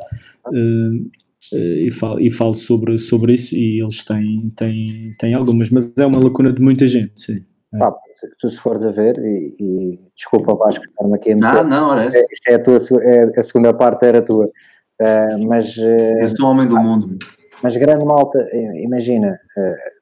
Uh, 1.52 1.86
e, 1.86 1.90
falo, 1.92 2.20
e 2.20 2.30
falo 2.30 2.54
sobre, 2.54 2.98
sobre 2.98 3.34
isso 3.34 3.54
e 3.54 3.80
eles 3.80 4.04
têm, 4.04 4.52
têm, 4.56 5.14
têm 5.18 5.34
algumas, 5.34 5.70
mas 5.70 5.96
é 5.96 6.04
uma 6.04 6.18
lacuna 6.18 6.52
de 6.52 6.60
muita 6.60 6.86
gente, 6.86 7.12
sim. 7.20 7.44
É. 7.74 7.82
Ah, 7.82 7.94
tu 8.40 8.50
se 8.50 8.58
fores 8.58 8.82
a 8.82 8.90
ver, 8.90 9.16
e, 9.18 9.54
e 9.60 10.00
desculpa 10.16 10.54
Vasco, 10.54 10.84
estar-me 10.84 11.14
aqui 11.14 11.30
a 11.30 11.34
meter, 11.34 11.46
ah, 11.46 11.64
não, 11.64 11.96
é, 11.96 12.08
é, 12.48 12.54
a, 12.54 12.58
tua, 12.58 12.78
é, 13.02 13.38
a 13.38 13.42
segunda 13.42 13.72
parte 13.72 14.04
era 14.04 14.18
a 14.18 14.22
tua, 14.22 14.46
uh, 14.46 15.48
mas... 15.48 15.76
Uh, 15.76 16.18
Esse 16.18 16.42
é 16.42 16.44
o 16.44 16.48
homem 16.48 16.66
do 16.66 16.76
mundo. 16.76 17.16
Mas 17.62 17.76
grande 17.76 18.04
malta, 18.04 18.38
imagina, 18.52 19.38
uh, 19.56 19.97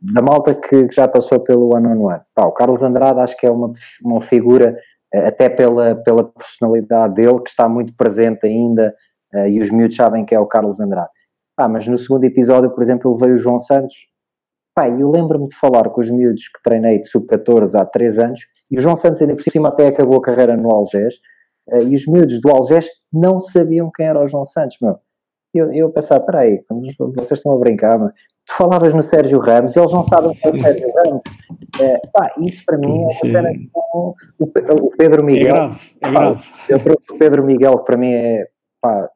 da 0.00 0.22
malta 0.22 0.54
que, 0.54 0.88
que, 0.88 0.94
já 0.94 1.06
passou 1.06 1.40
pelo 1.40 1.76
ano 1.76 1.90
on 1.90 2.10
ano, 2.10 2.24
o 2.36 2.52
Carlos 2.52 2.82
Andrade 2.82 3.20
acho 3.20 3.36
que 3.36 3.46
é 3.46 3.50
uma, 3.50 3.72
uma 4.04 4.20
figura, 4.20 4.76
até 5.14 5.48
pela, 5.48 5.94
pela 5.96 6.24
personalidade 6.24 7.14
dele, 7.14 7.40
que 7.40 7.50
está 7.50 7.68
muito 7.68 7.94
presente 7.96 8.46
ainda 8.46 8.94
uh, 9.34 9.46
e 9.46 9.60
os 9.60 9.70
miúdos 9.70 9.96
sabem 9.96 10.24
que 10.24 10.34
é 10.34 10.40
o 10.40 10.46
Carlos 10.46 10.80
Andrade. 10.80 11.10
Ah, 11.56 11.68
mas 11.68 11.86
no 11.86 11.96
segundo 11.96 12.24
episódio, 12.24 12.70
por 12.70 12.82
exemplo, 12.82 13.10
ele 13.10 13.20
veio 13.20 13.34
o 13.34 13.38
João 13.38 13.58
Santos. 13.58 13.94
Pai, 14.74 14.90
eu 15.00 15.10
lembro-me 15.10 15.48
de 15.48 15.56
falar 15.56 15.88
com 15.88 16.00
os 16.00 16.10
miúdos 16.10 16.48
que 16.48 16.62
treinei 16.62 17.00
de 17.00 17.08
sub-14 17.08 17.80
há 17.80 17.84
3 17.86 18.18
anos 18.18 18.40
e 18.70 18.78
o 18.78 18.82
João 18.82 18.94
Santos 18.94 19.22
ainda 19.22 19.34
por 19.34 19.42
cima 19.42 19.68
até 19.68 19.86
acabou 19.86 20.18
a 20.18 20.22
carreira 20.22 20.54
no 20.54 20.70
Algés 20.70 21.14
e 21.88 21.96
os 21.96 22.06
miúdos 22.06 22.40
do 22.40 22.50
Algés 22.50 22.86
não 23.12 23.40
sabiam 23.40 23.90
quem 23.94 24.06
era 24.06 24.22
o 24.22 24.28
João 24.28 24.44
Santos, 24.44 24.76
meu. 24.80 24.98
Eu, 25.54 25.72
eu 25.72 25.90
pensava, 25.90 26.24
peraí, 26.24 26.62
vocês 26.68 27.38
estão 27.38 27.52
a 27.52 27.58
brincar, 27.58 27.98
mas 27.98 28.12
tu 28.46 28.54
falavas 28.54 28.94
no 28.94 29.02
Sérgio 29.02 29.38
Ramos 29.40 29.74
e 29.74 29.78
eles 29.78 29.92
não 29.92 30.04
sabem 30.04 30.32
quem 30.34 30.50
é 30.50 30.54
o 30.54 30.62
Sérgio 30.62 30.92
Ramos. 30.94 31.22
É, 31.80 31.98
pá, 32.12 32.32
isso 32.38 32.64
para 32.64 32.78
mim 32.78 33.02
é 33.02 33.02
uma 33.02 33.10
cena 33.10 33.50
com 33.72 34.14
o, 34.38 34.90
Pedro 34.96 35.24
Miguel. 35.24 35.48
É 35.48 35.50
grave, 35.50 35.80
é 36.00 36.10
grave. 36.10 36.42
Pá, 36.42 36.64
eu 36.68 36.78
trouxe 36.78 37.12
o 37.12 37.18
Pedro 37.18 37.44
Miguel, 37.44 37.78
que 37.78 37.84
para 37.84 37.96
mim 37.96 38.12
é, 38.12 38.48
pá, 38.80 39.10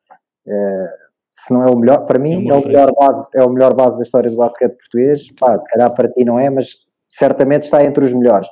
é, 0.46 0.90
se 1.30 1.52
não 1.54 1.62
é 1.62 1.70
o 1.70 1.76
melhor, 1.76 2.06
para 2.06 2.18
mim 2.18 2.48
é, 2.48 2.52
é, 2.52 2.54
o 2.54 2.66
melhor 2.66 2.92
base, 2.92 3.30
é 3.34 3.42
o 3.42 3.50
melhor 3.50 3.74
base 3.74 3.96
da 3.96 4.02
história 4.02 4.30
do 4.30 4.36
basquete 4.36 4.76
português. 4.76 5.30
Pá, 5.38 5.58
se 5.58 5.64
calhar 5.70 5.94
para 5.94 6.08
ti 6.08 6.24
não 6.24 6.38
é, 6.38 6.50
mas 6.50 6.68
certamente 7.08 7.64
está 7.64 7.84
entre 7.84 8.04
os 8.04 8.12
melhores. 8.12 8.48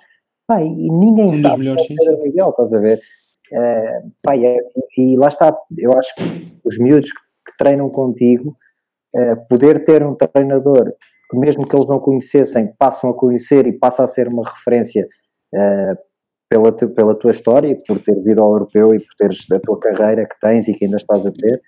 Pá, 0.46 0.62
e 0.62 0.90
ninguém 0.90 1.30
um 1.30 1.34
sabe 1.34 1.58
melhores, 1.58 1.86
é 1.90 2.10
o 2.10 2.22
Miguel, 2.22 2.50
estás 2.50 2.72
a 2.72 2.78
ver? 2.78 3.00
É, 3.52 4.02
pá, 4.22 4.36
e, 4.36 4.56
e, 4.96 5.16
lá 5.16 5.28
está, 5.28 5.54
eu 5.76 5.92
acho 5.92 6.14
que 6.14 6.58
os 6.64 6.78
miúdos 6.78 7.10
que 7.10 7.56
treinam 7.58 7.88
contigo, 7.90 8.56
poder 9.48 9.84
ter 9.84 10.02
um 10.02 10.14
treinador 10.14 10.92
que 11.30 11.38
mesmo 11.38 11.66
que 11.66 11.74
eles 11.74 11.86
não 11.86 11.98
conhecessem, 11.98 12.72
passam 12.78 13.10
a 13.10 13.14
conhecer 13.14 13.66
e 13.66 13.72
passa 13.72 14.02
a 14.04 14.06
ser 14.06 14.28
uma 14.28 14.48
referência 14.48 15.06
pela, 16.48 16.72
pela 16.72 17.14
tua 17.14 17.30
história, 17.30 17.78
por 17.86 18.00
teres 18.00 18.26
ido 18.26 18.42
ao 18.42 18.52
europeu 18.52 18.94
e 18.94 19.00
por 19.00 19.14
teres 19.16 19.46
a 19.52 19.60
tua 19.60 19.78
carreira 19.78 20.26
que 20.26 20.40
tens 20.40 20.66
e 20.66 20.74
que 20.74 20.86
ainda 20.86 20.96
estás 20.96 21.24
a 21.24 21.30
ter, 21.30 21.60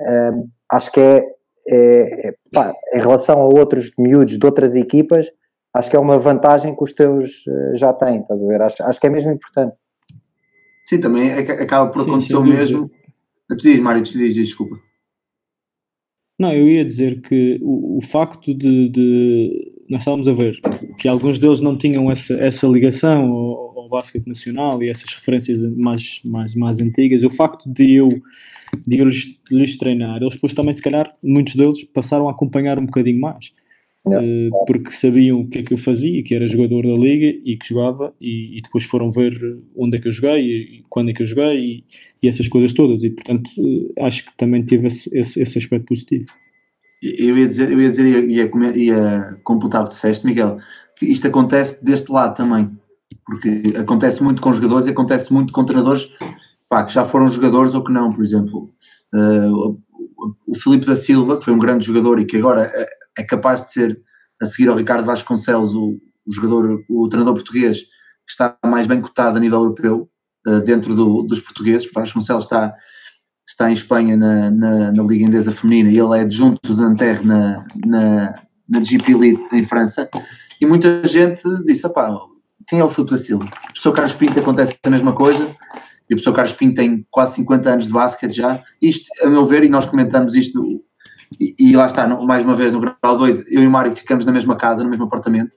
uh, 0.00 0.48
acho 0.70 0.92
que 0.92 1.00
é, 1.00 1.26
é, 1.68 2.28
é 2.28 2.34
pá, 2.52 2.74
em 2.94 3.00
relação 3.00 3.40
a 3.40 3.44
outros 3.46 3.90
miúdos 3.98 4.38
de 4.38 4.44
outras 4.44 4.76
equipas, 4.76 5.26
acho 5.74 5.90
que 5.90 5.96
é 5.96 6.00
uma 6.00 6.18
vantagem 6.18 6.76
que 6.76 6.84
os 6.84 6.92
teus 6.92 7.30
uh, 7.46 7.76
já 7.76 7.92
têm, 7.92 8.20
estás 8.20 8.42
a 8.42 8.46
ver? 8.46 8.62
Acho, 8.62 8.82
acho 8.82 9.00
que 9.00 9.06
é 9.06 9.10
mesmo 9.10 9.32
importante. 9.32 9.74
Sim, 10.84 11.00
também 11.00 11.30
é 11.30 11.38
acaba 11.38 11.90
por 11.90 12.02
acontecer 12.02 12.36
o 12.36 12.44
mesmo. 12.44 12.90
Tu 13.48 13.56
diz, 13.56 13.80
Mário, 13.80 14.02
te 14.02 14.16
diz, 14.18 14.34
desculpa. 14.34 14.76
Não, 16.38 16.52
eu 16.52 16.68
ia 16.68 16.84
dizer 16.84 17.22
que 17.22 17.58
o, 17.62 17.98
o 17.98 18.02
facto 18.02 18.54
de, 18.54 18.88
de, 18.90 19.72
Nós 19.88 20.00
estávamos 20.02 20.28
a 20.28 20.32
ver 20.32 20.60
que 20.98 21.08
alguns 21.08 21.38
deles 21.38 21.60
não 21.60 21.78
tinham 21.78 22.10
essa, 22.10 22.34
essa 22.34 22.66
ligação 22.66 23.30
ao, 23.30 23.78
ao 23.78 23.88
basquete 23.88 24.26
nacional 24.26 24.82
e 24.82 24.90
essas 24.90 25.12
referências 25.14 25.62
mais, 25.62 26.20
mais, 26.24 26.54
mais 26.54 26.78
antigas. 26.78 27.22
O 27.22 27.30
facto 27.30 27.70
de 27.72 27.94
eu, 27.94 28.08
de 28.86 28.98
eu 28.98 29.06
lhes, 29.06 29.40
lhes 29.50 29.78
treinar, 29.78 30.20
eles 30.20 30.34
depois 30.34 30.52
também, 30.52 30.74
se 30.74 30.82
calhar, 30.82 31.14
muitos 31.22 31.54
deles 31.54 31.82
passaram 31.84 32.28
a 32.28 32.32
acompanhar 32.32 32.78
um 32.78 32.84
bocadinho 32.86 33.20
mais. 33.20 33.52
Uh, 34.06 34.66
porque 34.66 34.92
sabiam 34.92 35.40
o 35.40 35.48
que 35.48 35.58
é 35.58 35.62
que 35.64 35.74
eu 35.74 35.78
fazia, 35.78 36.22
que 36.22 36.32
era 36.32 36.46
jogador 36.46 36.86
da 36.86 36.94
liga 36.94 37.26
e 37.44 37.56
que 37.56 37.68
jogava, 37.68 38.14
e, 38.20 38.56
e 38.56 38.62
depois 38.62 38.84
foram 38.84 39.10
ver 39.10 39.36
onde 39.76 39.96
é 39.96 40.00
que 40.00 40.06
eu 40.06 40.12
joguei 40.12 40.40
e, 40.40 40.84
quando 40.88 41.10
é 41.10 41.12
que 41.12 41.22
eu 41.22 41.26
joguei 41.26 41.58
e, 41.58 41.84
e, 42.22 42.28
essas 42.28 42.46
coisas 42.46 42.72
todas, 42.72 43.02
e 43.02 43.10
portanto 43.10 43.50
uh, 43.58 44.04
acho 44.04 44.24
que 44.24 44.36
também 44.36 44.64
teve 44.64 44.86
esse, 44.86 45.10
esse, 45.18 45.42
esse, 45.42 45.58
aspecto 45.58 45.86
positivo. 45.86 46.26
Eu 47.02 47.36
ia 47.36 47.48
dizer, 47.48 47.72
eu 47.72 47.80
ia, 47.80 47.90
dizer 47.90 48.06
ia, 48.06 48.44
ia, 48.44 48.76
ia 48.76 49.38
completar 49.42 49.82
o 49.82 49.88
que 49.88 49.94
disseste, 49.94 50.24
Miguel, 50.24 50.58
que 50.96 51.06
isto 51.06 51.26
acontece 51.26 51.84
deste 51.84 52.10
lado 52.12 52.36
também, 52.36 52.70
porque 53.24 53.76
acontece 53.76 54.22
muito 54.22 54.40
com 54.40 54.54
jogadores 54.54 54.86
e 54.86 54.90
acontece 54.90 55.32
muito 55.32 55.52
com 55.52 55.64
treinadores 55.64 56.08
pá, 56.68 56.84
que 56.84 56.92
já 56.92 57.04
foram 57.04 57.28
jogadores 57.28 57.74
ou 57.74 57.82
que 57.82 57.92
não, 57.92 58.12
por 58.12 58.22
exemplo. 58.22 58.70
Uh, 59.14 59.80
o 60.46 60.54
Filipe 60.58 60.86
da 60.86 60.96
Silva, 60.96 61.38
que 61.38 61.44
foi 61.44 61.54
um 61.54 61.58
grande 61.58 61.84
jogador 61.84 62.18
e 62.18 62.24
que 62.24 62.36
agora 62.36 62.70
é, 62.74 62.86
é 63.18 63.22
capaz 63.22 63.62
de 63.62 63.72
ser, 63.72 64.00
a 64.40 64.46
seguir 64.46 64.68
ao 64.68 64.76
Ricardo 64.76 65.04
Vasconcelos, 65.04 65.74
o, 65.74 65.98
o 66.26 66.32
jogador, 66.32 66.82
o 66.88 67.08
treinador 67.08 67.34
português 67.34 67.78
que 67.82 68.32
está 68.32 68.56
mais 68.64 68.86
bem 68.86 69.00
cotado 69.00 69.36
a 69.36 69.40
nível 69.40 69.58
europeu, 69.58 70.10
uh, 70.46 70.60
dentro 70.60 70.94
do, 70.94 71.22
dos 71.22 71.40
portugueses. 71.40 71.90
Vasconcelos 71.92 72.44
está, 72.44 72.74
está 73.46 73.70
em 73.70 73.74
Espanha 73.74 74.16
na, 74.16 74.50
na, 74.50 74.92
na 74.92 75.02
Liga 75.02 75.24
Indesa 75.24 75.52
Feminina 75.52 75.90
e 75.90 75.98
ele 75.98 76.18
é 76.18 76.22
adjunto 76.22 76.74
de 76.74 76.80
Nanterre 76.80 77.24
na, 77.24 77.64
na, 77.84 78.34
na 78.68 78.82
GP 78.82 79.12
Elite 79.12 79.46
em 79.52 79.62
França. 79.62 80.08
E 80.60 80.66
muita 80.66 81.06
gente 81.06 81.42
disse: 81.64 81.88
pá, 81.92 82.10
quem 82.66 82.80
é 82.80 82.84
o 82.84 82.90
Filipe 82.90 83.12
da 83.12 83.16
Silva? 83.16 83.44
O 83.44 83.66
professor 83.66 83.92
Carlos 83.92 84.14
Pinto 84.14 84.40
acontece 84.40 84.76
a 84.82 84.90
mesma 84.90 85.14
coisa 85.14 85.54
e 86.08 86.14
o 86.14 86.16
professor 86.16 86.32
Carlos 86.34 86.54
Pinto 86.54 86.76
tem 86.76 87.06
quase 87.10 87.34
50 87.34 87.70
anos 87.70 87.86
de 87.86 87.92
basquete 87.92 88.32
já. 88.32 88.62
Isto, 88.80 89.06
a 89.24 89.28
meu 89.28 89.44
ver, 89.44 89.64
e 89.64 89.68
nós 89.68 89.86
comentamos 89.86 90.34
isto, 90.34 90.82
e, 91.40 91.54
e 91.58 91.76
lá 91.76 91.86
está, 91.86 92.06
mais 92.06 92.44
uma 92.44 92.54
vez 92.54 92.72
no 92.72 92.80
grau 92.80 93.18
2, 93.18 93.50
eu 93.50 93.62
e 93.62 93.66
o 93.66 93.70
Mário 93.70 93.92
ficamos 93.92 94.24
na 94.24 94.32
mesma 94.32 94.56
casa, 94.56 94.84
no 94.84 94.90
mesmo 94.90 95.04
apartamento, 95.04 95.56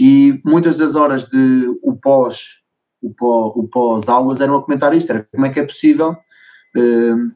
e 0.00 0.40
muitas 0.44 0.78
das 0.78 0.94
horas 0.94 1.26
de 1.26 1.68
o 1.82 1.94
pós 1.94 2.66
o 3.06 3.14
pós, 3.14 3.52
o 3.54 3.68
pós 3.68 4.08
aulas 4.08 4.40
eram 4.40 4.56
a 4.56 4.62
comentar 4.62 4.94
isto, 4.94 5.10
era 5.10 5.28
como 5.32 5.46
é 5.46 5.50
que 5.50 5.60
é 5.60 5.64
possível 5.64 6.10
uh, 6.10 7.32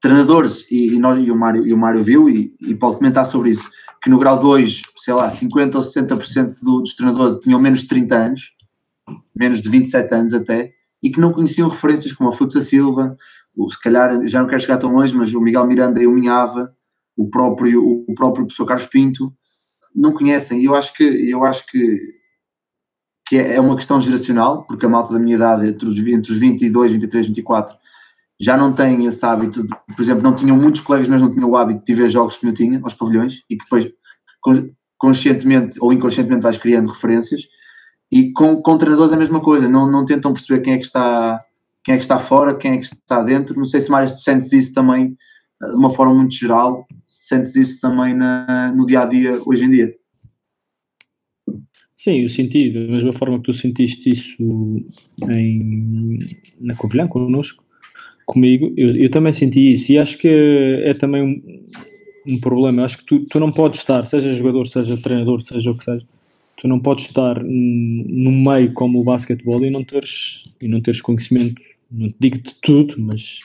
treinadores, 0.00 0.66
e, 0.70 0.94
e, 0.94 0.98
nós, 0.98 1.18
e, 1.18 1.30
o 1.30 1.36
Mário, 1.36 1.66
e 1.66 1.72
o 1.72 1.78
Mário 1.78 2.02
viu 2.02 2.28
e, 2.28 2.54
e 2.60 2.74
pode 2.74 2.96
comentar 2.96 3.24
sobre 3.24 3.50
isso, 3.50 3.68
que 4.02 4.10
no 4.10 4.18
grau 4.18 4.38
2, 4.38 4.82
sei 4.96 5.14
lá, 5.14 5.30
50 5.30 5.78
ou 5.78 5.84
60% 5.84 6.60
do, 6.62 6.80
dos 6.80 6.94
treinadores 6.94 7.36
tinham 7.36 7.60
menos 7.60 7.80
de 7.80 7.88
30 7.88 8.14
anos, 8.14 8.54
menos 9.34 9.60
de 9.60 9.68
27 9.68 10.14
anos 10.14 10.34
até, 10.34 10.72
e 11.02 11.10
que 11.10 11.20
não 11.20 11.32
conheciam 11.32 11.68
referências 11.68 12.12
como 12.12 12.30
o 12.30 12.32
Filipe 12.32 12.54
da 12.54 12.60
Silva, 12.60 13.16
o, 13.56 13.70
se 13.70 13.80
calhar 13.80 14.26
já 14.26 14.40
não 14.40 14.48
quero 14.48 14.60
chegar 14.60 14.78
tão 14.78 14.92
longe, 14.92 15.14
mas 15.14 15.34
o 15.34 15.40
Miguel 15.40 15.66
Miranda 15.66 16.02
e 16.02 16.06
o 16.06 16.12
Minhava, 16.12 16.74
o 17.16 17.28
próprio, 17.28 18.04
o 18.06 18.14
próprio 18.14 18.44
professor 18.46 18.66
Carlos 18.66 18.86
Pinto, 18.86 19.32
não 19.94 20.12
conhecem. 20.12 20.60
E 20.60 20.64
eu 20.64 20.74
acho 20.74 20.94
que, 20.94 21.04
eu 21.04 21.44
acho 21.44 21.66
que, 21.66 22.00
que 23.26 23.36
é, 23.38 23.56
é 23.56 23.60
uma 23.60 23.76
questão 23.76 24.00
geracional, 24.00 24.64
porque 24.66 24.86
a 24.86 24.88
malta 24.88 25.12
da 25.12 25.18
minha 25.18 25.36
idade, 25.36 25.68
entre 25.68 25.88
os, 25.88 25.98
entre 25.98 26.32
os 26.32 26.38
22, 26.38 26.92
23, 26.92 27.26
24, 27.28 27.76
já 28.40 28.56
não 28.56 28.72
tem 28.72 29.04
esse 29.04 29.24
hábito, 29.24 29.62
de, 29.62 29.68
por 29.68 30.00
exemplo, 30.00 30.22
não 30.22 30.34
tinham 30.34 30.56
muitos 30.56 30.80
colegas, 30.80 31.08
mas 31.08 31.20
não 31.20 31.30
tinham 31.30 31.50
o 31.50 31.56
hábito 31.56 31.84
de 31.84 31.94
ver 31.94 32.08
jogos 32.08 32.38
como 32.38 32.52
eu 32.52 32.56
tinha, 32.56 32.80
aos 32.82 32.94
pavilhões, 32.94 33.42
e 33.50 33.56
que 33.56 33.64
depois 33.64 33.92
conscientemente 34.96 35.78
ou 35.80 35.92
inconscientemente 35.92 36.42
vais 36.42 36.56
criando 36.56 36.88
referências 36.88 37.42
e 38.10 38.32
com, 38.32 38.60
com 38.60 38.78
treinadores 38.78 39.12
é 39.12 39.14
a 39.14 39.18
mesma 39.18 39.40
coisa, 39.40 39.68
não, 39.68 39.90
não 39.90 40.04
tentam 40.04 40.32
perceber 40.32 40.62
quem 40.62 40.72
é 40.74 40.78
que 40.78 40.84
está 40.84 41.44
quem 41.82 41.94
é 41.94 41.98
que 41.98 42.04
está 42.04 42.18
fora, 42.18 42.56
quem 42.56 42.72
é 42.72 42.78
que 42.78 42.84
está 42.84 43.22
dentro. 43.22 43.56
Não 43.56 43.64
sei 43.64 43.80
se 43.80 43.90
mais 43.90 44.12
tu 44.12 44.18
sentes 44.18 44.52
isso 44.52 44.74
também 44.74 45.16
eh, 45.62 45.66
de 45.66 45.76
uma 45.76 45.90
forma 45.90 46.14
muito 46.14 46.34
geral, 46.34 46.86
sentes 47.04 47.56
isso 47.56 47.80
também 47.80 48.14
na, 48.14 48.72
no 48.76 48.86
dia 48.86 49.00
a 49.00 49.06
dia 49.06 49.40
hoje 49.46 49.64
em 49.64 49.70
dia. 49.70 49.94
Sim, 51.96 52.22
eu 52.22 52.28
senti, 52.30 52.72
da 52.72 52.80
mesma 52.80 53.12
forma 53.12 53.38
que 53.38 53.44
tu 53.44 53.52
sentiste 53.52 54.10
isso 54.10 54.42
em, 55.28 56.18
na 56.58 56.74
Covilhã 56.74 57.06
connosco, 57.06 57.62
comigo, 58.24 58.72
eu, 58.74 58.96
eu 58.96 59.10
também 59.10 59.32
senti 59.32 59.74
isso 59.74 59.92
e 59.92 59.98
acho 59.98 60.16
que 60.16 60.26
é, 60.26 60.90
é 60.90 60.94
também 60.94 61.22
um, 61.22 62.32
um 62.34 62.40
problema. 62.40 62.84
Acho 62.84 62.98
que 62.98 63.04
tu, 63.04 63.26
tu 63.26 63.38
não 63.38 63.52
podes 63.52 63.80
estar, 63.80 64.06
seja 64.06 64.32
jogador, 64.32 64.66
seja 64.66 64.96
treinador, 64.96 65.42
seja 65.42 65.70
o 65.70 65.76
que 65.76 65.84
seja, 65.84 66.06
tu 66.60 66.68
não 66.68 66.78
podes 66.78 67.06
estar 67.06 67.42
num 67.42 68.44
meio 68.44 68.74
como 68.74 69.00
o 69.00 69.04
basquetebol 69.04 69.64
e 69.64 69.70
não 69.70 69.82
teres, 69.82 70.44
e 70.60 70.68
não 70.68 70.82
teres 70.82 71.00
conhecimento, 71.00 71.62
não 71.90 72.10
te 72.10 72.16
digo 72.20 72.36
de 72.36 72.54
tudo, 72.60 72.96
mas, 72.98 73.40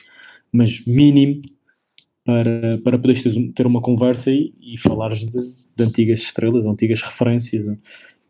mas 0.51 0.85
mínimo 0.85 1.41
para, 2.25 2.77
para 2.83 2.99
poderes 2.99 3.23
ter 3.55 3.65
uma 3.65 3.81
conversa 3.81 4.29
e, 4.29 4.53
e 4.59 4.77
falares 4.77 5.19
de, 5.19 5.53
de 5.77 5.83
antigas 5.83 6.23
estrelas, 6.23 6.63
de 6.63 6.67
antigas 6.67 7.01
referências. 7.01 7.65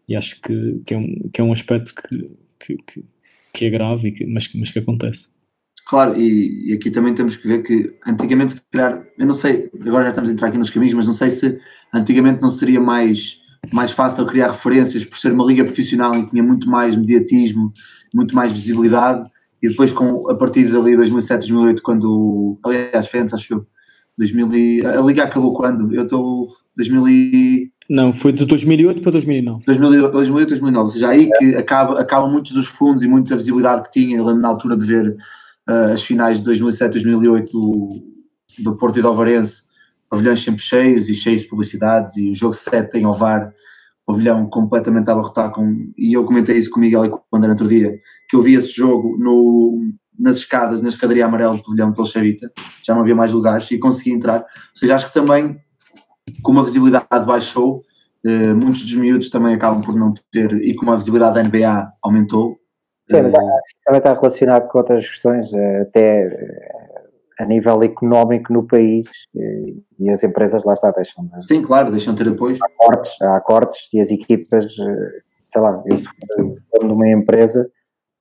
E 0.07 0.15
acho 0.15 0.39
que, 0.39 0.79
que, 0.85 0.93
é 0.93 0.97
um, 0.99 1.29
que 1.33 1.41
é 1.41 1.43
um 1.43 1.51
aspecto 1.51 1.91
que, 1.95 2.29
que, 2.59 2.77
que, 2.85 3.05
que 3.53 3.65
é 3.65 3.69
grave, 3.71 4.11
que, 4.11 4.23
mas, 4.27 4.53
mas 4.53 4.69
que 4.69 4.77
acontece. 4.77 5.29
Claro, 5.87 6.15
e, 6.15 6.69
e, 6.69 6.73
aqui 6.73 6.91
também 6.91 7.15
temos 7.15 7.35
que 7.35 7.47
ver 7.47 7.63
que 7.63 7.95
antigamente, 8.05 8.53
se 8.53 8.61
calhar, 8.71 9.03
eu 9.17 9.25
não 9.25 9.33
sei, 9.33 9.67
agora 9.81 10.03
já 10.03 10.09
estamos 10.09 10.29
a 10.29 10.33
entrar 10.33 10.49
aqui 10.49 10.59
nos 10.59 10.69
caminhos, 10.69 10.93
mas 10.93 11.07
não 11.07 11.13
sei 11.13 11.31
se 11.31 11.59
antigamente 11.91 12.39
não 12.39 12.51
seria 12.51 12.79
mais 12.79 13.43
mais 13.71 13.91
fácil 13.91 14.25
criar 14.25 14.51
referências 14.51 15.03
por 15.05 15.17
ser 15.17 15.31
uma 15.31 15.45
liga 15.45 15.63
profissional 15.63 16.15
e 16.15 16.25
tinha 16.25 16.43
muito 16.43 16.69
mais 16.69 16.95
mediatismo, 16.95 17.71
muito 18.13 18.35
mais 18.35 18.51
visibilidade. 18.51 19.29
E 19.61 19.69
depois, 19.69 19.91
com, 19.91 20.29
a 20.29 20.35
partir 20.35 20.65
dali, 20.65 20.95
2007, 20.95 21.47
2008, 21.47 21.81
quando. 21.81 22.59
Aliás, 22.63 23.07
foi 23.07 23.19
antes, 23.21 23.33
acho 23.33 23.53
eu. 23.53 23.65
2000 24.17 24.55
e, 24.55 24.85
a 24.85 25.01
liga 25.01 25.23
acabou 25.23 25.53
quando? 25.53 25.93
Eu 25.93 26.03
estou. 26.03 26.47
2000 26.77 27.09
e... 27.09 27.71
Não, 27.89 28.13
foi 28.13 28.33
de 28.33 28.45
2008 28.45 29.01
para 29.01 29.11
2009. 29.13 29.63
2008, 29.65 30.11
2008 30.11 30.49
2009, 30.49 30.83
ou 30.83 30.89
seja, 30.89 31.09
aí 31.09 31.29
que 31.37 31.55
acaba, 31.55 31.99
acabam 31.99 32.31
muitos 32.31 32.51
dos 32.51 32.65
fundos 32.65 33.03
e 33.03 33.07
muita 33.07 33.35
visibilidade 33.35 33.83
que 33.83 33.91
tinha. 33.91 34.17
Eu 34.17 34.25
lembro 34.25 34.41
na 34.41 34.47
altura 34.49 34.75
de 34.75 34.85
ver 34.85 35.15
uh, 35.69 35.93
as 35.93 36.03
finais 36.03 36.39
de 36.39 36.45
2007, 36.45 36.93
2008 36.93 37.51
do, 37.51 38.03
do 38.59 38.75
Porto 38.75 38.99
e 38.99 39.01
do 39.01 39.07
Alvarense 39.07 39.63
pavilhões 40.09 40.43
sempre 40.43 40.61
cheios 40.61 41.09
e 41.09 41.15
cheios 41.15 41.41
de 41.41 41.47
publicidades 41.47 42.15
e 42.17 42.29
o 42.29 42.35
jogo 42.35 42.53
7 42.53 42.97
em 42.97 43.05
Ovar, 43.05 43.51
pavilhão 44.05 44.47
completamente 44.47 45.09
a 45.09 45.13
abarrotar 45.13 45.51
com, 45.51 45.91
e 45.97 46.13
eu 46.13 46.23
comentei 46.25 46.57
isso 46.57 46.69
com 46.69 46.79
o 46.79 46.81
Miguel 46.81 47.05
e 47.05 47.09
com 47.09 47.17
o 47.31 47.37
André 47.37 47.49
outro 47.49 47.67
dia, 47.67 47.97
que 48.29 48.35
eu 48.35 48.41
vi 48.41 48.53
esse 48.53 48.71
jogo 48.71 49.17
no, 49.17 49.91
nas 50.19 50.37
escadas, 50.37 50.81
na 50.81 50.89
escadaria 50.89 51.25
amarela 51.25 51.57
do 51.57 51.63
pavilhão 51.63 51.91
pelo 51.91 52.07
Chavita, 52.07 52.51
já 52.83 52.93
não 52.93 53.01
havia 53.01 53.15
mais 53.15 53.31
lugares 53.31 53.69
e 53.71 53.79
consegui 53.79 54.11
entrar, 54.11 54.41
ou 54.41 54.45
seja, 54.75 54.95
acho 54.95 55.07
que 55.07 55.13
também 55.13 55.59
como 56.41 56.59
a 56.59 56.63
visibilidade 56.63 57.25
baixou, 57.25 57.83
eh, 58.25 58.53
muitos 58.53 58.81
dos 58.81 58.95
miúdos 58.95 59.29
também 59.29 59.53
acabam 59.53 59.81
por 59.81 59.95
não 59.95 60.13
ter, 60.31 60.51
e 60.53 60.73
como 60.75 60.91
a 60.91 60.95
visibilidade 60.95 61.35
da 61.35 61.43
NBA 61.43 61.91
aumentou. 62.01 62.57
Sim, 63.09 63.17
eh, 63.17 63.31
também 63.85 63.99
está 63.99 64.13
relacionado 64.13 64.67
com 64.67 64.79
outras 64.79 65.07
questões, 65.07 65.53
eh, 65.53 65.81
até 65.81 66.27
a 67.39 67.45
nível 67.45 67.83
económico 67.83 68.53
no 68.53 68.65
país 68.65 69.07
e, 69.35 69.75
e 69.99 70.09
as 70.09 70.23
empresas 70.23 70.63
lá 70.63 70.73
está 70.73 70.91
deixam. 70.91 71.25
De, 71.25 71.47
Sim, 71.47 71.61
claro, 71.61 71.91
deixam 71.91 72.13
de 72.13 72.23
ter 72.23 72.31
apoio. 72.31 72.55
Há 72.61 72.69
cortes, 72.77 73.21
há 73.21 73.41
cortes 73.41 73.89
e 73.93 73.99
as 73.99 74.09
equipas, 74.09 74.65
eh, 74.65 75.21
sei 75.51 75.61
lá, 75.61 75.83
eu 75.85 75.97
se 75.97 76.07
for 76.69 76.85
numa 76.85 77.09
empresa 77.09 77.69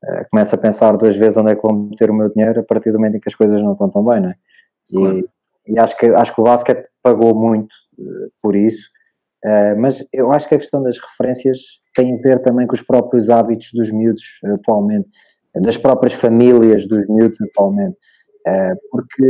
uh, 0.04 0.30
começo 0.30 0.54
a 0.54 0.58
pensar 0.58 0.96
duas 0.96 1.16
vezes 1.16 1.36
onde 1.36 1.52
é 1.52 1.54
que 1.54 1.62
vou 1.62 1.72
meter 1.72 2.10
o 2.10 2.14
meu 2.14 2.28
dinheiro 2.28 2.60
a 2.60 2.64
partir 2.64 2.90
do 2.90 2.98
momento 2.98 3.16
em 3.16 3.20
que 3.20 3.28
as 3.28 3.34
coisas 3.34 3.62
não 3.62 3.72
estão 3.72 3.88
tão 3.88 4.04
bem, 4.04 4.20
não 4.20 4.30
é? 4.30 4.34
E, 4.90 4.96
claro. 4.96 5.28
e 5.68 5.78
acho, 5.78 5.96
que, 5.96 6.06
acho 6.06 6.34
que 6.34 6.40
o 6.40 6.44
basquete 6.44 6.88
pagou 7.02 7.34
muito 7.34 7.72
por 8.42 8.56
isso, 8.56 8.88
mas 9.78 10.04
eu 10.12 10.32
acho 10.32 10.48
que 10.48 10.54
a 10.56 10.58
questão 10.58 10.82
das 10.82 10.98
referências 10.98 11.58
tem 11.94 12.12
a 12.12 12.16
ver 12.20 12.42
também 12.42 12.66
com 12.66 12.74
os 12.74 12.82
próprios 12.82 13.30
hábitos 13.30 13.70
dos 13.72 13.90
miúdos 13.90 14.24
atualmente, 14.44 15.08
das 15.54 15.76
próprias 15.76 16.12
famílias 16.12 16.86
dos 16.86 17.06
miúdos 17.08 17.40
atualmente. 17.40 17.96
Eh, 18.46 18.74
porque 18.90 19.24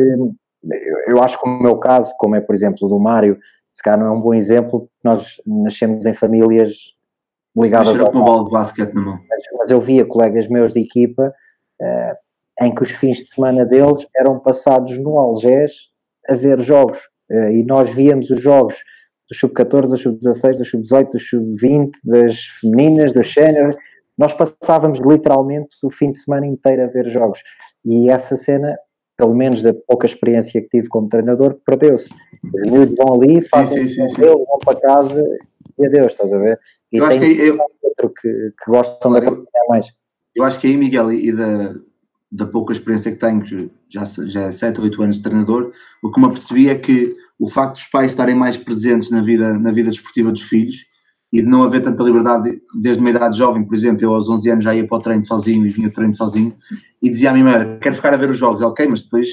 eu 1.07 1.23
acho 1.23 1.41
que 1.41 1.49
o 1.49 1.63
meu 1.63 1.77
caso, 1.79 2.13
como 2.19 2.37
é 2.37 2.41
por 2.41 2.55
exemplo 2.55 2.79
o 2.83 2.89
do 2.89 2.99
Mário, 2.99 3.39
se 3.73 3.83
calhar 3.83 3.99
não 3.99 4.07
é 4.07 4.11
um 4.11 4.21
bom 4.21 4.35
exemplo, 4.35 4.89
nós 5.03 5.41
nascemos 5.47 6.07
em 6.07 6.15
famílias 6.15 6.95
ligadas 7.57 7.99
ao 7.99 8.11
bola 8.13 8.45
de 8.45 8.51
basquete 8.51 8.95
na 8.95 9.01
mão. 9.01 9.19
Mas, 9.59 9.71
eu 9.71 9.81
via 9.81 10.05
colegas 10.05 10.49
meus 10.49 10.73
de 10.73 10.81
equipa 10.81 11.33
uh, 11.81 12.65
em 12.65 12.75
que 12.75 12.83
os 12.83 12.91
fins 12.91 13.19
de 13.19 13.33
semana 13.33 13.65
deles 13.65 14.07
eram 14.17 14.39
passados 14.39 14.97
no 14.99 15.19
Algés 15.19 15.73
a 16.29 16.35
ver 16.35 16.61
jogos. 16.61 16.99
Uh, 17.31 17.51
e 17.51 17.65
nós 17.65 17.91
víamos 17.91 18.31
os 18.31 18.41
jogos 18.41 18.77
do 19.29 19.37
sub-14, 19.37 19.89
do 19.89 19.97
sub-16, 19.97 20.57
do 20.59 20.65
sub-18, 20.65 21.11
do 21.11 21.21
sub-20, 21.21 21.91
das 22.05 22.39
femininas, 22.61 23.13
do 23.13 23.25
sénior, 23.25 23.77
nós 24.17 24.33
passávamos 24.33 25.01
literalmente 25.01 25.75
o 25.83 25.91
fim 25.91 26.11
de 26.11 26.19
semana 26.19 26.47
inteiro 26.47 26.85
a 26.85 26.87
ver 26.87 27.09
jogos. 27.09 27.41
E 27.85 28.09
essa 28.11 28.37
cena 28.37 28.77
pelo 29.17 29.35
menos 29.35 29.63
da 29.63 29.73
pouca 29.73 30.07
experiência 30.07 30.61
que 30.61 30.69
tive 30.69 30.89
como 30.89 31.09
treinador, 31.09 31.57
perdeu-se. 31.65 32.09
Os 32.43 32.71
miúdos 32.71 32.97
vão 32.97 33.15
ali, 33.15 33.43
fazem 33.43 33.87
sim, 33.87 34.07
sim, 34.07 34.09
sim, 34.09 34.23
vão 34.23 34.59
para 34.65 34.81
casa 34.81 35.25
e 35.79 35.87
adeus, 35.87 36.13
estás 36.13 36.33
a 36.33 36.39
ver? 36.39 36.59
E 36.93 36.99
eu 36.99 37.05
acho 37.05 37.19
que 37.19 37.25
eu, 37.25 37.59
outro 37.83 38.15
que, 38.21 38.29
que 38.29 38.71
gostam 38.71 39.13
de 39.13 39.19
acompanhar 39.19 39.69
mais. 39.69 39.87
Eu 40.35 40.45
acho 40.45 40.61
que 40.61 40.67
aí, 40.67 40.77
Miguel, 40.77 41.13
e 41.13 41.33
da, 41.33 41.75
da 42.31 42.47
pouca 42.47 42.73
experiência 42.73 43.13
que 43.13 43.19
tenho, 43.19 43.71
já, 43.89 44.05
já 44.05 44.43
é 44.43 44.53
7 44.53 44.79
ou 44.79 44.85
8 44.85 45.03
anos 45.03 45.17
de 45.17 45.23
treinador, 45.23 45.73
o 46.03 46.11
que 46.11 46.21
me 46.21 46.27
apercebi 46.27 46.69
é 46.69 46.75
que 46.75 47.15
o 47.39 47.49
facto 47.49 47.75
dos 47.75 47.87
pais 47.87 48.11
estarem 48.11 48.35
mais 48.35 48.57
presentes 48.57 49.11
na 49.11 49.23
vida, 49.23 49.53
na 49.55 49.71
vida 49.71 49.91
desportiva 49.91 50.33
dos 50.33 50.43
filhos 50.43 50.93
e 51.35 51.43
de 51.43 51.49
não 51.49 51.65
haver 51.65 51.83
tanta 51.83 52.01
liberdade 52.05 52.63
desde 52.81 53.01
uma 53.01 53.11
idade 53.11 53.37
jovem, 53.37 53.65
por 53.65 53.75
exemplo, 53.75 54.05
eu 54.05 54.15
aos 54.15 54.29
11 54.29 54.51
anos 54.51 54.65
já 54.65 54.73
ia 54.73 54.87
para 54.87 54.97
o 54.97 55.01
treino 55.01 55.25
sozinho 55.25 55.67
e 55.67 55.69
vinha 55.69 55.91
treino 55.91 56.15
sozinho 56.15 56.55
e 57.03 57.11
dizia 57.11 57.31
à 57.31 57.33
minha 57.33 57.45
mãe, 57.45 57.79
quero 57.81 57.97
ficar 57.97 58.15
a 58.15 58.17
ver 58.17 58.31
os 58.31 58.39
jogos, 58.39 58.63
ok, 58.63 58.87
mas 58.87 59.03
depois 59.03 59.27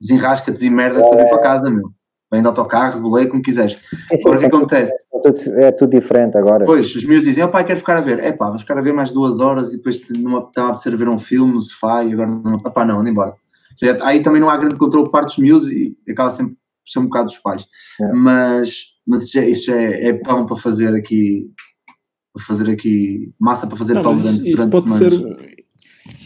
desenrasca-te 0.00 0.64
e 0.64 0.70
merda 0.70 1.00
para 1.00 1.24
vir 1.24 1.28
para 1.28 1.40
casa, 1.40 1.68
meu. 1.68 1.90
Vem 2.30 2.42
de 2.42 2.46
autocarro, 2.46 3.00
bolei, 3.00 3.26
como 3.26 3.42
quiseres. 3.42 3.76
É, 4.12 4.20
agora 4.20 4.36
o 4.36 4.40
que 4.40 4.46
acontece? 4.46 4.92
É 5.12 5.32
tudo, 5.32 5.58
é 5.58 5.72
tudo, 5.72 5.90
diferente 5.90 6.38
agora. 6.38 6.64
Pois, 6.64 6.94
os 6.94 7.04
meus 7.04 7.24
dizem, 7.24 7.42
oh, 7.42 7.48
pai, 7.48 7.64
quero 7.64 7.80
ficar 7.80 7.96
a 7.96 8.02
ver. 8.02 8.20
É 8.20 8.30
pá, 8.30 8.46
vamos 8.46 8.62
ficar 8.62 8.78
a 8.78 8.82
ver 8.82 8.92
mais 8.92 9.10
duas 9.10 9.40
horas 9.40 9.72
e 9.72 9.78
depois 9.78 10.00
não 10.10 10.46
está 10.46 10.70
a 10.70 10.76
ser 10.76 10.94
ver 10.96 11.08
um 11.08 11.18
filme 11.18 11.54
no 11.54 11.60
sofá 11.60 12.04
e 12.04 12.12
agora 12.12 12.30
não, 12.30 12.58
pá, 12.60 12.84
não, 12.84 13.00
anda 13.00 13.10
embora. 13.10 13.34
Seja, 13.74 13.98
aí 14.02 14.22
também 14.22 14.40
não 14.40 14.50
há 14.50 14.56
grande 14.58 14.76
controle 14.76 15.06
por 15.06 15.12
parte 15.12 15.28
dos 15.28 15.38
meus 15.38 15.66
e 15.66 15.96
acaba 16.08 16.30
sempre 16.30 16.54
ser 16.90 16.98
um 16.98 17.04
bocado 17.04 17.26
dos 17.26 17.38
pais. 17.38 17.66
É. 18.00 18.12
Mas, 18.12 18.84
mas 19.06 19.24
isso, 19.24 19.32
já, 19.32 19.44
isso 19.44 19.64
já 19.66 19.76
é, 19.76 20.08
é 20.08 20.12
pão 20.14 20.46
para 20.46 20.56
fazer 20.56 20.94
aqui 20.94 21.50
para 22.32 22.44
fazer 22.44 22.70
aqui 22.70 23.32
massa 23.38 23.66
para 23.66 23.76
fazer 23.76 23.94
não, 23.94 24.02
pão 24.02 24.16
durante, 24.16 24.50
durante 24.50 24.70
pode 24.70 24.84
semanas. 24.84 25.14
Ser, 25.14 25.66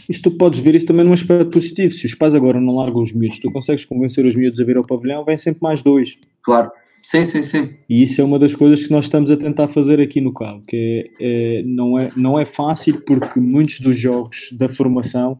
isto 0.09 0.29
tu 0.29 0.37
podes 0.37 0.59
ver 0.59 0.75
isso 0.75 0.85
também 0.85 1.05
num 1.05 1.13
aspecto 1.13 1.49
positivo. 1.51 1.93
Se 1.93 2.05
os 2.05 2.15
pais 2.15 2.35
agora 2.35 2.59
não 2.59 2.75
largam 2.75 3.01
os 3.01 3.13
miúdos, 3.13 3.39
tu 3.39 3.51
consegues 3.51 3.85
convencer 3.85 4.25
os 4.25 4.35
miúdos 4.35 4.59
a 4.59 4.63
vir 4.63 4.77
ao 4.77 4.85
pavilhão, 4.85 5.23
vem 5.23 5.37
sempre 5.37 5.61
mais 5.61 5.81
dois. 5.81 6.17
Claro. 6.41 6.71
Sim, 7.01 7.25
sim, 7.25 7.43
sim. 7.43 7.73
E 7.89 8.01
isso 8.01 8.21
é 8.21 8.23
uma 8.23 8.39
das 8.39 8.55
coisas 8.55 8.87
que 8.87 8.91
nós 8.91 9.05
estamos 9.05 9.29
a 9.29 9.35
tentar 9.35 9.67
fazer 9.67 9.99
aqui 9.99 10.21
no 10.21 10.33
Cabo, 10.33 10.63
que 10.65 11.11
é, 11.19 11.59
é, 11.59 11.63
não, 11.63 11.99
é, 11.99 12.09
não 12.15 12.39
é 12.39 12.45
fácil 12.45 13.01
porque 13.01 13.41
muitos 13.41 13.81
dos 13.81 13.99
jogos 13.99 14.55
da 14.57 14.69
formação 14.69 15.37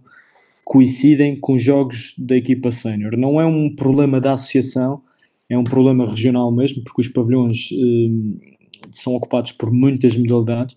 coincidem 0.66 1.40
com 1.40 1.58
jogos 1.58 2.14
da 2.18 2.36
equipa 2.36 2.70
sénior. 2.72 3.16
Não 3.16 3.40
é 3.40 3.46
um 3.46 3.74
problema 3.74 4.20
da 4.20 4.34
associação, 4.34 5.02
é 5.50 5.58
um 5.58 5.64
problema 5.64 6.06
regional 6.06 6.52
mesmo, 6.52 6.84
porque 6.84 7.02
os 7.02 7.08
pavilhões 7.08 7.70
eh, 7.72 8.88
são 8.92 9.14
ocupados 9.16 9.52
por 9.52 9.72
muitas 9.72 10.16
modalidades 10.16 10.76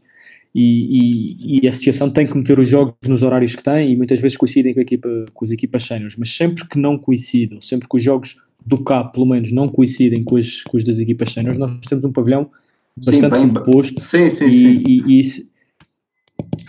e, 0.55 1.59
e, 1.59 1.61
e, 1.61 1.66
a 1.66 1.70
associação 1.70 2.09
tem 2.09 2.26
que 2.26 2.35
meter 2.35 2.59
os 2.59 2.66
jogos 2.66 2.94
nos 3.07 3.22
horários 3.22 3.55
que 3.55 3.62
tem 3.62 3.92
e 3.92 3.96
muitas 3.96 4.18
vezes 4.18 4.38
coincidem 4.38 4.72
com, 4.72 4.81
equipa, 4.81 5.26
com 5.35 5.44
as 5.44 5.50
equipas 5.50 5.85
séniores, 5.85 6.16
mas 6.16 6.35
sempre 6.35 6.66
que 6.66 6.79
não 6.79 6.96
coincidam, 6.96 7.61
sempre 7.61 7.87
que 7.87 7.94
os 7.94 8.02
jogos 8.02 8.37
do 8.64 8.83
CAP, 8.83 9.12
pelo 9.12 9.26
menos, 9.26 9.52
não 9.52 9.68
coincidem 9.68 10.24
com 10.24 10.37
os, 10.37 10.62
com 10.62 10.79
os 10.79 10.83
das 10.83 10.98
equipas 10.98 11.31
séniores, 11.31 11.59
nós 11.59 11.79
temos 11.87 12.05
um 12.05 12.12
pavilhão 12.12 12.50
bastante 12.96 13.37
sim, 13.37 13.48
composto 13.48 14.00
sim, 14.00 14.31
sim, 14.31 14.46
e, 14.46 14.52
sim. 14.52 14.83
e, 14.87 15.20
isso, 15.20 15.42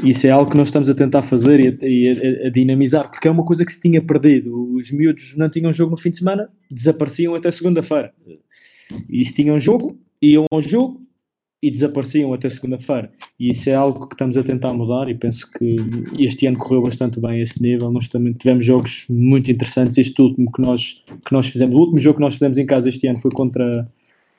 isso 0.04 0.28
é 0.28 0.30
algo 0.30 0.52
que 0.52 0.58
nós 0.58 0.68
estamos 0.68 0.90
a 0.90 0.94
tentar 0.94 1.24
fazer 1.24 1.60
e, 1.84 2.10
a, 2.10 2.46
a, 2.46 2.48
a, 2.48 2.50
dinamizar, 2.50 3.10
porque 3.10 3.28
é 3.28 3.32
uma 3.32 3.46
coisa 3.46 3.66
que 3.66 3.72
se 3.72 3.82
tinha 3.82 4.02
perdido. 4.02 4.76
Os 4.76 4.92
miúdos 4.92 5.36
não 5.36 5.50
tinham 5.50 5.74
jogo 5.74 5.92
no 5.92 5.98
fim 5.98 6.12
de 6.12 6.18
semana, 6.18 6.50
desapareciam 6.70 7.36
até 7.36 7.50
segunda-feira. 7.52 8.14
E 9.10 9.26
se 9.26 9.34
tinham 9.34 9.60
jogo, 9.60 10.00
iam 10.22 10.46
ao 10.52 10.62
jogo, 10.62 11.08
e 11.62 11.72
desapareciam 11.72 12.34
até 12.34 12.50
segunda-feira. 12.50 13.12
E 13.40 13.50
isso 13.50 13.70
é 13.70 13.74
algo 13.74 14.08
que 14.08 14.14
estamos 14.14 14.38
a 14.38 14.44
tentar 14.44 14.74
mudar 14.74 15.10
e 15.10 15.16
penso 15.16 15.50
que 15.52 15.76
este 16.20 16.46
ano 16.46 16.58
correu 16.58 16.84
bastante 16.84 17.20
bem 17.20 17.32
a 17.32 17.42
esse 17.42 17.62
nível. 17.62 17.92
Nós 17.92 18.08
também 18.08 18.34
tivemos 18.34 18.64
jogos 18.64 19.06
muito 19.10 19.50
interessantes. 19.50 19.98
Este 19.98 20.22
último 20.22 20.52
que 20.52 20.62
nós, 20.62 21.04
que 21.26 21.34
nós 21.34 21.48
fizemos, 21.48 21.76
o 21.76 21.80
último 21.80 22.00
jogo 22.00 22.18
que 22.18 22.22
nós 22.22 22.36
fizemos 22.36 22.58
em 22.58 22.66
casa 22.66 22.90
este 22.90 23.08
ano 23.08 23.20
foi 23.20 23.32
contra, 23.32 23.90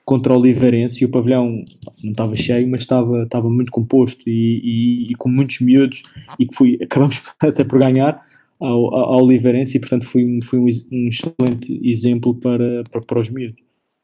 contra 0.08 0.32
o 0.32 0.38
Oliveirense 0.38 1.04
e 1.04 1.04
o 1.04 1.10
pavilhão 1.10 1.62
não 2.02 2.12
estava 2.12 2.34
cheio, 2.34 2.66
mas 2.66 2.80
estava, 2.80 3.24
estava 3.24 3.50
muito 3.50 3.70
composto 3.70 4.22
e, 4.26 4.58
e, 4.64 5.12
e 5.12 5.14
com 5.16 5.28
muitos 5.28 5.60
miúdos 5.60 6.02
e 6.38 6.46
que 6.46 6.54
fui, 6.54 6.78
acabamos 6.82 7.20
até 7.38 7.62
por 7.62 7.78
ganhar 7.78 8.18
ao, 8.58 8.94
ao 8.94 9.30
e 9.30 9.78
portanto 9.78 10.06
foi, 10.06 10.24
um, 10.24 10.40
foi 10.42 10.58
um, 10.58 10.64
um 10.64 11.08
excelente 11.08 11.78
exemplo 11.86 12.34
para, 12.34 12.84
para, 12.90 13.02
para 13.02 13.20
os 13.20 13.28
miúdos. 13.28 13.60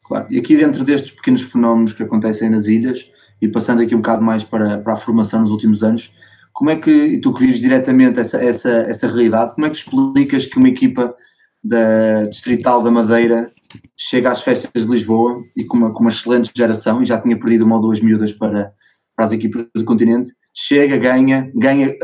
Claro, 0.07 0.27
e 0.29 0.39
aqui 0.39 0.59
dentro 0.59 0.85
destes 0.85 1.11
pequenos 1.11 1.41
fenómenos 1.41 1.95
que 1.95 2.03
acontecem 2.03 2.51
nas 2.51 2.67
ilhas, 2.67 3.11
e 3.41 3.49
passando 3.49 3.81
aqui 3.81 3.95
um 3.95 4.03
bocado 4.03 4.23
mais 4.23 4.45
para, 4.45 4.77
para 4.77 4.93
a 4.93 4.99
formação 4.99 5.41
nos 5.41 5.51
últimos 5.51 5.83
anos, 5.83 6.13
como 6.53 6.69
é 6.69 6.77
que, 6.77 6.91
e 6.91 7.19
tu 7.19 7.33
que 7.33 7.47
vives 7.47 7.61
diretamente 7.61 8.21
essa, 8.21 8.37
essa, 8.45 8.69
essa 8.69 9.07
realidade, 9.07 9.55
como 9.55 9.67
é 9.67 9.71
que 9.71 9.77
explicas 9.79 10.45
que 10.45 10.59
uma 10.59 10.69
equipa 10.69 11.17
da 11.65 12.27
Distrital 12.27 12.83
da 12.83 12.91
Madeira 12.91 13.54
chega 13.97 14.31
às 14.31 14.43
festas 14.43 14.85
de 14.85 14.91
Lisboa 14.91 15.43
e 15.57 15.65
com 15.65 15.77
uma, 15.77 15.93
com 15.93 16.01
uma 16.01 16.11
excelente 16.11 16.51
geração, 16.55 17.03
e 17.03 17.05
já 17.05 17.21
tinha 17.21 17.39
perdido 17.39 17.65
uma 17.65 17.77
ou 17.77 17.83
duas 17.83 18.01
miúdas 18.01 18.33
para, 18.33 18.73
para 19.17 19.27
as 19.27 19.33
equipas 19.33 19.67
do 19.75 19.85
continente, 19.85 20.33
chega, 20.53 20.97
ganha, 20.97 21.51
ganha, 21.55 21.95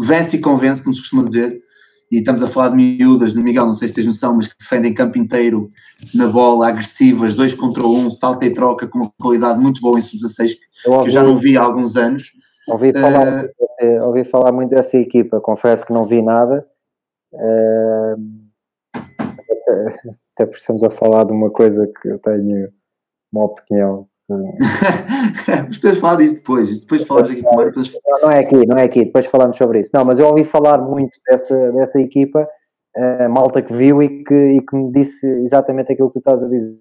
vence 0.00 0.36
e 0.36 0.40
convence, 0.40 0.82
como 0.82 0.94
se 0.94 1.00
costuma 1.00 1.22
dizer, 1.22 1.62
e 2.10 2.18
estamos 2.18 2.42
a 2.42 2.48
falar 2.48 2.70
de 2.70 2.76
miúdas, 2.76 3.34
no 3.34 3.42
Miguel, 3.42 3.66
não 3.66 3.74
sei 3.74 3.88
se 3.88 3.94
tens 3.94 4.06
noção, 4.06 4.34
mas 4.34 4.46
que 4.48 4.54
defendem 4.58 4.94
campo 4.94 5.18
inteiro 5.18 5.70
na 6.14 6.26
bola, 6.26 6.68
agressivas, 6.68 7.34
dois 7.34 7.52
contra 7.54 7.86
um, 7.86 8.10
salta 8.10 8.46
e 8.46 8.52
troca 8.52 8.86
com 8.86 8.98
uma 9.00 9.12
qualidade 9.20 9.60
muito 9.60 9.80
boa 9.80 9.98
em 9.98 10.02
sub-16, 10.02 10.52
que 10.82 10.88
eu 10.88 11.10
já 11.10 11.22
não 11.22 11.36
vi 11.36 11.56
há 11.56 11.62
alguns 11.62 11.96
anos. 11.96 12.32
Ouvi 12.66 12.92
falar, 12.92 13.44
uh, 13.44 14.04
ouvi 14.04 14.24
falar 14.24 14.52
muito 14.52 14.70
dessa 14.70 14.96
equipa, 14.96 15.40
confesso 15.40 15.84
que 15.84 15.92
não 15.92 16.04
vi 16.04 16.22
nada. 16.22 16.66
Uh, 17.32 18.16
até, 20.38 20.44
até 20.44 20.46
precisamos 20.46 20.82
a 20.82 20.90
falar 20.90 21.24
de 21.24 21.32
uma 21.32 21.50
coisa 21.50 21.86
que 21.86 22.08
eu 22.08 22.18
tenho 22.18 22.68
uma 23.32 23.44
opinião 23.44 24.08
podemos 25.80 26.00
falar 26.00 26.16
disso 26.16 26.36
depois. 26.36 26.80
Depois 26.80 27.04
falamos 27.04 27.30
aqui. 27.30 27.40
Depois... 27.40 27.92
Não, 28.06 28.20
não, 28.20 28.30
é 28.30 28.40
aqui, 28.40 28.66
não 28.66 28.76
é 28.76 28.84
aqui. 28.84 29.04
Depois 29.06 29.26
falamos 29.26 29.56
sobre 29.56 29.80
isso. 29.80 29.90
Não, 29.94 30.04
mas 30.04 30.18
eu 30.18 30.26
ouvi 30.26 30.44
falar 30.44 30.78
muito 30.82 31.18
dessa, 31.26 31.72
dessa 31.72 31.98
equipa, 31.98 32.46
uh, 32.96 33.30
malta 33.30 33.62
que 33.62 33.72
viu 33.72 34.02
e 34.02 34.22
que, 34.22 34.34
e 34.34 34.60
que 34.60 34.76
me 34.76 34.92
disse 34.92 35.26
exatamente 35.26 35.92
aquilo 35.92 36.08
que 36.08 36.14
tu 36.14 36.18
estás 36.18 36.42
a 36.42 36.48
dizer. 36.48 36.78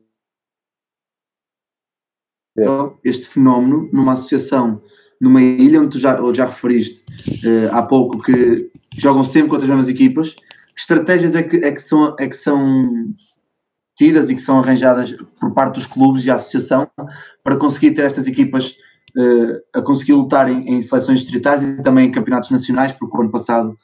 Então, 2.58 2.98
este 3.04 3.28
fenómeno 3.28 3.90
numa 3.94 4.14
associação, 4.14 4.82
numa 5.22 5.42
ilha 5.42 5.80
onde 5.80 5.92
tu 5.92 6.00
já, 6.00 6.18
já 6.34 6.48
referiste 6.48 7.06
uh, 7.46 7.70
há 7.72 7.82
pouco 7.82 8.22
que 8.22 8.70
jogam 8.98 9.24
sempre 9.24 9.50
contra 9.50 9.64
as 9.64 9.70
mesmas 9.70 9.90
equipas, 9.90 10.34
que 10.34 10.82
estratégias 10.82 11.34
é 11.34 11.44
que, 11.44 11.58
é 11.64 11.72
que, 11.72 11.82
são, 11.82 12.16
é 12.20 12.28
que 12.28 12.36
são 12.36 13.14
tidas 13.98 14.30
e 14.30 14.36
que 14.36 14.42
são 14.42 14.60
arranjadas 14.60 15.16
por 15.40 15.54
parte 15.54 15.76
dos 15.76 15.86
clubes 15.86 16.26
e 16.26 16.32
a 16.32 16.36
associação 16.36 16.88
para 17.44 17.58
conseguir 17.58 17.92
ter 17.92 18.06
estas 18.06 18.28
equipas 18.28 18.78
uh, 19.18 19.80
a 19.80 19.82
conseguir 19.82 20.14
lutar 20.14 20.50
em, 20.50 20.76
em, 20.76 20.82
seleções 20.82 21.22
distritais 21.22 21.64
e 21.64 21.82
também 21.82 22.08
em 22.08 22.12
campeonatos 22.12 22.52
nacionais, 22.52 22.92
porque 22.92 23.18
o 23.18 23.22
ano 23.22 23.32
passado 23.32 23.76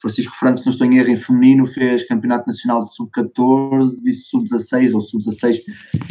Francisco 0.00 0.34
Franco, 0.34 0.58
se 0.58 0.66
não 0.66 0.72
estou 0.72 0.86
em 0.86 0.96
erro, 0.96 1.10
em 1.10 1.16
feminino, 1.16 1.66
fez 1.66 2.06
campeonato 2.08 2.46
nacional 2.46 2.80
de 2.80 2.92
sub-14 2.94 3.90
e 4.06 4.12
sub-16 4.14 4.94
ou 4.94 5.00
sub-16 5.02 5.60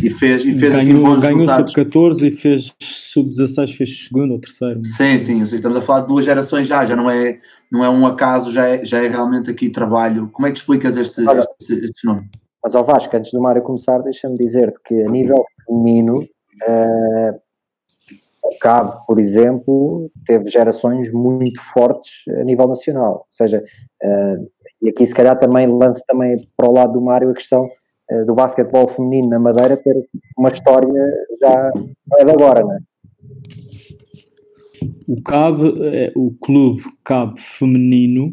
e 0.03 0.09
fez, 0.11 0.45
e 0.45 0.53
fez 0.53 0.75
assim, 0.75 0.93
ganhou, 0.93 1.07
assim 1.07 1.15
bons 1.15 1.45
ganhou 1.47 1.67
sub-14 1.67 2.21
e 2.21 2.31
fez 2.31 2.75
sub-16, 2.79 3.75
fez 3.75 4.07
segundo 4.07 4.33
ou 4.33 4.39
terceiro. 4.39 4.79
Sim, 4.85 5.17
sim, 5.17 5.39
seja, 5.39 5.55
estamos 5.55 5.75
a 5.75 5.81
falar 5.81 6.01
de 6.01 6.07
duas 6.07 6.23
gerações 6.23 6.67
já, 6.67 6.85
já 6.85 6.95
não 6.95 7.09
é, 7.09 7.39
não 7.71 7.83
é 7.83 7.89
um 7.89 8.05
acaso, 8.05 8.51
já 8.51 8.67
é, 8.67 8.85
já 8.85 9.03
é 9.03 9.07
realmente 9.07 9.49
aqui 9.49 9.69
trabalho. 9.69 10.29
Como 10.31 10.47
é 10.47 10.51
que 10.51 10.59
explicas 10.59 10.95
este, 10.95 11.23
este, 11.23 11.73
este 11.73 12.01
fenómeno? 12.01 12.29
Mas 12.63 12.75
ao 12.75 12.83
Vasco, 12.83 13.15
antes 13.15 13.31
do 13.31 13.41
Mário 13.41 13.61
começar, 13.61 13.99
deixa-me 13.99 14.37
dizer-te 14.37 14.79
que 14.83 15.01
a 15.01 15.09
nível 15.09 15.43
feminino, 15.65 16.15
uh, 16.19 17.39
Cabo, 18.59 19.05
por 19.05 19.19
exemplo, 19.19 20.11
teve 20.25 20.49
gerações 20.49 21.11
muito 21.11 21.61
fortes 21.61 22.23
a 22.27 22.43
nível 22.43 22.67
nacional. 22.67 23.13
Ou 23.13 23.25
seja, 23.29 23.63
uh, 24.03 24.51
e 24.81 24.89
aqui 24.89 25.05
se 25.05 25.15
calhar 25.15 25.39
também 25.39 25.67
lance 25.67 26.03
também 26.05 26.49
para 26.57 26.69
o 26.69 26.73
lado 26.73 26.93
do 26.93 27.01
Mário 27.01 27.29
a 27.29 27.33
questão 27.33 27.61
uh, 27.61 28.25
do 28.25 28.35
basquetebol 28.35 28.87
feminino 28.89 29.29
na 29.29 29.39
Madeira 29.39 29.77
ter 29.77 29.95
uma 30.37 30.49
história 30.49 30.91
já 31.39 31.71
não 31.75 32.19
é 32.19 32.25
de 32.25 32.31
agora, 32.31 32.61
não 32.61 32.73
é? 32.73 32.79
O 35.07 35.23
Cabo, 35.23 35.63
o 36.15 36.35
clube 36.39 36.83
Cabo 37.03 37.35
feminino 37.37 38.31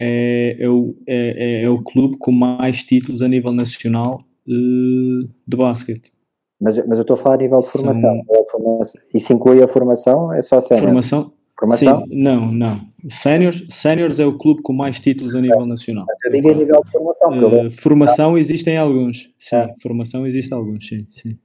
é, 0.00 0.56
é, 0.60 0.68
o, 0.68 0.94
é, 1.06 1.60
é, 1.60 1.62
é, 1.62 1.68
o 1.68 1.82
clube 1.82 2.16
com 2.18 2.30
mais 2.30 2.82
títulos 2.84 3.22
a 3.22 3.28
nível 3.28 3.52
nacional 3.52 4.20
uh, 4.46 5.28
de 5.46 5.56
basquete. 5.56 6.12
Mas, 6.60 6.76
mas 6.86 6.98
eu 6.98 7.02
estou 7.02 7.14
a 7.14 7.16
falar 7.16 7.36
a 7.36 7.38
nível 7.38 7.60
de 7.60 7.68
formação. 7.68 8.22
São... 8.50 9.00
Isso 9.14 9.32
inclui 9.32 9.62
a 9.62 9.68
formação? 9.68 10.32
É 10.32 10.42
só 10.42 10.60
sénior? 10.60 10.86
Formação? 10.86 11.32
formação? 11.58 12.06
Sim, 12.06 12.22
não, 12.22 12.52
não. 12.52 12.80
Séniors, 13.08 13.64
séniors 13.70 14.20
é 14.20 14.26
o 14.26 14.38
clube 14.38 14.62
com 14.62 14.72
mais 14.72 15.00
títulos 15.00 15.34
a 15.34 15.40
nível 15.40 15.66
nacional. 15.66 16.06
Eu 16.24 16.32
digo 16.32 16.50
a 16.50 16.54
nível 16.54 16.80
de 16.84 16.90
formação. 16.90 17.66
Uh, 17.66 17.70
formação 17.70 18.34
ah. 18.34 18.40
existem 18.40 18.76
alguns. 18.76 19.30
Sim, 19.38 19.56
é. 19.56 19.74
formação 19.82 20.26
existe 20.26 20.52
alguns, 20.54 20.86
sim, 20.86 21.06
sim. 21.10 21.36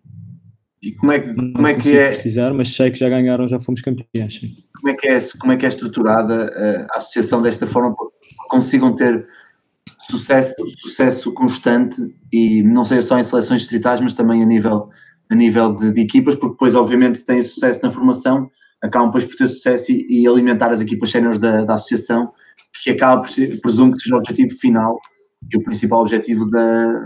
E 0.82 0.92
como 0.96 1.12
é 1.14 1.20
que, 1.20 1.34
como 1.34 1.68
é, 1.68 1.74
que 1.74 1.98
é? 1.98 2.12
precisar, 2.12 2.54
mas 2.54 2.76
sei 2.76 2.92
que 2.92 3.00
já 3.00 3.08
ganharam, 3.08 3.48
já 3.48 3.60
fomos 3.60 3.82
campeões. 3.82 4.40
Sim. 4.40 4.50
Como 4.84 4.94
é 4.94 4.98
que 4.98 5.08
é, 5.08 5.18
como 5.40 5.54
é, 5.54 5.58
que 5.58 5.66
é 5.66 5.70
estruturada 5.70 6.52
eh, 6.54 6.88
a 6.92 6.98
associação 6.98 7.42
desta 7.42 7.66
forma 7.66 7.96
para 7.96 8.06
que 8.08 8.36
consigam 8.50 8.94
ter 8.94 9.26
sucesso, 9.98 10.54
sucesso 10.68 11.34
constante 11.34 12.02
e 12.34 12.62
não 12.64 12.84
seja 12.84 13.02
só 13.02 13.18
em 13.18 13.24
seleções 13.24 13.62
distritais, 13.62 14.02
mas 14.02 14.14
também 14.14 14.44
a 14.44 14.46
nível, 14.46 14.90
a 15.30 15.36
nível 15.36 15.74
de, 15.74 15.94
de 15.94 16.02
equipas, 16.02 16.36
porque 16.36 16.56
depois, 16.56 16.76
obviamente, 16.76 17.18
se 17.18 17.26
têm 17.26 17.42
sucesso 17.42 17.80
na 17.82 17.92
formação, 17.92 18.52
acabam 18.82 19.08
depois 19.08 19.24
por 19.24 19.38
ter 19.38 19.48
sucesso 19.48 19.90
e, 19.94 20.24
e 20.24 20.28
alimentar 20.28 20.70
as 20.70 20.82
equipas 20.82 21.10
séniores 21.10 21.40
da, 21.40 21.64
da 21.64 21.76
associação, 21.76 22.34
que 22.84 22.90
acaba 22.90 23.22
por 23.22 23.30
ser, 23.30 23.62
presumo 23.62 23.94
que 23.94 24.00
seja 24.00 24.16
o 24.16 24.18
objetivo 24.18 24.54
final 24.58 25.00
e 25.50 25.58
o 25.58 25.64
principal 25.64 26.02
objetivo 26.02 26.50
da, 26.50 27.04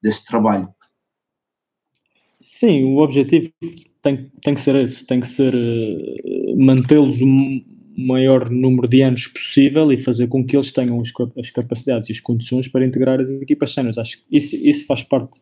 deste 0.00 0.24
trabalho. 0.24 0.72
Sim, 2.40 2.94
o 2.94 2.98
objetivo 2.98 3.50
tem, 4.02 4.32
tem 4.42 4.54
que 4.54 4.60
ser 4.60 4.76
esse, 4.76 5.06
tem 5.06 5.20
que 5.20 5.26
ser 5.26 5.54
uh, 5.54 6.39
mantê-los 6.56 7.20
o 7.20 7.26
maior 7.96 8.50
número 8.50 8.88
de 8.88 9.02
anos 9.02 9.26
possível 9.26 9.92
e 9.92 9.98
fazer 9.98 10.26
com 10.28 10.44
que 10.44 10.56
eles 10.56 10.72
tenham 10.72 11.00
as, 11.00 11.50
capacidades 11.50 12.08
e 12.08 12.12
as 12.12 12.20
condições 12.20 12.68
para 12.68 12.86
integrar 12.86 13.20
as 13.20 13.30
equipas 13.30 13.72
séniores. 13.72 13.98
Acho 13.98 14.18
que 14.18 14.36
isso, 14.36 14.56
isso 14.56 14.86
faz 14.86 15.02
parte, 15.02 15.38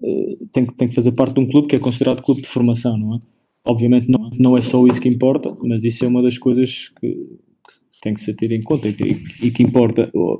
uh, 0.00 0.46
tem, 0.52 0.66
tem 0.66 0.88
que 0.88 0.94
fazer 0.94 1.12
parte 1.12 1.34
de 1.34 1.40
um 1.40 1.46
clube 1.46 1.68
que 1.68 1.76
é 1.76 1.78
considerado 1.78 2.22
clube 2.22 2.42
de 2.42 2.48
formação, 2.48 2.96
não 2.96 3.16
é? 3.16 3.20
Obviamente 3.64 4.10
não, 4.10 4.30
não 4.38 4.58
é 4.58 4.62
só 4.62 4.86
isso 4.86 5.00
que 5.00 5.08
importa, 5.08 5.56
mas 5.62 5.84
isso 5.84 6.04
é 6.04 6.08
uma 6.08 6.22
das 6.22 6.36
coisas 6.36 6.92
que, 7.00 7.08
que 7.08 8.00
tem 8.02 8.12
que 8.12 8.20
ser 8.20 8.34
ter 8.34 8.52
em 8.52 8.60
conta 8.60 8.88
e 8.88 8.92
que, 8.92 9.24
e 9.46 9.50
que 9.50 9.62
importa. 9.62 10.10
O, 10.12 10.38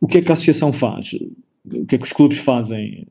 o 0.00 0.06
que 0.06 0.18
é 0.18 0.22
que 0.22 0.30
a 0.30 0.32
associação 0.32 0.72
faz? 0.72 1.12
O 1.66 1.84
que 1.84 1.96
é 1.96 1.98
que 1.98 2.04
os 2.04 2.12
clubes 2.12 2.38
fazem? 2.38 3.06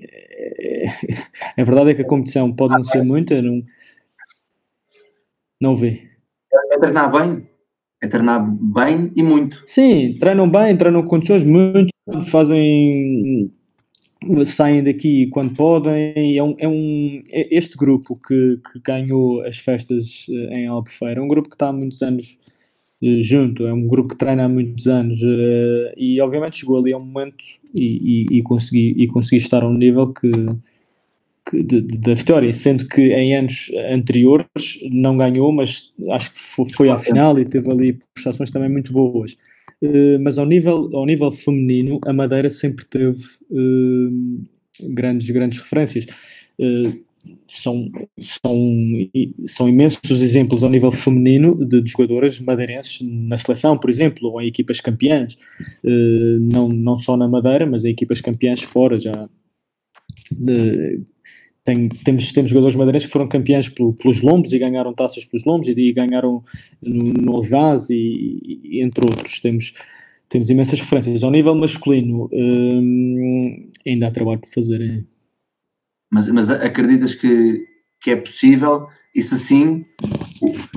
É, 0.00 0.86
a 1.56 1.64
verdade 1.64 1.90
é 1.90 1.94
que 1.94 2.02
a 2.02 2.06
competição 2.06 2.52
pode 2.52 2.74
não 2.74 2.82
ser 2.82 3.04
muita, 3.04 3.40
não, 3.40 3.62
não 5.64 5.76
vê. 5.76 6.02
É 6.72 6.78
treinar 6.78 7.10
bem, 7.10 7.46
é 8.02 8.06
treinar 8.06 8.46
bem 8.46 9.10
e 9.16 9.22
muito. 9.22 9.62
Sim, 9.66 10.16
treinam 10.20 10.48
bem, 10.48 10.76
treinam 10.76 11.02
condições 11.02 11.42
muito, 11.42 11.88
fazem 12.30 13.50
saem 14.46 14.84
daqui 14.84 15.26
quando 15.28 15.54
podem. 15.54 16.36
É 16.36 16.42
um, 16.42 16.54
é 16.58 16.68
um, 16.68 17.22
é 17.30 17.56
este 17.56 17.76
grupo 17.76 18.16
que, 18.16 18.60
que 18.72 18.80
ganhou 18.80 19.42
as 19.42 19.58
festas 19.58 20.26
eh, 20.28 20.60
em 20.60 20.66
Albufeira 20.66 21.20
é 21.20 21.22
um 21.22 21.28
grupo 21.28 21.48
que 21.48 21.56
está 21.56 21.68
há 21.68 21.72
muitos 21.72 22.02
anos 22.02 22.38
uh, 23.02 23.22
junto, 23.22 23.66
é 23.66 23.72
um 23.72 23.86
grupo 23.86 24.10
que 24.10 24.16
treina 24.16 24.44
há 24.44 24.48
muitos 24.48 24.86
anos 24.86 25.20
uh, 25.22 25.92
e 25.96 26.20
obviamente 26.20 26.58
chegou 26.58 26.78
ali 26.78 26.92
a 26.92 26.96
um 26.96 27.04
momento 27.04 27.44
e, 27.74 28.26
e, 28.32 28.38
e, 28.38 28.42
consegui, 28.42 28.94
e 28.96 29.06
consegui 29.06 29.36
estar 29.42 29.62
a 29.62 29.68
um 29.68 29.74
nível 29.74 30.12
que, 30.12 30.30
que 31.48 31.62
da 31.62 32.14
vitória, 32.14 32.52
sendo 32.52 32.88
que 32.88 33.02
em 33.12 33.36
anos 33.36 33.70
anteriores 33.90 34.80
não 34.90 35.16
ganhou, 35.16 35.52
mas 35.52 35.92
acho 36.10 36.32
que 36.32 36.38
foi, 36.38 36.70
foi 36.70 36.90
à 36.90 36.98
final 36.98 37.38
e 37.38 37.44
teve 37.44 37.70
ali 37.70 37.98
prestações 38.14 38.50
também 38.50 38.70
muito 38.70 38.92
boas. 38.92 39.36
Uh, 39.82 40.18
mas 40.20 40.38
ao 40.38 40.46
nível, 40.46 40.90
ao 40.94 41.04
nível 41.04 41.30
feminino, 41.30 42.00
a 42.06 42.12
Madeira 42.12 42.48
sempre 42.48 42.84
teve 42.86 43.22
uh, 43.50 44.42
grandes, 44.88 45.28
grandes 45.30 45.58
referências. 45.58 46.06
Uh, 46.58 47.04
são, 47.48 47.90
são, 48.18 48.60
são 49.46 49.68
imensos 49.68 50.22
exemplos 50.22 50.62
ao 50.62 50.68
nível 50.68 50.92
feminino 50.92 51.54
de, 51.64 51.80
de, 51.80 51.90
jogadoras 51.90 52.38
madeirenses 52.38 53.00
na 53.00 53.38
seleção, 53.38 53.78
por 53.78 53.88
exemplo, 53.88 54.28
ou 54.28 54.42
em 54.42 54.46
equipas 54.46 54.78
campeãs, 54.78 55.38
não, 55.82 56.68
não 56.68 56.98
só 56.98 57.16
na 57.16 57.26
Madeira, 57.26 57.64
mas 57.64 57.86
em 57.86 57.90
equipas 57.90 58.20
campeãs 58.20 58.62
fora 58.62 58.98
já. 58.98 59.26
De, 60.30 61.00
tem, 61.64 61.88
temos, 61.88 62.30
temos 62.32 62.50
jogadores 62.50 62.76
madeirenses 62.76 63.06
que 63.06 63.12
foram 63.12 63.26
campeões 63.26 63.68
pelo, 63.68 63.94
pelos 63.94 64.20
lombos 64.20 64.52
e 64.52 64.58
ganharam 64.58 64.92
taças 64.92 65.24
pelos 65.24 65.46
lombos 65.46 65.66
e, 65.66 65.72
e 65.72 65.92
ganharam 65.92 66.44
no, 66.82 67.04
no 67.14 67.36
Alvaz 67.36 67.88
e, 67.88 68.60
e, 68.62 68.82
entre 68.82 69.06
outros. 69.06 69.40
Temos, 69.40 69.72
temos 70.28 70.50
imensas 70.50 70.80
referências. 70.80 71.22
Ao 71.22 71.30
nível 71.30 71.54
masculino, 71.54 72.28
hum, 72.30 73.70
ainda 73.86 74.08
há 74.08 74.10
trabalho 74.10 74.40
por 74.40 74.50
fazer. 74.50 75.06
Mas, 76.12 76.28
mas 76.28 76.50
acreditas 76.50 77.14
que, 77.14 77.66
que 78.00 78.10
é 78.10 78.16
possível? 78.16 78.86
E 79.14 79.22
se 79.22 79.38
sim, 79.38 79.86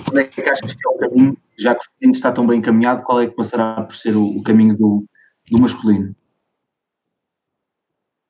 qual 0.05 0.17
é 0.17 0.23
que 0.23 0.41
achas 0.41 0.73
que 0.73 0.87
é 0.87 0.89
o 0.89 0.97
caminho? 0.97 1.37
Já 1.59 1.75
que 1.75 1.81
o 1.81 1.89
feminino 1.91 2.15
está 2.15 2.31
tão 2.31 2.47
bem 2.47 2.59
encaminhado, 2.59 3.03
qual 3.03 3.19
é 3.19 3.27
que 3.27 3.35
passará 3.35 3.81
por 3.81 3.95
ser 3.95 4.15
o, 4.15 4.25
o 4.25 4.43
caminho 4.43 4.77
do, 4.77 5.05
do 5.51 5.59
masculino? 5.59 6.15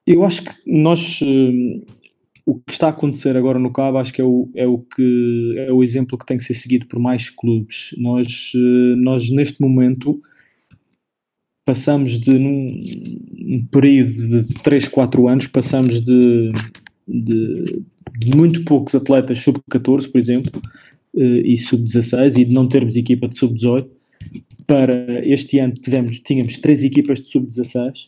Eu 0.08 0.24
acho 0.24 0.41
que 0.41 0.56
nós, 0.65 1.20
hum, 1.22 1.86
o 2.47 2.55
que 2.55 2.71
está 2.71 2.88
a 2.88 2.91
acontecer 2.91 3.36
agora 3.36 3.60
no 3.60 3.73
Cabo 3.73 3.97
acho 3.97 4.13
que 4.13 4.21
é 4.21 4.23
o, 4.23 4.49
é 4.55 4.65
o 4.65 4.77
que 4.77 5.55
é 5.57 5.69
o 5.69 5.83
exemplo 5.83 6.17
que 6.17 6.25
tem 6.25 6.38
que 6.38 6.45
ser 6.45 6.53
seguido 6.53 6.86
por 6.86 6.97
mais 6.97 7.29
clubes. 7.29 7.93
Nós, 7.97 8.53
eh, 8.55 8.95
nós 8.95 9.29
neste 9.29 9.60
momento 9.62 10.21
passamos 11.65 12.17
de 12.17 12.39
num, 12.39 13.65
período 13.69 14.43
de 14.43 14.53
3, 14.63 14.88
4 14.88 15.27
anos, 15.27 15.47
passamos 15.47 15.99
de, 15.99 16.51
de, 17.05 17.83
de 18.17 18.38
muito 18.38 18.63
poucos 18.63 18.95
atletas 18.95 19.39
sub-14, 19.39 20.10
por 20.10 20.17
exemplo, 20.17 20.62
eh, 21.17 21.41
e 21.43 21.57
sub-16, 21.57 22.38
e 22.38 22.45
de 22.45 22.53
não 22.53 22.69
termos 22.69 22.95
equipa 22.95 23.27
de 23.27 23.36
sub-18, 23.36 23.89
para 24.65 25.27
este 25.27 25.60
ano 25.60 25.73
tivemos, 25.73 26.21
tínhamos 26.21 26.57
três 26.60 26.81
equipas 26.81 27.19
de 27.19 27.27
sub-16 27.27 28.07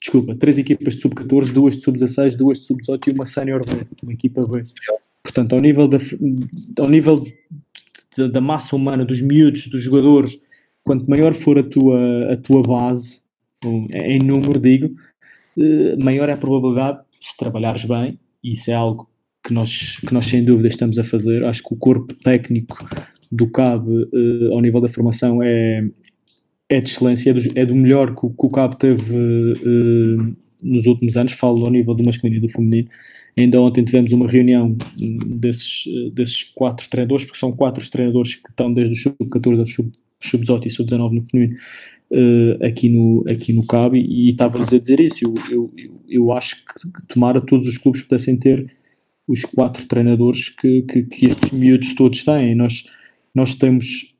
desculpa, 0.00 0.34
três 0.34 0.58
equipas 0.58 0.94
de 0.94 1.00
sub-14, 1.02 1.52
duas 1.52 1.76
de 1.76 1.82
sub-16, 1.82 2.36
duas 2.36 2.58
de 2.58 2.64
sub-18 2.64 3.08
e 3.08 3.10
uma 3.10 3.26
sénior 3.26 3.64
B, 3.64 3.86
uma 4.02 4.12
equipa 4.12 4.46
B. 4.46 4.64
Portanto, 5.22 5.52
ao 5.54 5.60
nível, 5.60 5.86
da, 5.86 5.98
ao 6.78 6.88
nível 6.88 7.24
da, 8.16 8.26
da, 8.28 8.40
massa 8.40 8.74
humana, 8.74 9.04
dos 9.04 9.20
miúdos, 9.20 9.66
dos 9.68 9.82
jogadores, 9.82 10.40
quanto 10.82 11.08
maior 11.08 11.34
for 11.34 11.58
a 11.58 11.62
tua, 11.62 12.32
a 12.32 12.36
tua 12.38 12.62
base, 12.62 13.20
em 13.62 14.18
número, 14.18 14.58
digo, 14.58 14.94
eh, 15.58 15.96
maior 15.96 16.28
é 16.28 16.32
a 16.32 16.36
probabilidade, 16.36 17.00
se 17.20 17.36
trabalhares 17.36 17.84
bem, 17.84 18.18
e 18.42 18.52
isso 18.52 18.70
é 18.70 18.74
algo 18.74 19.08
que 19.44 19.52
nós, 19.52 19.98
que 19.98 20.12
nós 20.14 20.26
sem 20.26 20.42
dúvida 20.42 20.68
estamos 20.68 20.98
a 20.98 21.04
fazer. 21.04 21.44
Acho 21.44 21.62
que 21.62 21.74
o 21.74 21.76
corpo 21.76 22.14
técnico 22.14 22.78
do 23.30 23.50
CAB, 23.50 23.86
eh, 23.88 24.52
ao 24.52 24.60
nível 24.60 24.80
da 24.80 24.88
formação, 24.88 25.42
é, 25.42 25.86
é 26.70 26.80
de 26.80 26.88
excelência, 26.88 27.30
é 27.30 27.34
do, 27.34 27.58
é 27.58 27.66
do 27.66 27.74
melhor 27.74 28.14
que, 28.14 28.20
que, 28.20 28.46
o 28.46 28.48
Cabo 28.48 28.76
teve 28.76 29.12
uh, 29.12 30.36
nos 30.62 30.86
últimos 30.86 31.16
anos, 31.16 31.32
falo 31.32 31.64
ao 31.64 31.70
nível 31.70 31.94
do 31.94 32.04
masculino 32.04 32.38
e 32.38 32.40
do 32.40 32.48
feminino. 32.48 32.88
Ainda 33.36 33.60
ontem 33.60 33.84
tivemos 33.84 34.12
uma 34.12 34.28
reunião 34.28 34.76
desses, 34.96 35.84
desses 36.12 36.44
quatro 36.44 36.88
treinadores, 36.88 37.24
porque 37.24 37.38
são 37.38 37.52
quatro 37.52 37.88
treinadores 37.90 38.36
que 38.36 38.50
estão 38.50 38.72
desde 38.72 38.94
o 38.94 38.96
sub-14 38.96 39.58
ao 39.58 39.66
sub-18 39.66 40.66
e 40.66 40.70
sub-19 40.70 41.12
no 41.12 41.22
feminino, 41.24 41.58
uh, 42.12 42.64
aqui, 42.64 42.88
no, 42.88 43.24
aqui 43.28 43.52
no 43.52 43.66
Cabo, 43.66 43.96
e, 43.96 44.26
e 44.26 44.28
estava-lhes 44.30 44.72
a 44.72 44.78
dizer 44.78 45.00
isso. 45.00 45.24
Eu, 45.24 45.34
eu, 45.50 45.72
eu, 45.76 46.00
eu 46.08 46.32
acho 46.32 46.56
que 46.56 47.06
tomara 47.08 47.40
todos 47.40 47.66
os 47.66 47.78
clubes 47.78 48.02
pudessem 48.02 48.36
ter 48.36 48.70
os 49.26 49.44
quatro 49.44 49.86
treinadores 49.86 50.48
que, 50.48 50.82
que, 50.82 51.02
que 51.02 51.26
estes 51.26 51.50
miúdos 51.50 51.94
todos 51.94 52.24
têm. 52.24 52.54
Nós, 52.54 52.84
nós 53.34 53.54
temos 53.54 54.16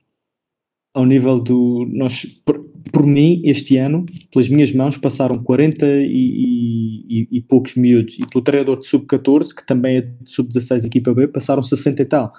ao 0.95 1.05
nível 1.07 1.41
do. 1.41 1.87
Nós, 1.91 2.25
por, 2.45 2.59
por, 2.93 3.07
mim, 3.07 3.43
este 3.45 3.77
ano, 3.77 4.07
pelas 4.33 4.49
minhas 4.49 4.73
mãos, 4.73 4.97
passaram 4.97 5.43
40 5.43 5.87
e, 5.87 7.05
e, 7.09 7.29
e 7.39 7.41
poucos 7.43 7.75
miúdos. 7.77 8.19
E 8.19 8.27
pelo 8.27 8.45
treinador 8.45 8.81
de 8.81 8.87
sub-14, 8.87 9.55
que 9.55 9.67
também 9.67 9.97
é 9.97 10.01
de 10.01 10.31
sub-16 10.31 10.85
equipa 10.85 11.15
B, 11.15 11.29
passaram 11.29 11.63
60 11.63 12.03
e 12.03 12.05
tal. 12.05 12.33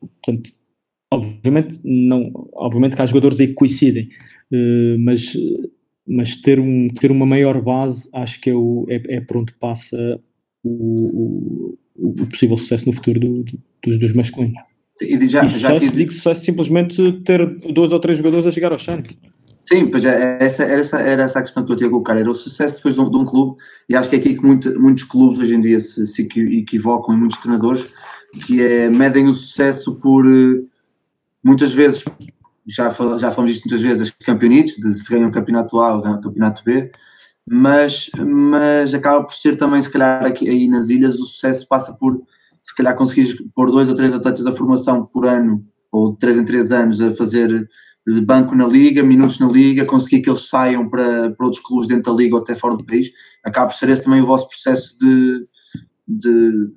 Portanto, 0.00 0.52
obviamente, 1.12 1.80
não, 1.84 2.30
obviamente 2.52 2.94
que 2.94 3.02
há 3.02 3.06
jogadores 3.06 3.40
aí 3.40 3.48
que 3.48 3.54
coincidem, 3.54 4.08
uh, 4.52 4.98
mas, 4.98 5.36
mas 6.06 6.36
ter, 6.36 6.60
um, 6.60 6.88
ter 6.88 7.10
uma 7.10 7.26
maior 7.26 7.60
base 7.60 8.08
acho 8.14 8.40
que 8.40 8.50
é, 8.50 8.54
o, 8.54 8.86
é, 8.88 9.16
é 9.16 9.20
por 9.20 9.38
onde 9.38 9.52
passa 9.54 10.20
o, 10.62 11.78
o, 11.96 12.10
o 12.22 12.26
possível 12.26 12.56
sucesso 12.58 12.86
no 12.86 12.92
futuro 12.92 13.18
do, 13.18 13.42
do, 13.42 13.58
dos, 13.82 13.98
dos 13.98 14.12
masculinos. 14.12 14.69
E 15.00 15.26
já, 15.26 15.44
e 15.44 15.48
já 15.48 15.78
tive... 15.78 15.96
digo 15.96 16.12
só 16.12 16.34
simplesmente 16.34 17.20
ter 17.22 17.46
dois 17.72 17.92
ou 17.92 18.00
três 18.00 18.18
jogadores 18.18 18.46
a 18.46 18.52
chegar 18.52 18.72
ao 18.72 18.78
chão. 18.78 19.02
Sim, 19.64 19.88
pois 19.88 20.04
é, 20.04 20.38
essa, 20.40 20.64
era, 20.64 20.80
essa, 20.80 21.00
era 21.00 21.22
essa 21.22 21.38
a 21.38 21.42
questão 21.42 21.64
que 21.64 21.70
eu 21.70 21.76
tinha 21.76 21.88
colocar, 21.88 22.16
era 22.16 22.28
o 22.28 22.34
sucesso 22.34 22.76
depois 22.76 22.96
de 22.96 23.00
um, 23.00 23.10
de 23.10 23.16
um 23.16 23.24
clube, 23.24 23.56
e 23.88 23.94
acho 23.94 24.10
que 24.10 24.16
é 24.16 24.18
aqui 24.18 24.34
que 24.34 24.44
muito, 24.44 24.80
muitos 24.80 25.04
clubes 25.04 25.38
hoje 25.38 25.54
em 25.54 25.60
dia 25.60 25.78
se, 25.78 26.06
se 26.06 26.22
equivocam, 26.22 27.14
e 27.14 27.18
muitos 27.18 27.38
treinadores, 27.38 27.86
que 28.46 28.60
é, 28.62 28.90
medem 28.90 29.28
o 29.28 29.34
sucesso 29.34 29.94
por, 29.94 30.26
eh, 30.26 30.60
muitas 31.44 31.72
vezes, 31.72 32.04
já, 32.66 32.90
já 32.90 33.30
falamos 33.30 33.52
isto 33.52 33.64
muitas 33.64 33.80
vezes, 33.80 33.98
das 33.98 34.10
campeonites, 34.10 34.76
de 34.76 34.92
se 34.94 35.08
ganha 35.08 35.28
o 35.28 35.32
campeonato 35.32 35.78
A 35.78 35.94
ou 35.94 36.00
o 36.00 36.20
campeonato 36.20 36.64
B, 36.64 36.90
mas, 37.48 38.10
mas 38.18 38.92
acaba 38.92 39.22
por 39.24 39.34
ser 39.34 39.56
também, 39.56 39.80
se 39.80 39.90
calhar, 39.90 40.24
aqui 40.24 40.48
aí 40.48 40.68
nas 40.68 40.88
ilhas, 40.88 41.14
o 41.14 41.24
sucesso 41.26 41.68
passa 41.68 41.92
por, 41.92 42.20
se 42.70 42.76
calhar, 42.76 42.94
conseguires 42.94 43.34
pôr 43.54 43.70
dois 43.70 43.88
ou 43.88 43.96
três 43.96 44.14
atletas 44.14 44.44
da 44.44 44.52
formação 44.52 45.04
por 45.04 45.26
ano, 45.26 45.64
ou 45.90 46.14
três 46.14 46.38
em 46.38 46.44
três 46.44 46.70
anos, 46.70 47.00
a 47.00 47.12
fazer 47.12 47.68
banco 48.24 48.54
na 48.54 48.66
liga, 48.66 49.02
minutos 49.02 49.40
na 49.40 49.48
liga, 49.48 49.84
conseguir 49.84 50.22
que 50.22 50.30
eles 50.30 50.48
saiam 50.48 50.88
para, 50.88 51.32
para 51.32 51.46
outros 51.46 51.62
clubes 51.62 51.88
dentro 51.88 52.12
da 52.12 52.16
liga 52.16 52.36
ou 52.36 52.42
até 52.42 52.54
fora 52.54 52.76
do 52.76 52.86
país, 52.86 53.10
acaba 53.44 53.66
por 53.66 53.74
ser 53.74 53.88
esse 53.88 54.04
também 54.04 54.20
o 54.20 54.26
vosso 54.26 54.48
processo 54.48 54.96
de, 54.98 55.46
de, 56.06 56.68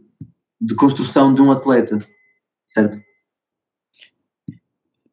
de 0.61 0.75
construção 0.75 1.33
de 1.33 1.41
um 1.41 1.51
atleta, 1.51 1.99
certo? 2.65 2.99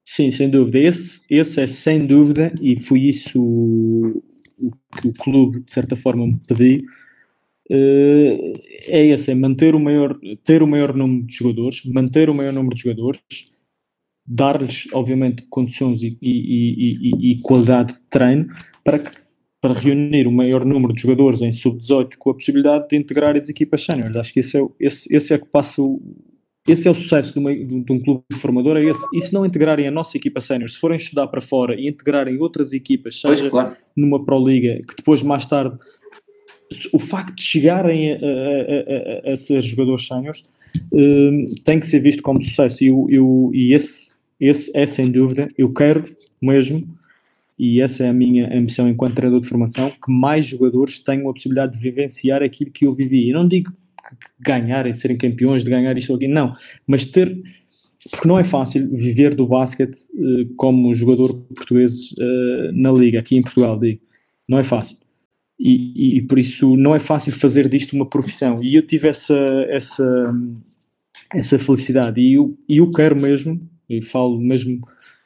Sim, 0.05 0.33
sem 0.33 0.51
dúvida. 0.51 0.79
Esse, 0.79 1.21
esse 1.31 1.61
é 1.61 1.67
sem 1.67 2.07
dúvida, 2.07 2.53
e 2.61 2.81
foi 2.81 3.01
isso 3.01 3.39
o 3.39 4.73
que 5.01 5.09
o 5.09 5.13
clube, 5.13 5.61
de 5.61 5.73
certa 5.73 5.95
forma, 5.95 6.27
me 6.27 6.41
pediu. 6.49 6.85
Uh, 7.71 8.61
é 8.89 9.07
esse, 9.07 9.31
é 9.31 9.35
manter 9.35 9.77
o 9.77 9.81
maior, 9.81 10.19
ter 10.45 10.61
o 10.61 10.67
maior 10.67 10.93
número 10.93 11.25
de 11.25 11.33
jogadores, 11.33 11.85
manter 11.85 12.29
o 12.29 12.35
maior 12.35 12.53
número 12.53 12.75
de 12.75 12.83
jogadores, 12.83 13.21
dar-lhes, 14.27 14.89
obviamente, 14.93 15.43
condições 15.49 16.03
e, 16.03 16.19
e, 16.21 17.11
e, 17.13 17.31
e, 17.31 17.41
qualidade 17.41 17.93
de 17.93 18.01
treino 18.11 18.49
para, 18.83 18.99
que, 18.99 19.11
para 19.61 19.75
reunir 19.75 20.27
o 20.27 20.33
maior 20.33 20.65
número 20.65 20.93
de 20.93 21.03
jogadores 21.03 21.43
em 21.43 21.53
sub-18 21.53 22.17
com 22.19 22.31
a 22.31 22.35
possibilidade 22.35 22.89
de 22.89 22.97
integrar 22.97 23.37
as 23.37 23.49
equipas 23.49 23.85
séniores. 23.85 24.17
Acho 24.17 24.33
que 24.33 24.41
esse 24.41 24.59
é, 24.59 24.67
esse, 24.81 25.15
esse 25.15 25.33
é 25.33 25.39
que 25.39 25.47
passa 25.47 25.81
o, 25.81 26.03
esse 26.67 26.89
é 26.89 26.91
o 26.91 26.95
sucesso 26.95 27.33
de, 27.33 27.39
uma, 27.39 27.55
de, 27.55 27.93
um 27.93 28.01
clube 28.01 28.25
formador, 28.35 28.77
é 28.77 28.85
esse. 28.85 29.01
E 29.15 29.21
se 29.21 29.33
não 29.33 29.47
integrarem 29.47 29.87
a 29.87 29.93
nossa 29.93 30.17
equipa 30.17 30.41
sénior, 30.41 30.69
se 30.69 30.79
forem 30.79 30.97
estudar 30.97 31.27
para 31.29 31.41
fora 31.41 31.75
e 31.75 31.89
integrarem 31.89 32.37
outras 32.39 32.73
equipas, 32.73 33.21
seja 33.21 33.43
pois, 33.43 33.51
claro. 33.51 33.77
numa 33.97 34.25
Pro 34.25 34.45
Liga, 34.45 34.81
que 34.89 34.97
depois 34.97 35.23
mais 35.23 35.47
tarde 35.47 35.79
o 36.93 36.99
facto 36.99 37.37
de 37.37 37.43
chegarem 37.43 38.13
a, 38.13 38.17
a, 38.17 39.31
a, 39.31 39.33
a 39.33 39.37
ser 39.37 39.63
jogadores 39.63 40.07
séniores 40.07 40.45
um, 40.93 41.47
tem 41.65 41.81
que 41.81 41.87
ser 41.87 41.99
visto 42.01 42.23
como 42.23 42.41
sucesso 42.41 42.85
e, 42.85 42.87
eu, 42.87 43.51
e 43.53 43.73
esse, 43.75 44.13
esse 44.39 44.71
é 44.75 44.87
sem 44.87 45.11
dúvida, 45.11 45.49
eu 45.59 45.73
quero 45.73 46.05
mesmo 46.41 46.87
e 47.63 47.83
essa 47.83 48.05
é 48.05 48.09
a 48.09 48.13
minha 48.13 48.57
ambição 48.57 48.89
enquanto 48.89 49.17
treinador 49.17 49.43
de 49.43 49.47
formação, 49.47 49.91
que 49.91 50.11
mais 50.11 50.47
jogadores 50.47 50.99
tenham 50.99 51.29
a 51.29 51.33
possibilidade 51.35 51.75
de 51.75 51.79
vivenciar 51.79 52.43
aquilo 52.43 52.71
que 52.71 52.87
eu 52.87 52.95
vivi. 52.95 53.29
E 53.29 53.33
não 53.35 53.47
digo 53.47 53.71
ganharem, 54.41 54.95
serem 54.95 55.19
campeões, 55.19 55.63
de 55.63 55.69
ganhar 55.69 55.95
isto 55.99 56.09
ou 56.09 56.17
aquilo. 56.17 56.33
Não, 56.33 56.57
mas 56.87 57.05
ter. 57.05 57.39
Porque 58.11 58.27
não 58.27 58.39
é 58.39 58.45
fácil 58.45 58.89
viver 58.91 59.35
do 59.35 59.47
basquete 59.47 59.95
uh, 60.15 60.55
como 60.57 60.95
jogador 60.95 61.35
português 61.55 62.13
uh, 62.13 62.73
na 62.73 62.91
Liga, 62.93 63.21
aqui 63.21 63.37
em 63.37 63.43
Portugal, 63.43 63.79
digo. 63.79 64.01
Não 64.49 64.59
é 64.59 64.65
fácil. 64.65 64.97
E, 65.63 66.17
e, 66.17 66.23
por 66.23 66.39
isso 66.39 66.75
não 66.75 66.95
é 66.95 66.99
fácil 66.99 67.35
fazer 67.35 67.69
disto 67.69 67.93
uma 67.95 68.07
profissão. 68.07 68.63
E 68.65 68.75
eu 68.75 68.87
tive 68.87 69.09
essa, 69.09 69.37
essa, 69.69 70.35
essa 71.35 71.59
felicidade. 71.59 72.19
E 72.19 72.33
eu, 72.33 72.57
eu 72.67 72.91
quero 72.91 73.15
mesmo, 73.15 73.61
e 73.87 74.01
falo 74.01 74.41
mesmo 74.41 74.81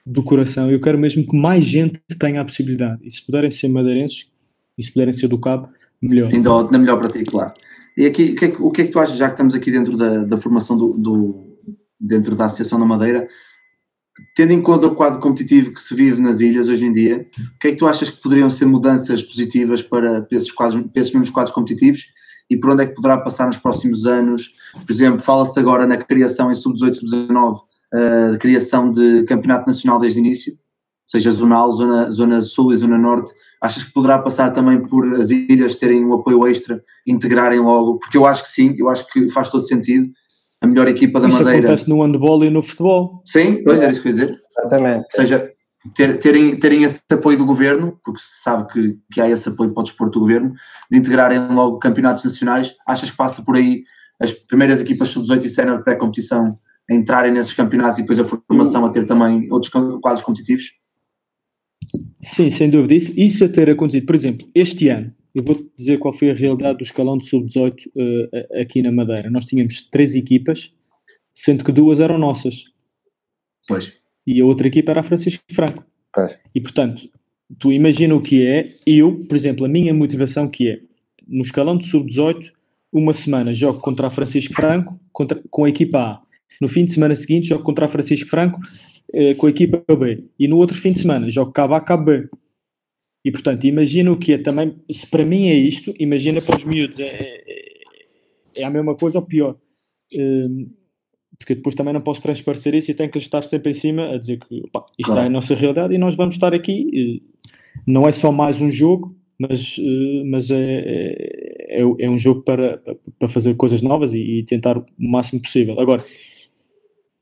do 0.04 0.24
coração, 0.24 0.68
eu 0.68 0.80
quero 0.80 0.98
mesmo 0.98 1.24
que 1.24 1.36
mais 1.36 1.64
gente 1.64 2.00
tenha 2.18 2.40
a 2.40 2.44
possibilidade. 2.44 3.00
E 3.04 3.10
se 3.12 3.24
puderem 3.24 3.48
ser 3.48 3.68
madeirenses, 3.68 4.32
e 4.76 4.82
se 4.82 4.92
puderem 4.92 5.14
ser 5.14 5.28
do 5.28 5.38
Cabo, 5.38 5.68
melhor. 6.02 6.32
Ainda, 6.32 6.50
ainda 6.52 6.78
melhor 6.78 6.98
para 6.98 7.10
ti, 7.10 7.22
claro. 7.22 7.52
E 7.96 8.04
aqui, 8.04 8.32
o 8.32 8.34
que, 8.34 8.44
é, 8.44 8.56
o 8.58 8.70
que 8.72 8.82
é 8.82 8.84
que 8.86 8.90
tu 8.90 8.98
achas, 8.98 9.16
já 9.16 9.26
que 9.28 9.34
estamos 9.34 9.54
aqui 9.54 9.70
dentro 9.70 9.96
da, 9.96 10.24
da 10.24 10.36
formação 10.36 10.76
do, 10.76 10.94
do, 10.94 11.58
dentro 12.00 12.34
da 12.34 12.46
Associação 12.46 12.80
da 12.80 12.84
Madeira, 12.84 13.28
tendo 14.34 14.52
em 14.52 14.62
conta 14.62 14.86
o 14.86 14.94
quadro 14.94 15.20
competitivo 15.20 15.72
que 15.72 15.80
se 15.80 15.94
vive 15.94 16.20
nas 16.20 16.40
ilhas 16.40 16.68
hoje 16.68 16.84
em 16.84 16.92
dia, 16.92 17.26
o 17.38 17.58
que 17.58 17.68
é 17.68 17.70
que 17.70 17.76
tu 17.76 17.86
achas 17.86 18.10
que 18.10 18.22
poderiam 18.22 18.48
ser 18.48 18.66
mudanças 18.66 19.22
positivas 19.22 19.82
para, 19.82 20.26
esses, 20.30 20.50
quadros, 20.50 20.82
para 20.82 21.00
esses 21.00 21.12
mesmos 21.12 21.30
quadros 21.30 21.54
competitivos 21.54 22.06
e 22.50 22.56
por 22.56 22.70
onde 22.70 22.84
é 22.84 22.86
que 22.86 22.94
poderá 22.94 23.18
passar 23.18 23.46
nos 23.46 23.56
próximos 23.56 24.06
anos? 24.06 24.54
Por 24.72 24.92
exemplo, 24.92 25.20
fala-se 25.20 25.58
agora 25.58 25.86
na 25.86 25.96
criação 25.96 26.50
em 26.50 26.54
sub-18, 26.54 26.94
sub-19, 26.94 27.56
uh, 27.56 28.38
criação 28.38 28.90
de 28.90 29.24
campeonato 29.24 29.66
nacional 29.66 29.98
desde 29.98 30.20
o 30.20 30.24
início, 30.24 30.56
seja 31.06 31.30
zonal, 31.30 31.72
zona, 31.72 32.10
zona 32.10 32.42
sul 32.42 32.72
e 32.72 32.76
zona 32.76 32.98
norte, 32.98 33.32
achas 33.60 33.82
que 33.82 33.92
poderá 33.92 34.18
passar 34.18 34.50
também 34.52 34.80
por 34.86 35.06
as 35.14 35.30
ilhas 35.30 35.76
terem 35.76 36.04
um 36.04 36.12
apoio 36.12 36.46
extra, 36.46 36.82
integrarem 37.06 37.60
logo? 37.60 37.98
Porque 37.98 38.16
eu 38.16 38.26
acho 38.26 38.42
que 38.42 38.48
sim, 38.50 38.74
eu 38.78 38.88
acho 38.88 39.06
que 39.10 39.28
faz 39.30 39.48
todo 39.48 39.66
sentido. 39.66 40.10
A 40.64 40.66
melhor 40.66 40.88
equipa 40.88 41.20
da 41.20 41.28
isso 41.28 41.36
Madeira. 41.36 41.58
Isso 41.58 41.66
acontece 41.66 41.90
no 41.90 42.02
handball 42.02 42.42
e 42.42 42.48
no 42.48 42.62
futebol. 42.62 43.22
Sim, 43.26 43.62
pois 43.62 43.80
era 43.80 43.92
isso 43.92 44.00
que 44.00 44.08
eu 44.08 44.12
ia 44.12 44.18
dizer. 44.18 44.40
Exatamente. 44.58 45.04
Ou 45.04 45.10
seja, 45.10 45.52
ter, 45.94 46.18
terem, 46.18 46.58
terem 46.58 46.82
esse 46.84 47.02
apoio 47.12 47.36
do 47.36 47.44
governo, 47.44 47.98
porque 48.02 48.18
se 48.18 48.42
sabe 48.42 48.72
que, 48.72 48.98
que 49.12 49.20
há 49.20 49.28
esse 49.28 49.46
apoio 49.46 49.74
para 49.74 49.82
o 49.82 49.84
desporto 49.84 50.14
do 50.14 50.20
governo, 50.20 50.54
de 50.90 50.98
integrarem 50.98 51.48
logo 51.52 51.78
campeonatos 51.78 52.24
nacionais, 52.24 52.74
achas 52.88 53.10
que 53.10 53.16
passa 53.16 53.42
por 53.42 53.56
aí 53.56 53.82
as 54.22 54.32
primeiras 54.32 54.80
equipas 54.80 55.10
sub-18 55.10 55.44
e 55.44 55.48
sénior 55.50 55.84
pré-competição 55.84 56.58
a 56.90 56.94
entrarem 56.94 57.32
nesses 57.32 57.52
campeonatos 57.52 57.98
e 57.98 58.02
depois 58.02 58.18
a 58.18 58.24
formação 58.24 58.86
a 58.86 58.90
ter 58.90 59.04
também 59.04 59.52
outros 59.52 59.70
quadros 60.00 60.22
competitivos? 60.22 60.64
Sim, 62.22 62.50
sem 62.50 62.70
dúvida. 62.70 62.94
Isso, 62.94 63.12
isso 63.14 63.44
a 63.44 63.48
ter 63.48 63.68
acontecido, 63.68 64.06
por 64.06 64.14
exemplo, 64.14 64.48
este 64.54 64.88
ano, 64.88 65.12
eu 65.34 65.42
vou 65.42 65.66
dizer 65.76 65.98
qual 65.98 66.14
foi 66.14 66.30
a 66.30 66.34
realidade 66.34 66.78
do 66.78 66.84
escalão 66.84 67.18
de 67.18 67.28
sub-18 67.28 67.86
uh, 67.86 68.60
aqui 68.60 68.80
na 68.82 68.92
Madeira. 68.92 69.28
Nós 69.30 69.44
tínhamos 69.44 69.82
três 69.90 70.14
equipas, 70.14 70.72
sendo 71.34 71.64
que 71.64 71.72
duas 71.72 71.98
eram 71.98 72.18
nossas. 72.18 72.64
Pois. 73.66 73.92
E 74.26 74.40
a 74.40 74.44
outra 74.44 74.68
equipa 74.68 74.92
era 74.92 75.00
a 75.00 75.04
Francisco 75.04 75.42
Franco. 75.52 75.84
Pois. 76.12 76.38
E 76.54 76.60
portanto, 76.60 77.08
tu 77.58 77.72
imagina 77.72 78.14
o 78.14 78.22
que 78.22 78.46
é, 78.46 78.74
eu, 78.86 79.24
por 79.28 79.36
exemplo, 79.36 79.64
a 79.64 79.68
minha 79.68 79.92
motivação 79.92 80.48
que 80.48 80.68
é, 80.68 80.80
no 81.26 81.42
escalão 81.42 81.76
de 81.76 81.86
sub-18, 81.86 82.52
uma 82.92 83.12
semana 83.12 83.52
jogo 83.52 83.80
contra 83.80 84.06
a 84.06 84.10
Francisco 84.10 84.54
Franco 84.54 84.98
contra, 85.12 85.42
com 85.50 85.64
a 85.64 85.68
equipa 85.68 85.98
A. 85.98 86.22
No 86.60 86.68
fim 86.68 86.84
de 86.84 86.94
semana 86.94 87.16
seguinte 87.16 87.48
jogo 87.48 87.64
contra 87.64 87.86
a 87.86 87.88
Francisco 87.88 88.30
Franco 88.30 88.60
eh, 89.12 89.34
com 89.34 89.46
a 89.46 89.50
equipa 89.50 89.82
B. 89.96 90.24
E 90.38 90.46
no 90.46 90.56
outro 90.58 90.76
fim 90.76 90.92
de 90.92 91.00
semana 91.00 91.28
jogo 91.28 91.52
cabo 91.52 91.74
A, 91.74 91.80
cabo 91.80 92.04
B. 92.04 92.28
E 93.24 93.32
portanto, 93.32 93.64
imagina 93.64 94.12
o 94.12 94.18
que 94.18 94.34
é 94.34 94.38
também, 94.38 94.74
se 94.90 95.06
para 95.06 95.24
mim 95.24 95.48
é 95.48 95.54
isto, 95.54 95.94
imagina 95.98 96.42
para 96.42 96.58
os 96.58 96.64
miúdos, 96.64 97.00
é, 97.00 97.06
é, 97.06 97.82
é 98.56 98.64
a 98.64 98.70
mesma 98.70 98.94
coisa 98.94 99.18
ou 99.18 99.24
pior. 99.24 99.56
Um, 100.14 100.68
porque 101.38 101.54
depois 101.54 101.74
também 101.74 101.92
não 101.92 102.00
posso 102.00 102.22
transparecer 102.22 102.74
isso 102.74 102.90
e 102.90 102.94
tenho 102.94 103.10
que 103.10 103.18
estar 103.18 103.42
sempre 103.42 103.70
em 103.70 103.74
cima 103.74 104.10
a 104.10 104.18
dizer 104.18 104.38
que 104.38 104.62
opa, 104.66 104.86
isto 104.98 105.10
claro. 105.10 105.22
é 105.22 105.26
a 105.26 105.30
nossa 105.30 105.54
realidade 105.54 105.94
e 105.94 105.98
nós 105.98 106.14
vamos 106.14 106.34
estar 106.34 106.54
aqui. 106.54 107.22
Não 107.86 108.06
é 108.06 108.12
só 108.12 108.30
mais 108.30 108.60
um 108.60 108.70
jogo, 108.70 109.16
mas, 109.38 109.76
mas 110.26 110.50
é, 110.50 111.16
é, 111.68 111.80
é 111.80 112.10
um 112.10 112.18
jogo 112.18 112.42
para, 112.42 112.80
para 113.18 113.28
fazer 113.28 113.54
coisas 113.54 113.82
novas 113.82 114.12
e, 114.12 114.18
e 114.18 114.44
tentar 114.44 114.78
o 114.78 114.86
máximo 114.96 115.42
possível. 115.42 115.78
Agora, 115.80 116.04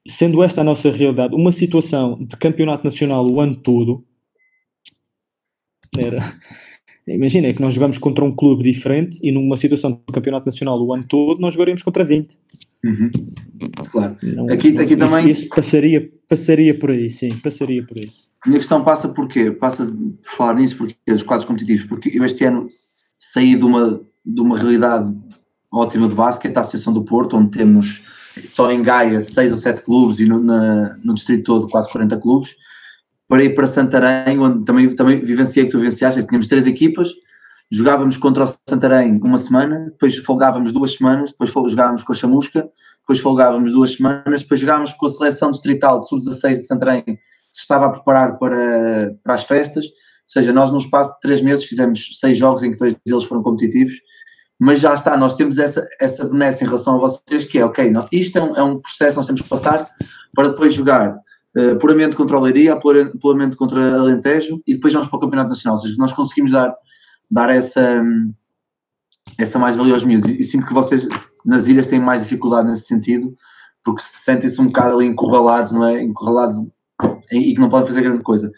sendo 0.07 0.42
esta 0.42 0.61
a 0.61 0.64
nossa 0.64 0.90
realidade, 0.90 1.34
uma 1.34 1.53
situação 1.53 2.22
de 2.22 2.36
campeonato 2.36 2.84
nacional 2.84 3.26
o 3.26 3.40
ano 3.40 3.57
todo, 3.57 4.05
era. 5.97 6.34
Imagina, 7.07 7.49
é 7.49 7.53
que 7.53 7.61
nós 7.61 7.74
jogamos 7.74 7.99
contra 7.99 8.24
um 8.24 8.34
clube 8.34 8.62
diferente 8.62 9.18
e 9.22 9.32
numa 9.32 9.57
situação 9.57 9.93
de 9.93 10.12
campeonato 10.12 10.47
nacional 10.47 10.80
o 10.80 10.95
ano 10.95 11.05
todo 11.05 11.40
nós 11.40 11.53
jogaríamos 11.53 11.82
contra 11.82 12.05
20. 12.05 12.36
Uhum. 12.84 13.11
Claro. 13.90 14.16
Não, 14.22 14.47
aqui, 14.47 14.76
aqui 14.76 14.95
isso, 14.95 14.99
também. 14.99 15.30
Isso 15.30 15.49
passaria, 15.49 16.11
passaria 16.28 16.78
por 16.78 16.90
aí, 16.90 17.11
sim, 17.11 17.36
passaria 17.38 17.84
por 17.84 17.99
aí. 17.99 18.11
A 18.45 18.49
minha 18.49 18.59
questão 18.59 18.82
passa 18.82 19.09
por 19.09 19.28
quê? 19.28 19.51
Passa 19.51 19.84
por 19.84 20.36
falar 20.36 20.55
nisso, 20.55 20.76
porque 20.76 20.97
os 21.12 21.22
quadros 21.22 21.47
competitivos, 21.47 21.86
porque 21.86 22.11
eu 22.12 22.24
este 22.24 22.45
ano 22.45 22.68
saí 23.18 23.55
de 23.55 23.64
uma, 23.64 24.01
de 24.24 24.40
uma 24.40 24.59
realidade 24.59 25.12
ótima 25.72 26.09
de 26.09 26.14
basquete, 26.14 26.57
a 26.57 26.61
Associação 26.61 26.93
do 26.93 27.05
Porto, 27.05 27.36
onde 27.36 27.57
temos 27.57 28.03
só 28.45 28.70
em 28.70 28.82
Gaia 28.82 29.20
6 29.20 29.53
ou 29.53 29.59
7 29.59 29.82
clubes 29.82 30.18
e 30.18 30.26
no, 30.26 30.43
na, 30.43 30.97
no 31.05 31.14
distrito 31.14 31.45
todo 31.45 31.68
quase 31.68 31.90
40 31.90 32.16
clubes, 32.18 32.57
para 33.32 33.44
ir 33.44 33.54
para 33.54 33.66
Santarém, 33.66 34.38
onde 34.38 34.62
também, 34.66 34.94
também 34.94 35.24
vivenciei 35.24 35.64
que 35.64 35.72
tu 35.72 35.78
vivenciaste, 35.78 36.26
tínhamos 36.26 36.46
três 36.46 36.66
equipas, 36.66 37.08
jogávamos 37.70 38.18
contra 38.18 38.44
o 38.44 38.54
Santarém 38.68 39.18
uma 39.22 39.38
semana, 39.38 39.86
depois 39.86 40.18
folgávamos 40.18 40.70
duas 40.70 40.96
semanas, 40.96 41.30
depois 41.30 41.50
jogávamos 41.70 42.02
com 42.02 42.12
a 42.12 42.14
Chamusca, 42.14 42.68
depois 43.00 43.20
folgávamos 43.20 43.72
duas 43.72 43.94
semanas, 43.94 44.42
depois 44.42 44.60
jogávamos 44.60 44.92
com 44.92 45.06
a 45.06 45.08
seleção 45.08 45.50
distrital 45.50 45.96
de 45.96 46.08
sub-16 46.08 46.50
de 46.50 46.66
Santarém, 46.66 47.02
que 47.02 47.18
se 47.50 47.62
estava 47.62 47.86
a 47.86 47.88
preparar 47.88 48.38
para, 48.38 49.14
para 49.24 49.32
as 49.32 49.44
festas, 49.44 49.86
ou 49.86 49.92
seja, 50.26 50.52
nós 50.52 50.70
num 50.70 50.76
espaço 50.76 51.14
de 51.14 51.20
três 51.20 51.40
meses 51.40 51.64
fizemos 51.64 52.18
seis 52.20 52.36
jogos 52.36 52.62
em 52.62 52.72
que 52.72 52.76
dois 52.76 52.94
deles 53.06 53.24
foram 53.24 53.42
competitivos, 53.42 53.94
mas 54.60 54.78
já 54.78 54.92
está, 54.92 55.16
nós 55.16 55.32
temos 55.32 55.56
essa, 55.56 55.88
essa 55.98 56.28
benesse 56.28 56.64
em 56.64 56.66
relação 56.66 56.96
a 56.96 56.98
vocês, 56.98 57.44
que 57.44 57.58
é, 57.58 57.64
ok, 57.64 57.90
não, 57.90 58.06
isto 58.12 58.36
é 58.36 58.42
um, 58.42 58.56
é 58.56 58.62
um 58.62 58.78
processo 58.78 59.12
que 59.12 59.16
nós 59.16 59.26
temos 59.26 59.40
que 59.40 59.48
passar 59.48 59.88
para 60.34 60.48
depois 60.48 60.74
jogar 60.74 61.16
uh, 61.57 61.78
puramente 61.78 62.16
contra 62.16 62.36
a 62.36 62.40
Leiria, 62.40 62.76
puramente 62.76 63.57
contra 63.57 63.94
Alentejo 63.94 64.62
e 64.66 64.74
depois 64.74 64.92
vamos 64.92 65.09
para 65.09 65.16
o 65.16 65.20
Campeonato 65.20 65.50
Nacional, 65.50 65.76
ou 65.76 65.82
seja, 65.82 65.96
nós 65.98 66.12
conseguimos 66.12 66.50
dar, 66.50 66.74
dar 67.30 67.50
essa, 67.50 68.03
essa 69.38 69.59
mais-valia 69.59 69.94
aos 69.94 70.05
miúdos, 70.05 70.30
e 70.30 70.42
sinto 70.42 70.66
que 70.66 70.74
vocês 70.74 71.09
nas 71.44 71.66
ilhas 71.66 71.86
têm 71.86 71.98
mais 71.98 72.22
dificuldade 72.22 72.68
nesse 72.68 72.86
sentido, 72.86 73.34
porque 73.84 74.03
sentem-se 74.03 74.61
um 74.61 74.66
bocado 74.66 74.96
ali 74.96 75.07
encurralados, 75.07 75.72
não 75.72 75.86
é? 75.86 76.03
Encurralados 76.03 76.57
e 77.32 77.55
que 77.55 77.61
não 77.61 77.68
podem 77.68 77.86
fazer 77.86 78.03
grande 78.03 78.22
coisa. 78.22 78.50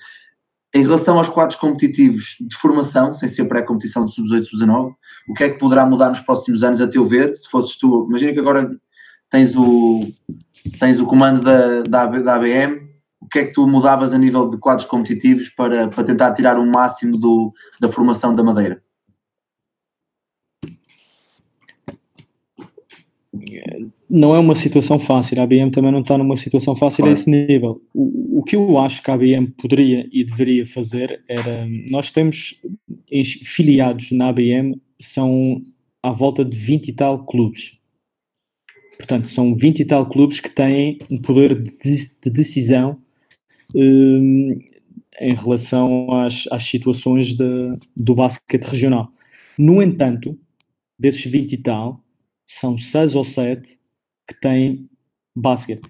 em 0.74 0.82
relação 0.82 1.18
aos 1.18 1.28
quadros 1.28 1.57
competitivos 1.57 2.36
de 2.40 2.57
formação, 2.57 3.14
sem 3.14 3.28
ser 3.28 3.45
pré-competição 3.45 4.05
de 4.05 4.12
sub-18, 4.12 4.45
sub-19, 4.45 4.92
o 5.28 5.34
que 5.34 5.45
é 5.45 5.51
que 5.51 5.59
poderá 5.59 5.86
mudar 5.86 6.09
nos 6.09 6.20
próximos 6.20 6.64
anos, 6.64 6.80
a 6.80 6.88
teu 6.88 7.05
ver? 7.05 7.34
Se 7.34 7.49
fosses 7.49 7.78
tu, 7.78 8.07
imagina 8.09 8.32
que 8.32 8.40
agora 8.40 8.68
tens 9.30 9.55
o, 9.57 10.12
tens 10.80 10.99
o 10.99 11.07
comando 11.07 11.42
da, 11.42 11.82
da, 11.82 12.07
da 12.07 12.34
ABM, 12.34 12.84
o 13.24 13.28
que 13.28 13.38
é 13.38 13.44
que 13.46 13.52
tu 13.52 13.66
mudavas 13.66 14.12
a 14.12 14.18
nível 14.18 14.48
de 14.48 14.58
quadros 14.58 14.86
competitivos 14.86 15.48
para, 15.48 15.88
para 15.88 16.04
tentar 16.04 16.32
tirar 16.34 16.58
o 16.58 16.66
máximo 16.66 17.16
do, 17.16 17.52
da 17.80 17.88
formação 17.88 18.34
da 18.34 18.42
Madeira? 18.42 18.82
não 24.08 24.34
é 24.34 24.38
uma 24.38 24.54
situação 24.54 24.98
fácil. 24.98 25.40
A 25.40 25.42
ABM 25.42 25.70
também 25.70 25.90
não 25.90 26.00
está 26.00 26.16
numa 26.16 26.36
situação 26.36 26.76
fácil 26.76 26.98
claro. 26.98 27.10
a 27.10 27.14
esse 27.14 27.28
nível. 27.28 27.82
O, 27.92 28.38
o 28.38 28.42
que 28.44 28.54
eu 28.54 28.78
acho 28.78 29.02
que 29.02 29.10
a 29.10 29.14
ABM 29.14 29.48
poderia 29.58 30.08
e 30.12 30.24
deveria 30.24 30.66
fazer 30.66 31.22
era. 31.28 31.66
Nós 31.90 32.12
temos 32.12 32.60
filiados 33.44 34.12
na 34.12 34.28
ABM, 34.28 34.80
são 35.00 35.60
à 36.02 36.12
volta 36.12 36.44
de 36.44 36.56
20 36.56 36.88
e 36.88 36.92
tal 36.92 37.24
clubes. 37.24 37.76
Portanto, 38.96 39.28
são 39.28 39.56
20 39.56 39.80
e 39.80 39.84
tal 39.84 40.08
clubes 40.08 40.38
que 40.38 40.48
têm 40.48 40.98
um 41.10 41.18
poder 41.18 41.60
de, 41.60 41.70
de 42.22 42.30
decisão 42.30 42.98
em 43.74 45.34
relação 45.34 46.12
às, 46.12 46.44
às 46.50 46.64
situações 46.64 47.36
de, 47.36 47.78
do 47.96 48.14
basquete 48.14 48.64
regional. 48.64 49.10
No 49.56 49.82
entanto, 49.82 50.38
desses 50.98 51.24
20 51.24 51.52
e 51.52 51.58
tal, 51.58 52.00
são 52.46 52.76
6 52.76 53.14
ou 53.14 53.24
7 53.24 53.78
que 54.28 54.40
têm 54.40 54.88
basquete, 55.34 55.88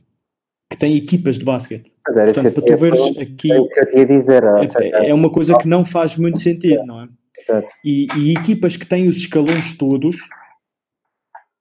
que 0.70 0.76
têm 0.76 0.96
equipas 0.96 1.38
de 1.38 1.44
basquete. 1.44 1.92
Mas 2.06 2.16
era 2.16 2.32
Portanto, 2.32 2.54
para 2.54 2.64
tu 2.64 2.76
veres 2.76 3.00
aqui. 3.18 3.50
É, 3.52 4.04
dizer, 4.04 4.42
é, 4.44 5.08
é, 5.08 5.14
uma 5.14 5.30
coisa 5.30 5.56
que 5.56 5.66
não 5.66 5.84
faz 5.84 6.16
muito 6.16 6.40
sentido, 6.40 6.84
não 6.84 7.02
é? 7.02 7.08
E, 7.84 8.06
e 8.16 8.32
equipas 8.32 8.76
que 8.76 8.86
têm 8.86 9.08
os 9.08 9.16
escalões 9.16 9.76
todos, 9.76 10.16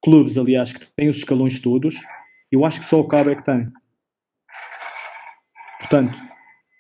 clubes, 0.02 0.38
aliás, 0.38 0.72
que 0.72 0.86
têm 0.96 1.10
os 1.10 1.18
escalões 1.18 1.60
todos, 1.60 1.96
eu 2.52 2.66
acho 2.66 2.80
que 2.80 2.86
só 2.86 3.00
o 3.00 3.08
Cabo 3.08 3.30
é 3.32 3.36
que 3.36 3.44
tem. 3.44 3.68
Portanto, 5.84 6.18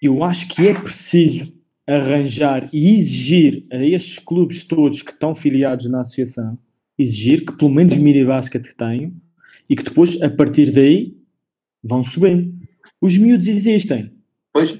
eu 0.01 0.23
acho 0.23 0.47
que 0.47 0.65
é 0.65 0.73
preciso 0.73 1.53
arranjar 1.85 2.69
e 2.71 2.95
exigir 2.95 3.65
a 3.69 3.83
estes 3.83 4.17
clubes 4.17 4.65
todos 4.65 5.01
que 5.01 5.11
estão 5.11 5.35
filiados 5.35 5.89
na 5.89 6.01
associação, 6.01 6.57
exigir 6.97 7.45
que 7.45 7.51
pelo 7.57 7.69
menos 7.69 7.95
mini 7.97 8.23
basket 8.23 8.65
tenham 8.77 9.11
e 9.69 9.75
que 9.75 9.83
depois, 9.83 10.21
a 10.21 10.29
partir 10.29 10.71
daí, 10.71 11.17
vão 11.83 12.01
subindo. 12.01 12.49
Os 13.01 13.17
miúdos 13.17 13.47
existem. 13.47 14.13
Pois. 14.53 14.79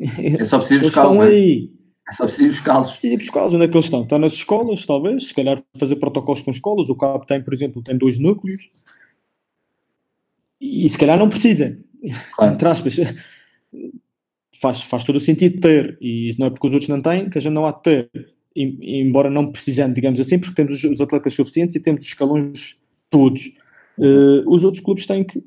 É 0.00 0.44
só 0.44 0.58
preciso 0.58 0.80
buscá-los. 0.80 1.14
Estão 1.14 1.26
né? 1.26 1.34
aí. 1.34 1.70
É 2.08 2.12
só 2.12 2.24
preciso 2.24 2.48
buscá-los. 2.48 2.98
Buscá-los. 3.18 3.54
Onde 3.54 3.64
é 3.64 3.68
que 3.68 3.76
eles 3.76 3.84
estão? 3.84 4.02
Estão 4.02 4.18
nas 4.18 4.32
escolas, 4.32 4.86
talvez. 4.86 5.28
Se 5.28 5.34
calhar 5.34 5.62
fazer 5.78 5.96
protocolos 5.96 6.40
com 6.40 6.50
escolas. 6.50 6.88
O 6.88 6.96
CAP 6.96 7.26
tem, 7.26 7.42
por 7.42 7.52
exemplo, 7.52 7.82
tem 7.82 7.98
dois 7.98 8.18
núcleos. 8.18 8.70
E 10.58 10.88
se 10.88 10.96
calhar 10.96 11.18
não 11.18 11.28
precisa. 11.28 11.78
Claro. 12.32 12.54
Entre 12.54 12.68
aspas. 12.68 12.96
Faz, 14.60 14.82
faz 14.82 15.04
todo 15.04 15.16
o 15.16 15.20
sentido 15.20 15.60
ter. 15.60 15.96
E 16.00 16.34
não 16.38 16.46
é 16.46 16.50
porque 16.50 16.66
os 16.66 16.72
outros 16.72 16.88
não 16.88 17.00
têm 17.00 17.30
que 17.30 17.38
a 17.38 17.40
gente 17.40 17.52
não 17.52 17.66
há 17.66 17.72
de 17.72 17.82
ter. 17.82 18.10
E, 18.54 19.00
embora 19.02 19.30
não 19.30 19.50
precisando, 19.50 19.94
digamos 19.94 20.18
assim, 20.20 20.38
porque 20.38 20.54
temos 20.54 20.82
os, 20.82 21.00
atletas 21.00 21.34
suficientes 21.34 21.74
e 21.76 21.80
temos 21.80 22.02
os 22.02 22.08
escalões 22.08 22.76
todos. 23.08 23.52
Uh, 23.98 24.42
os 24.46 24.64
outros 24.64 24.82
clubes 24.82 25.06
têm 25.06 25.24
que. 25.24 25.42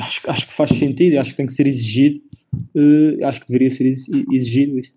acho, 0.00 0.30
acho 0.30 0.46
que 0.46 0.52
faz 0.52 0.70
sentido, 0.70 1.18
acho 1.18 1.30
que 1.30 1.36
tem 1.36 1.46
que 1.46 1.52
ser 1.52 1.66
exigido. 1.66 2.20
Uh, 2.74 3.24
acho 3.24 3.40
que 3.40 3.46
deveria 3.46 3.70
ser 3.70 3.86
exigido 3.86 4.78
isso. 4.78 4.92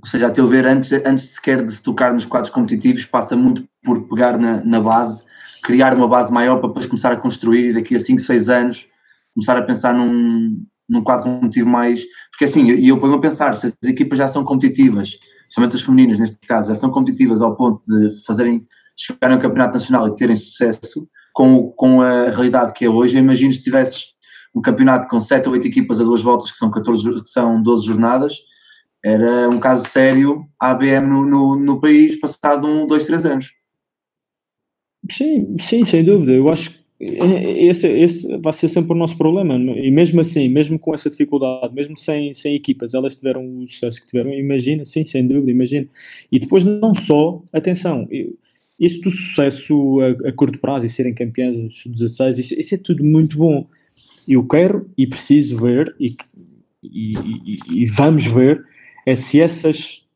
Ou 0.00 0.06
seja, 0.06 0.28
a 0.28 0.30
teu 0.30 0.46
ver, 0.46 0.66
antes, 0.66 0.92
antes 0.92 1.24
sequer 1.24 1.64
de 1.64 1.72
se 1.72 1.82
tocar 1.82 2.12
nos 2.12 2.24
quadros 2.24 2.50
competitivos, 2.50 3.04
passa 3.04 3.36
muito 3.36 3.68
por 3.82 4.08
pegar 4.08 4.38
na, 4.38 4.64
na 4.64 4.80
base, 4.80 5.24
criar 5.62 5.94
uma 5.94 6.06
base 6.06 6.32
maior 6.32 6.58
para 6.58 6.68
depois 6.68 6.86
começar 6.86 7.12
a 7.12 7.16
construir 7.16 7.70
e 7.70 7.72
daqui 7.74 7.96
a 7.96 8.00
5, 8.00 8.20
6 8.20 8.48
anos 8.48 8.88
começar 9.34 9.56
a 9.56 9.62
pensar 9.62 9.94
num, 9.94 10.64
num 10.88 11.02
quadro 11.02 11.24
competitivo 11.24 11.68
mais. 11.68 12.02
Porque 12.30 12.44
assim, 12.44 12.70
e 12.70 12.88
eu, 12.88 12.96
eu 12.96 13.00
ponho 13.00 13.14
a 13.14 13.20
pensar, 13.20 13.54
se 13.54 13.66
as 13.66 13.88
equipas 13.88 14.18
já 14.18 14.28
são 14.28 14.44
competitivas, 14.44 15.10
somente 15.48 15.76
as 15.76 15.82
femininas 15.82 16.18
neste 16.18 16.38
caso, 16.46 16.68
já 16.68 16.74
são 16.74 16.90
competitivas 16.90 17.42
ao 17.42 17.56
ponto 17.56 17.80
de 17.86 18.24
fazerem 18.24 18.66
chegarem 19.00 19.36
ao 19.36 19.42
campeonato 19.42 19.74
nacional 19.74 20.08
e 20.08 20.16
terem 20.16 20.36
sucesso, 20.36 21.08
com, 21.32 21.70
com 21.70 22.02
a 22.02 22.30
realidade 22.30 22.72
que 22.72 22.84
é 22.84 22.90
hoje, 22.90 23.16
eu 23.16 23.20
imagino 23.20 23.52
se 23.52 23.62
tivesses 23.62 24.16
um 24.54 24.60
campeonato 24.60 25.08
com 25.08 25.20
7 25.20 25.46
ou 25.46 25.52
8 25.52 25.66
equipas 25.68 26.00
a 26.00 26.04
duas 26.04 26.20
voltas, 26.20 26.50
que 26.50 26.58
são, 26.58 26.70
14, 26.70 27.22
que 27.22 27.28
são 27.28 27.62
12 27.62 27.86
jornadas, 27.86 28.34
era 29.04 29.48
um 29.48 29.60
caso 29.60 29.86
sério 29.88 30.44
a 30.60 30.70
ABM 30.70 31.06
no, 31.06 31.24
no, 31.24 31.56
no 31.56 31.80
país 31.80 32.18
passado 32.18 32.66
um, 32.66 32.86
dois, 32.86 33.04
três 33.04 33.24
anos. 33.24 33.52
Sim, 35.10 35.56
sim, 35.60 35.84
sem 35.84 36.04
dúvida. 36.04 36.32
Eu 36.32 36.48
acho 36.48 36.77
esse, 37.00 37.86
esse 37.86 38.36
vai 38.38 38.52
ser 38.52 38.68
sempre 38.68 38.92
o 38.92 38.96
nosso 38.96 39.16
problema. 39.16 39.54
E 39.56 39.90
mesmo 39.90 40.20
assim, 40.20 40.48
mesmo 40.48 40.78
com 40.78 40.92
essa 40.92 41.08
dificuldade, 41.08 41.72
mesmo 41.72 41.96
sem, 41.96 42.34
sem 42.34 42.54
equipas, 42.54 42.92
elas 42.92 43.16
tiveram 43.16 43.62
o 43.62 43.68
sucesso 43.68 44.00
que 44.00 44.08
tiveram, 44.08 44.32
imagina, 44.32 44.84
sim, 44.84 45.04
sem 45.04 45.26
dúvida, 45.26 45.50
imagina. 45.50 45.86
E 46.30 46.40
depois, 46.40 46.64
não 46.64 46.94
só, 46.94 47.42
atenção, 47.52 48.08
isso 48.78 49.00
do 49.00 49.10
sucesso 49.10 50.00
a, 50.00 50.28
a 50.28 50.32
curto 50.32 50.58
prazo 50.58 50.86
e 50.86 50.88
serem 50.88 51.14
campeões 51.14 51.56
dos 51.56 51.84
16, 51.84 52.38
isso, 52.38 52.60
isso, 52.60 52.74
é 52.74 52.78
tudo 52.78 53.04
muito 53.04 53.38
bom. 53.38 53.66
Eu 54.26 54.46
quero 54.46 54.90
e 54.98 55.06
preciso 55.06 55.56
ver, 55.56 55.94
e, 56.00 56.16
e, 56.82 57.12
e, 57.14 57.82
e 57.82 57.86
vamos 57.86 58.26
ver, 58.26 58.64
é 59.06 59.14
se 59.14 59.40
essas 59.40 60.07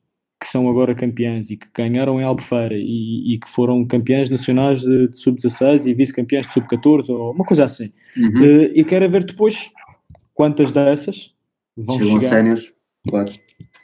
que 0.42 0.48
são 0.48 0.68
agora 0.68 0.92
campeãs 0.92 1.50
e 1.50 1.56
que 1.56 1.68
ganharam 1.72 2.20
em 2.20 2.24
Albufeira 2.24 2.74
e, 2.74 3.34
e 3.34 3.38
que 3.38 3.48
foram 3.48 3.86
campeãs 3.86 4.28
nacionais 4.28 4.80
de, 4.80 5.06
de 5.06 5.16
sub-16 5.16 5.86
e 5.86 5.94
vice-campeãs 5.94 6.48
de 6.48 6.52
sub-14 6.52 7.10
ou 7.10 7.30
uma 7.30 7.44
coisa 7.44 7.64
assim. 7.64 7.92
Uhum. 8.16 8.40
Uh, 8.40 8.72
e 8.74 8.84
quero 8.84 9.08
ver 9.08 9.24
depois 9.24 9.70
quantas 10.34 10.72
dessas 10.72 11.32
vão 11.76 11.96
Chegam 11.96 12.18
chegar 12.18 12.28
sénios, 12.28 12.72
claro. 13.08 13.32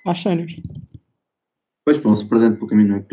às 0.05 0.21
sénios. 0.21 0.57
Pois, 1.85 1.97
vão-se 1.99 2.29
perdendo 2.29 2.57
pelo 2.57 2.67
caminho, 2.67 2.89
não 2.89 2.97
é? 2.97 3.05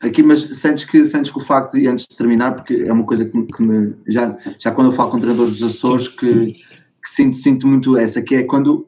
Aqui, 0.00 0.22
mas 0.22 0.42
sentes 0.56 0.84
que, 0.84 1.04
sentes 1.04 1.32
que 1.32 1.38
o 1.38 1.42
facto, 1.42 1.76
e 1.76 1.88
antes 1.88 2.06
de 2.06 2.16
terminar, 2.16 2.54
porque 2.54 2.84
é 2.86 2.92
uma 2.92 3.04
coisa 3.04 3.24
que, 3.24 3.42
que 3.46 3.62
me, 3.62 3.96
já, 4.06 4.36
já 4.60 4.70
quando 4.70 4.90
eu 4.90 4.92
falo 4.92 5.10
com 5.10 5.16
o 5.16 5.20
treinador 5.20 5.48
dos 5.48 5.62
Açores, 5.62 6.06
que, 6.06 6.52
que, 6.52 7.08
sinto, 7.08 7.36
sinto 7.36 7.66
muito 7.66 7.96
essa, 7.96 8.22
que 8.22 8.36
é 8.36 8.42
quando 8.44 8.86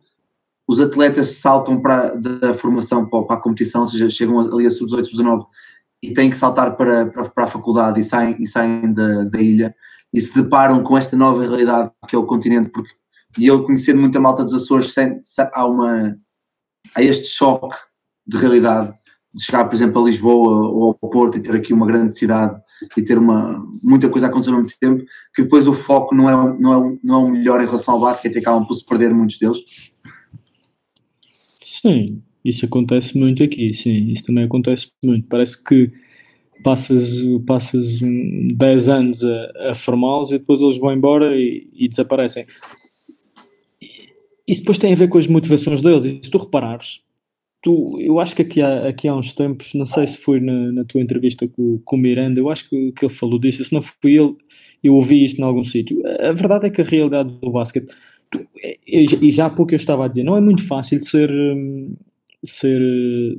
os 0.68 0.78
atletas 0.80 1.36
saltam 1.36 1.80
para, 1.80 2.14
da 2.14 2.52
formação 2.52 3.08
para, 3.08 3.22
para 3.22 3.36
a 3.36 3.40
competição, 3.40 3.82
ou 3.82 3.88
seja, 3.88 4.10
chegam 4.10 4.38
ali 4.38 4.66
a 4.66 4.70
sub-18, 4.70 5.06
sub-19 5.06 5.46
e 6.02 6.12
têm 6.12 6.28
que 6.30 6.36
saltar 6.36 6.76
para, 6.76 7.06
para, 7.06 7.30
para, 7.30 7.44
a 7.44 7.48
faculdade 7.48 8.00
e 8.00 8.04
saem, 8.04 8.36
e 8.38 8.46
saem 8.46 8.92
da, 8.92 9.24
da 9.24 9.40
ilha 9.40 9.74
e 10.12 10.20
se 10.20 10.40
deparam 10.40 10.82
com 10.82 10.96
esta 10.96 11.16
nova 11.16 11.42
realidade 11.42 11.90
que 12.06 12.14
é 12.14 12.18
o 12.18 12.26
continente, 12.26 12.70
porque 12.70 12.90
e 13.38 13.46
eu 13.46 13.62
conhecendo 13.62 14.00
muita 14.00 14.20
malta 14.20 14.44
dos 14.44 14.54
Açores, 14.54 14.92
sente, 14.92 15.20
há, 15.52 15.66
uma, 15.66 16.16
há 16.94 17.02
este 17.02 17.28
choque 17.28 17.76
de 18.26 18.36
realidade 18.36 18.94
de 19.34 19.44
chegar, 19.44 19.66
por 19.66 19.74
exemplo, 19.74 20.02
a 20.02 20.06
Lisboa 20.06 20.68
ou 20.68 20.98
ao 21.00 21.10
Porto 21.10 21.36
e 21.36 21.40
ter 21.40 21.54
aqui 21.54 21.72
uma 21.72 21.86
grande 21.86 22.16
cidade 22.16 22.58
e 22.96 23.02
ter 23.02 23.18
uma, 23.18 23.62
muita 23.82 24.08
coisa 24.08 24.26
a 24.26 24.30
acontecer 24.30 24.50
ao 24.50 24.56
mesmo 24.56 24.78
tempo, 24.80 25.04
que 25.34 25.42
depois 25.42 25.66
o 25.66 25.72
foco 25.72 26.14
não 26.14 26.28
é, 26.28 26.58
não 26.58 26.74
é, 26.74 26.98
não 27.04 27.14
é 27.14 27.18
o 27.18 27.28
melhor 27.28 27.60
em 27.60 27.66
relação 27.66 27.94
ao 27.94 28.00
basquete 28.00 28.36
e 28.36 28.38
acabam 28.38 28.66
por 28.66 28.74
se 28.74 28.84
perder 28.84 29.12
muitos 29.12 29.38
deles? 29.38 29.58
Sim, 31.80 32.22
isso 32.44 32.64
acontece 32.64 33.16
muito 33.16 33.42
aqui, 33.42 33.74
sim, 33.74 34.10
isso 34.10 34.24
também 34.24 34.44
acontece 34.44 34.88
muito. 35.02 35.26
Parece 35.28 35.62
que 35.62 35.90
passas, 36.62 37.20
passas 37.46 37.98
10 38.00 38.88
anos 38.88 39.22
a, 39.22 39.70
a 39.70 39.74
formá-los 39.74 40.30
e 40.30 40.38
depois 40.38 40.60
eles 40.60 40.76
vão 40.76 40.92
embora 40.92 41.36
e, 41.36 41.68
e 41.74 41.88
desaparecem. 41.88 42.46
Isso 44.46 44.60
depois 44.60 44.78
tem 44.78 44.92
a 44.92 44.96
ver 44.96 45.08
com 45.08 45.18
as 45.18 45.26
motivações 45.26 45.82
deles, 45.82 46.04
e 46.04 46.20
se 46.22 46.30
tu 46.30 46.38
reparares, 46.38 47.02
tu, 47.62 48.00
eu 48.00 48.18
acho 48.18 48.34
que 48.34 48.42
aqui 48.42 48.62
há, 48.62 48.88
aqui 48.88 49.06
há 49.06 49.14
uns 49.14 49.32
tempos, 49.34 49.74
não 49.74 49.84
sei 49.84 50.06
se 50.06 50.18
foi 50.18 50.40
na, 50.40 50.72
na 50.72 50.84
tua 50.84 51.02
entrevista 51.02 51.46
com, 51.46 51.78
com 51.84 51.96
o 51.96 51.98
Miranda, 51.98 52.40
eu 52.40 52.48
acho 52.48 52.68
que, 52.68 52.92
que 52.92 53.04
ele 53.04 53.12
falou 53.12 53.38
disso, 53.38 53.62
se 53.64 53.72
não 53.72 53.82
foi 53.82 54.14
ele, 54.14 54.34
eu 54.82 54.94
ouvi 54.94 55.24
isto 55.24 55.38
em 55.38 55.44
algum 55.44 55.64
sítio. 55.64 56.00
A 56.20 56.32
verdade 56.32 56.66
é 56.66 56.70
que 56.70 56.80
a 56.80 56.84
realidade 56.84 57.30
do 57.38 57.50
basquete, 57.50 57.92
e 58.86 59.30
já 59.30 59.46
há 59.46 59.50
pouco 59.50 59.72
eu 59.72 59.76
estava 59.76 60.04
a 60.04 60.08
dizer, 60.08 60.22
não 60.22 60.36
é 60.36 60.40
muito 60.40 60.66
fácil 60.66 61.02
ser, 61.04 61.30
hum, 61.30 61.94
ser, 62.44 62.80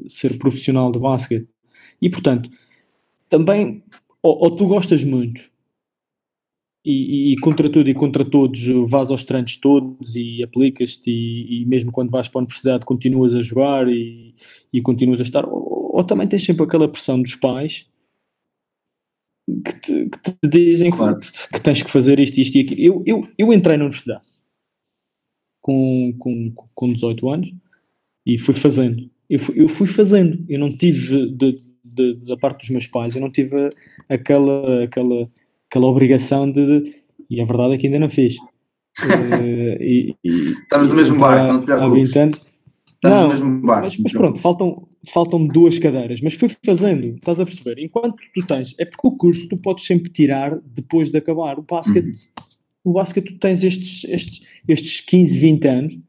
ser 0.07 0.37
profissional 0.37 0.91
de 0.91 0.99
basquete. 0.99 1.47
E 2.01 2.09
portanto, 2.09 2.49
também, 3.29 3.83
ou, 4.21 4.43
ou 4.43 4.55
tu 4.55 4.67
gostas 4.67 5.03
muito 5.03 5.49
e, 6.83 7.33
e, 7.33 7.37
contra 7.37 7.69
tudo 7.69 7.89
e 7.89 7.93
contra 7.93 8.23
todos 8.23 8.59
vais 8.89 9.11
aos 9.11 9.23
treinos 9.23 9.57
todos 9.57 10.15
e 10.15 10.41
aplicas-te 10.43 11.09
e, 11.09 11.61
e, 11.61 11.65
mesmo 11.65 11.91
quando 11.91 12.09
vais 12.09 12.27
para 12.27 12.39
a 12.39 12.43
universidade 12.43 12.85
continuas 12.85 13.35
a 13.35 13.41
jogar 13.41 13.87
e, 13.87 14.33
e 14.71 14.81
continuas 14.81 15.19
a 15.19 15.23
estar 15.23 15.45
ou, 15.45 15.97
ou, 15.97 16.03
também 16.03 16.27
tens 16.27 16.43
sempre 16.43 16.63
aquela 16.63 16.87
pressão 16.87 17.21
dos 17.21 17.35
pais 17.35 17.85
que 19.65 19.79
te, 19.79 20.09
que 20.09 20.31
te 20.31 20.47
dizem 20.47 20.89
claro. 20.89 21.19
que, 21.19 21.31
que, 21.53 21.61
tens 21.61 21.83
que 21.83 21.91
fazer 21.91 22.19
isto, 22.19 22.39
isto 22.39 22.57
e 22.57 22.61
aquilo 22.61 22.81
eu, 22.81 23.03
eu, 23.05 23.27
eu 23.37 23.53
entrei 23.53 23.75
na 23.75 23.85
universidade 23.85 24.28
com, 25.69 26.13
com, 26.17 26.53
com 26.73 26.93
18 26.93 27.29
anos 27.29 27.53
e 28.25 28.39
fui 28.39 28.55
fazendo. 28.55 29.07
Eu 29.29 29.39
fui, 29.39 29.61
eu 29.61 29.69
fui 29.69 29.85
fazendo, 29.85 30.43
eu 30.49 30.59
não 30.59 30.75
tive, 30.75 31.31
de, 31.31 31.61
de, 31.83 32.15
da 32.25 32.35
parte 32.35 32.61
dos 32.61 32.69
meus 32.69 32.87
pais, 32.87 33.13
eu 33.13 33.21
não 33.21 33.29
tive 33.29 33.69
aquela, 34.07 34.83
aquela, 34.83 35.29
aquela 35.69 35.85
obrigação 35.85 36.51
de. 36.51 36.91
E 37.29 37.39
a 37.39 37.45
verdade 37.45 37.75
é 37.75 37.77
que 37.77 37.85
ainda 37.85 37.99
não 37.99 38.09
fiz. 38.09 38.37
uh, 38.37 39.77
e, 39.79 40.15
e, 40.23 40.29
Estamos 40.51 40.89
no 40.89 40.95
mesmo 40.95 41.19
barco, 41.19 41.53
não 41.53 41.61
te 41.61 41.65
preocupes. 41.65 41.91
Há 41.91 42.19
20 42.19 42.19
anos. 42.19 42.41
Estamos 42.95 43.17
não, 43.17 43.23
no 43.23 43.29
mesmo 43.29 43.61
barco. 43.61 43.83
Mas, 43.83 43.97
mas 43.97 44.11
pronto, 44.11 44.39
faltam, 44.39 44.87
faltam 45.07 45.45
duas 45.45 45.77
cadeiras, 45.77 46.19
mas 46.21 46.33
fui 46.33 46.49
fazendo, 46.65 47.15
estás 47.15 47.39
a 47.39 47.45
perceber? 47.45 47.79
Enquanto 47.79 48.17
tu 48.33 48.47
tens, 48.47 48.75
é 48.79 48.85
porque 48.85 49.07
o 49.07 49.11
curso 49.11 49.47
tu 49.47 49.57
podes 49.57 49.85
sempre 49.85 50.09
tirar 50.09 50.57
depois 50.65 51.11
de 51.11 51.17
acabar. 51.19 51.59
O 51.59 51.61
basquete, 51.61 52.07
uhum. 52.07 52.91
o 52.91 52.93
basquete 52.93 53.33
tu 53.33 53.39
tens 53.39 53.63
estes, 53.63 54.09
estes, 54.09 54.41
estes 54.71 55.01
15, 55.01 55.39
20 55.39 55.67
anos 55.67 55.99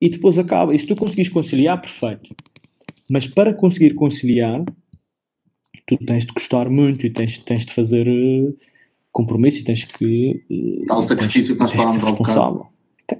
e 0.00 0.10
depois 0.10 0.38
acaba. 0.38 0.74
E 0.74 0.78
se 0.78 0.86
tu 0.86 0.96
conseguires 0.96 1.32
conciliar, 1.32 1.80
perfeito. 1.80 2.34
Mas 3.08 3.26
para 3.26 3.54
conseguir 3.54 3.94
conciliar, 3.94 4.64
tu 5.86 5.96
tens 5.98 6.26
de 6.26 6.32
gostar 6.32 6.68
muito 6.68 7.06
e 7.06 7.10
tens, 7.10 7.38
tens 7.38 7.64
de 7.64 7.72
fazer 7.72 8.08
uh, 8.08 8.56
compromisso 9.12 9.60
e 9.60 9.64
tens 9.64 9.84
que. 9.84 10.44
Uh, 10.50 10.86
Tal 10.86 11.02
sacrifício 11.02 11.54
que 11.54 11.60
nós 11.60 11.72
falamos 11.72 12.04
há 12.04 12.12
bocado. 12.12 12.66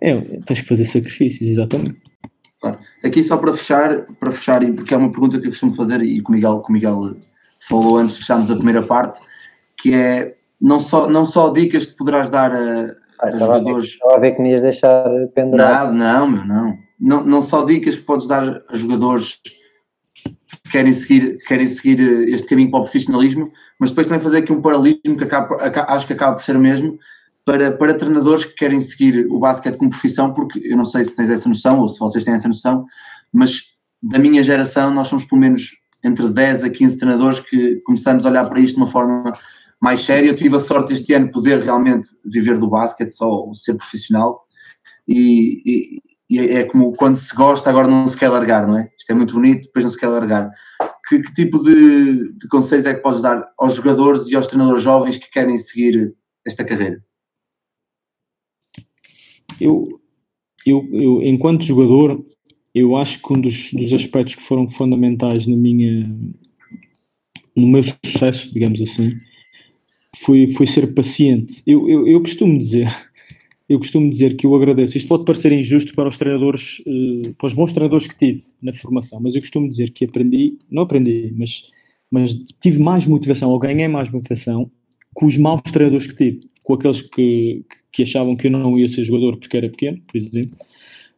É, 0.01 0.21
tens 0.21 0.61
que 0.61 0.69
fazer 0.69 0.85
sacrifícios, 0.85 1.49
exatamente. 1.49 1.97
Claro. 2.61 2.79
Aqui 3.05 3.23
só 3.23 3.37
para 3.37 3.53
fechar, 3.53 4.03
para 4.19 4.33
fechar, 4.33 4.63
e 4.65 4.73
porque 4.73 4.93
é 4.93 4.97
uma 4.97 5.11
pergunta 5.11 5.39
que 5.39 5.47
eu 5.47 5.51
costumo 5.51 5.75
fazer 5.75 6.03
e 6.03 6.21
que 6.21 6.29
o 6.29 6.33
Miguel, 6.33 6.61
que 6.61 6.71
o 6.71 6.73
Miguel 6.73 7.17
falou 7.61 7.99
antes 7.99 8.17
de 8.17 8.23
fecharmos 8.23 8.51
a 8.51 8.57
primeira 8.57 8.83
parte, 8.83 9.21
que 9.79 9.95
é 9.95 10.37
não 10.61 10.81
só, 10.81 11.09
não 11.09 11.25
só 11.25 11.53
dicas 11.53 11.87
que 11.87 11.97
poderás 11.97 12.29
dar 12.31 12.53
a, 12.53 12.97
ah, 13.21 13.31
jogadores. 13.31 13.89
Estava 13.91 14.17
a 14.17 14.19
ver 14.19 14.33
que 14.33 14.43
me 14.43 14.51
ias 14.51 14.63
deixar 14.63 15.09
pendurado. 15.35 15.93
Não, 15.93 16.27
não, 16.27 16.31
meu, 16.31 16.45
não. 16.45 16.79
não. 16.99 17.25
Não 17.25 17.41
só 17.41 17.65
dicas 17.65 17.97
que 17.97 18.03
podes 18.03 18.27
dar 18.27 18.63
a 18.69 18.77
jogadores 18.77 19.41
que 20.65 20.71
querem 20.71 20.93
seguir, 20.93 21.39
querem 21.47 21.69
seguir 21.69 22.01
este 22.29 22.49
caminho 22.49 22.71
para 22.71 22.81
o 22.81 22.83
profissionalismo, 22.83 23.51
mas 23.79 23.91
depois 23.91 24.07
também 24.07 24.23
fazer 24.23 24.39
aqui 24.39 24.53
um 24.53 24.63
paralelismo 24.63 25.17
que 25.17 25.25
acaba, 25.25 25.57
acho 25.89 26.07
que 26.07 26.13
acaba 26.13 26.37
por 26.37 26.43
ser 26.43 26.57
o 26.57 26.61
mesmo, 26.61 26.99
para, 27.45 27.71
para 27.71 27.95
treinadores 27.95 28.45
que 28.45 28.55
querem 28.55 28.81
seguir 28.81 29.27
o 29.31 29.39
basquete 29.39 29.77
como 29.77 29.91
profissão, 29.91 30.33
porque 30.33 30.61
eu 30.65 30.77
não 30.77 30.85
sei 30.85 31.05
se 31.05 31.15
tens 31.15 31.31
essa 31.31 31.49
noção 31.49 31.81
ou 31.81 31.89
se 31.89 31.99
vocês 32.01 32.25
têm 32.25 32.35
essa 32.35 32.49
noção, 32.49 32.85
mas 33.33 33.63
da 34.03 34.19
minha 34.19 34.43
geração 34.43 34.93
nós 34.93 35.09
somos 35.09 35.25
pelo 35.25 35.41
menos 35.41 35.73
entre 36.03 36.29
10 36.29 36.65
a 36.65 36.71
15 36.71 36.99
treinadores 36.99 37.41
que 37.41 37.77
começamos 37.85 38.27
a 38.27 38.31
olhar 38.31 38.45
para 38.45 38.61
isto 38.61 38.75
de 38.75 38.81
uma 38.81 38.87
forma 38.87 39.33
mais 39.81 40.01
séria. 40.01 40.29
Eu 40.29 40.37
tive 40.37 40.57
a 40.57 40.61
sorte 40.61 40.93
este 40.93 41.13
ano 41.15 41.27
de 41.27 41.33
poder 41.33 41.61
realmente 41.61 42.09
viver 42.25 42.59
do 42.59 42.69
basquete, 42.69 43.11
só 43.11 43.53
ser 43.55 43.75
profissional, 43.75 44.47
e, 45.09 45.63
e, 45.65 46.03
e, 46.31 46.39
é 46.39 46.65
como 46.65 46.93
quando 46.95 47.17
se 47.17 47.35
gosta, 47.35 47.71
agora 47.71 47.89
não 47.89 48.07
se 48.07 48.17
quer 48.17 48.29
largar, 48.29 48.67
não 48.67 48.79
é? 48.79 48.91
Isto 48.99 49.13
é 49.13 49.15
muito 49.15 49.35
bonito, 49.35 49.67
depois 49.67 49.85
não 49.85 49.91
se 49.91 49.99
quer 49.99 50.09
largar. 50.09 50.51
Que, 51.09 51.21
que 51.23 51.33
tipo 51.33 51.63
de, 51.63 52.33
de 52.33 52.49
conselhos 52.49 52.87
é 52.87 52.95
que 52.95 53.03
podes 53.03 53.23
dar 53.23 53.49
aos 53.59 53.75
jogadores 53.75 54.29
e 54.29 54.37
aos 54.37 54.47
treinadores 54.47 54.83
jovens 54.83 55.17
que 55.17 55.31
querem 55.31 55.57
seguir 55.57 56.15
esta 56.45 56.65
carreira? 56.65 57.01
Eu, 59.61 59.89
eu, 60.67 60.89
eu, 60.93 61.23
enquanto 61.23 61.65
jogador, 61.65 62.23
eu 62.75 62.97
acho 62.97 63.23
que 63.23 63.33
um 63.33 63.41
dos, 63.41 63.73
dos 63.73 63.93
aspectos 63.93 64.35
que 64.35 64.43
foram 64.43 64.69
fundamentais 64.69 65.47
na 65.47 65.57
minha, 65.57 66.09
no 67.57 67.69
meu 67.69 67.83
sucesso, 67.85 68.53
digamos 68.53 68.81
assim, 68.81 69.17
foi, 70.21 70.49
foi 70.53 70.67
ser 70.67 70.95
paciente. 70.95 71.63
Eu, 71.67 71.89
eu, 71.89 72.07
eu 72.07 72.21
costumo 72.21 72.59
dizer, 72.59 72.89
eu 73.69 73.79
costumo 73.79 74.09
dizer 74.09 74.37
que 74.37 74.47
eu 74.47 74.55
agradeço. 74.55 74.97
Isto 74.97 75.09
pode 75.09 75.25
parecer 75.25 75.53
injusto 75.53 75.95
para 75.95 76.09
os 76.09 76.17
treinadores, 76.17 76.79
uh, 76.87 77.35
para 77.35 77.47
os 77.47 77.53
bons 77.53 77.73
treinadores 77.73 78.07
que 78.07 78.17
tive 78.17 78.45
na 78.63 78.73
formação, 78.73 79.21
mas 79.21 79.35
eu 79.35 79.41
costumo 79.41 79.69
dizer 79.69 79.91
que 79.91 80.05
aprendi, 80.05 80.57
não 80.71 80.83
aprendi, 80.83 81.33
mas, 81.37 81.71
mas 82.11 82.35
tive 82.61 82.79
mais 82.79 83.07
motivação, 83.07 83.51
ou 83.51 83.59
ganhei 83.59 83.89
mais 83.89 84.11
motivação 84.11 84.71
com 85.13 85.27
os 85.27 85.37
maus 85.37 85.63
treinadores 85.63 86.07
que 86.07 86.17
tive, 86.17 86.49
com 86.63 86.75
aqueles 86.75 87.03
que, 87.03 87.65
que 87.91 88.03
achavam 88.03 88.37
que 88.37 88.47
eu 88.47 88.51
não 88.51 88.79
ia 88.79 88.89
ser 88.89 89.05
jogador 89.05 89.37
porque 89.37 89.57
era 89.57 89.69
pequeno, 89.69 90.01
por 90.07 90.17
exemplo, 90.17 90.57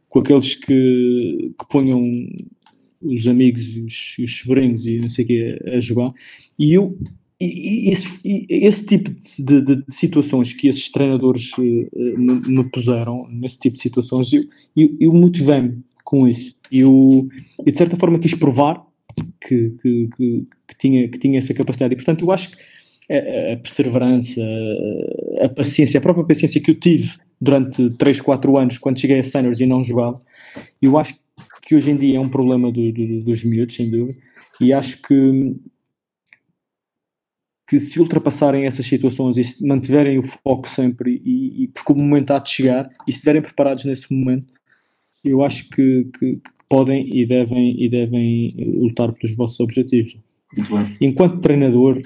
com 0.09 0.20
aqueles 0.20 0.55
que, 0.55 1.53
que 1.59 1.68
ponham 1.68 2.03
os 3.03 3.28
amigos 3.28 3.62
e 3.68 3.80
os, 3.80 4.16
os 4.18 4.38
sobrinhos 4.38 4.86
e 4.86 4.99
não 4.99 5.11
sei 5.11 5.24
o 5.24 5.28
que 5.28 5.59
a 5.66 5.80
jogar, 5.80 6.12
e 6.59 6.72
eu 6.72 6.96
e, 7.41 7.91
esse, 7.91 8.20
esse, 8.49 8.86
tipo 8.86 9.11
de, 9.11 9.61
de, 9.61 9.76
de, 9.76 9.84
situações 9.91 10.53
que 10.53 10.66
esses 10.66 10.91
treinadores 10.91 11.53
uh, 11.57 11.62
me, 12.18 12.41
me, 12.47 12.64
puseram, 12.64 13.28
nesse 13.30 13.61
tipo 13.61 13.76
de 13.76 13.82
situações, 13.82 14.32
eu, 14.32 14.43
eu, 14.76 14.97
eu 15.01 15.12
motivei-me 15.12 15.82
com 16.05 16.26
isso. 16.26 16.55
E 16.70 16.80
eu, 16.80 17.28
de 17.64 17.76
certa 17.76 17.97
forma, 17.97 18.18
quis 18.18 18.34
provar 18.34 18.84
que, 19.41 19.70
que, 19.80 20.09
que, 20.16 20.47
que, 20.66 20.78
tinha, 20.78 21.09
que 21.09 21.18
tinha 21.18 21.39
essa 21.39 21.55
capacidade. 21.55 21.95
E, 21.95 21.97
portanto, 21.97 22.24
eu 22.24 22.32
acho 22.32 22.51
que 22.51 22.57
a, 23.11 23.53
a 23.53 23.57
perseverança, 23.57 24.41
a, 25.41 25.47
a 25.47 25.49
paciência, 25.49 25.99
a 25.99 26.03
própria 26.03 26.26
paciência 26.26 26.61
que 26.61 26.72
eu 26.72 26.74
tive 26.74 27.12
durante 27.41 27.89
3, 27.91 28.20
4 28.20 28.59
anos, 28.59 28.78
quando 28.78 28.99
cheguei 28.99 29.20
a 29.20 29.22
seniors 29.22 29.61
e 29.61 29.66
não 29.66 29.84
jogava, 29.84 30.20
eu 30.82 30.99
acho 30.99 31.14
que 31.62 31.74
hoje 31.76 31.91
em 31.91 31.97
dia 31.97 32.16
é 32.16 32.20
um 32.20 32.28
problema 32.28 32.72
do, 32.72 32.93
do, 32.93 33.22
dos 33.22 33.45
miúdos, 33.45 33.76
sem 33.76 33.89
dúvida, 33.89 34.18
e 34.61 34.72
acho 34.72 35.01
que 35.03 35.55
que 37.69 37.79
se 37.79 38.01
ultrapassarem 38.01 38.64
essas 38.64 38.87
situações 38.87 39.37
e 39.37 39.45
se 39.45 39.66
mantiverem 39.66 40.19
o 40.19 40.23
foco 40.23 40.66
sempre 40.66 41.21
e, 41.23 41.64
e 41.64 41.69
porque 41.69 41.93
o 41.93 41.97
momento 41.97 42.31
há 42.31 42.39
de 42.39 42.49
chegar 42.49 42.91
e 43.07 43.11
estiverem 43.11 43.43
preparados 43.43 43.85
nesse 43.85 44.12
momento, 44.12 44.55
eu 45.23 45.45
acho 45.45 45.69
que, 45.69 46.09
que, 46.19 46.37
que 46.37 46.51
podem 46.66 47.14
e 47.14 47.27
devem, 47.27 47.79
e 47.79 47.89
devem 47.91 48.55
lutar 48.57 49.12
pelos 49.12 49.37
vossos 49.37 49.61
objetivos. 49.61 50.16
Enquanto 50.99 51.43
treinador, 51.43 52.01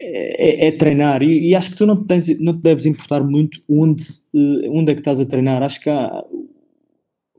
é, 0.00 0.68
é, 0.68 0.72
treinar 0.72 1.22
e, 1.22 1.48
e, 1.48 1.54
acho 1.56 1.70
que 1.70 1.76
tu 1.76 1.86
não 1.86 1.96
te, 1.96 2.06
tens, 2.06 2.38
não 2.38 2.54
te 2.56 2.62
deves 2.62 2.86
importar 2.86 3.24
muito 3.24 3.60
onde, 3.68 4.04
eh, 4.34 4.68
onde 4.68 4.92
é 4.92 4.94
que 4.94 5.00
estás 5.00 5.18
a 5.18 5.26
treinar. 5.26 5.62
Acho 5.62 5.80
que 5.80 5.90
há 5.90 6.24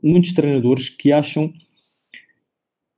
muitos 0.02 0.32
treinadores 0.34 0.90
que 0.90 1.10
acham 1.10 1.52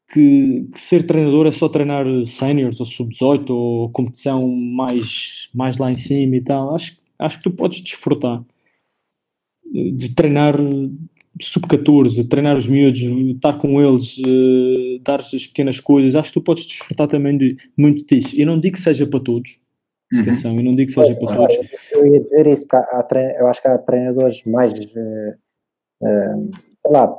que, 0.08 0.66
que, 0.72 0.80
ser 0.80 1.06
treinador 1.06 1.46
é 1.46 1.50
só 1.50 1.68
treinar 1.68 2.06
séniores 2.26 2.80
ou 2.80 2.86
sub-18 2.86 3.50
ou 3.50 3.90
competição 3.90 4.48
mais, 4.48 5.50
mais 5.54 5.76
lá 5.78 5.90
em 5.90 5.96
cima 5.96 6.36
e 6.36 6.40
tal. 6.40 6.74
Acho, 6.74 6.96
acho 7.18 7.36
que 7.38 7.44
tu 7.44 7.50
podes 7.50 7.80
desfrutar 7.80 8.42
de 9.72 10.14
treinar 10.14 10.56
sub-14, 11.40 12.28
treinar 12.28 12.56
os 12.56 12.66
miúdos, 12.66 13.00
estar 13.00 13.58
com 13.58 13.80
eles, 13.80 14.18
uh, 14.18 14.98
dar 15.02 15.20
as 15.20 15.46
pequenas 15.46 15.78
coisas. 15.78 16.14
Acho 16.14 16.30
que 16.30 16.40
tu 16.40 16.44
podes 16.44 16.64
desfrutar 16.64 17.06
também 17.06 17.36
de, 17.36 17.56
muito 17.76 18.04
disso. 18.06 18.34
Eu 18.36 18.46
não 18.46 18.58
digo 18.58 18.76
que 18.76 18.82
seja 18.82 19.06
para 19.06 19.20
todos. 19.20 19.60
Uhum. 20.12 20.20
Atenção, 20.22 20.56
eu 20.56 20.64
não 20.64 20.74
digo 20.74 20.88
que 20.88 20.94
seja 20.94 21.18
para 21.18 21.36
todos. 21.36 21.54
Eu 21.92 22.06
ia 22.06 22.20
dizer 22.20 22.46
isso, 22.46 22.66
há, 22.72 23.06
eu 23.38 23.46
acho 23.46 23.60
que 23.60 23.68
há 23.68 23.78
treinadores 23.78 24.42
mais, 24.44 24.72
uh, 24.72 25.34
uh, 26.02 26.50
sei 26.82 26.92
lá, 26.92 27.14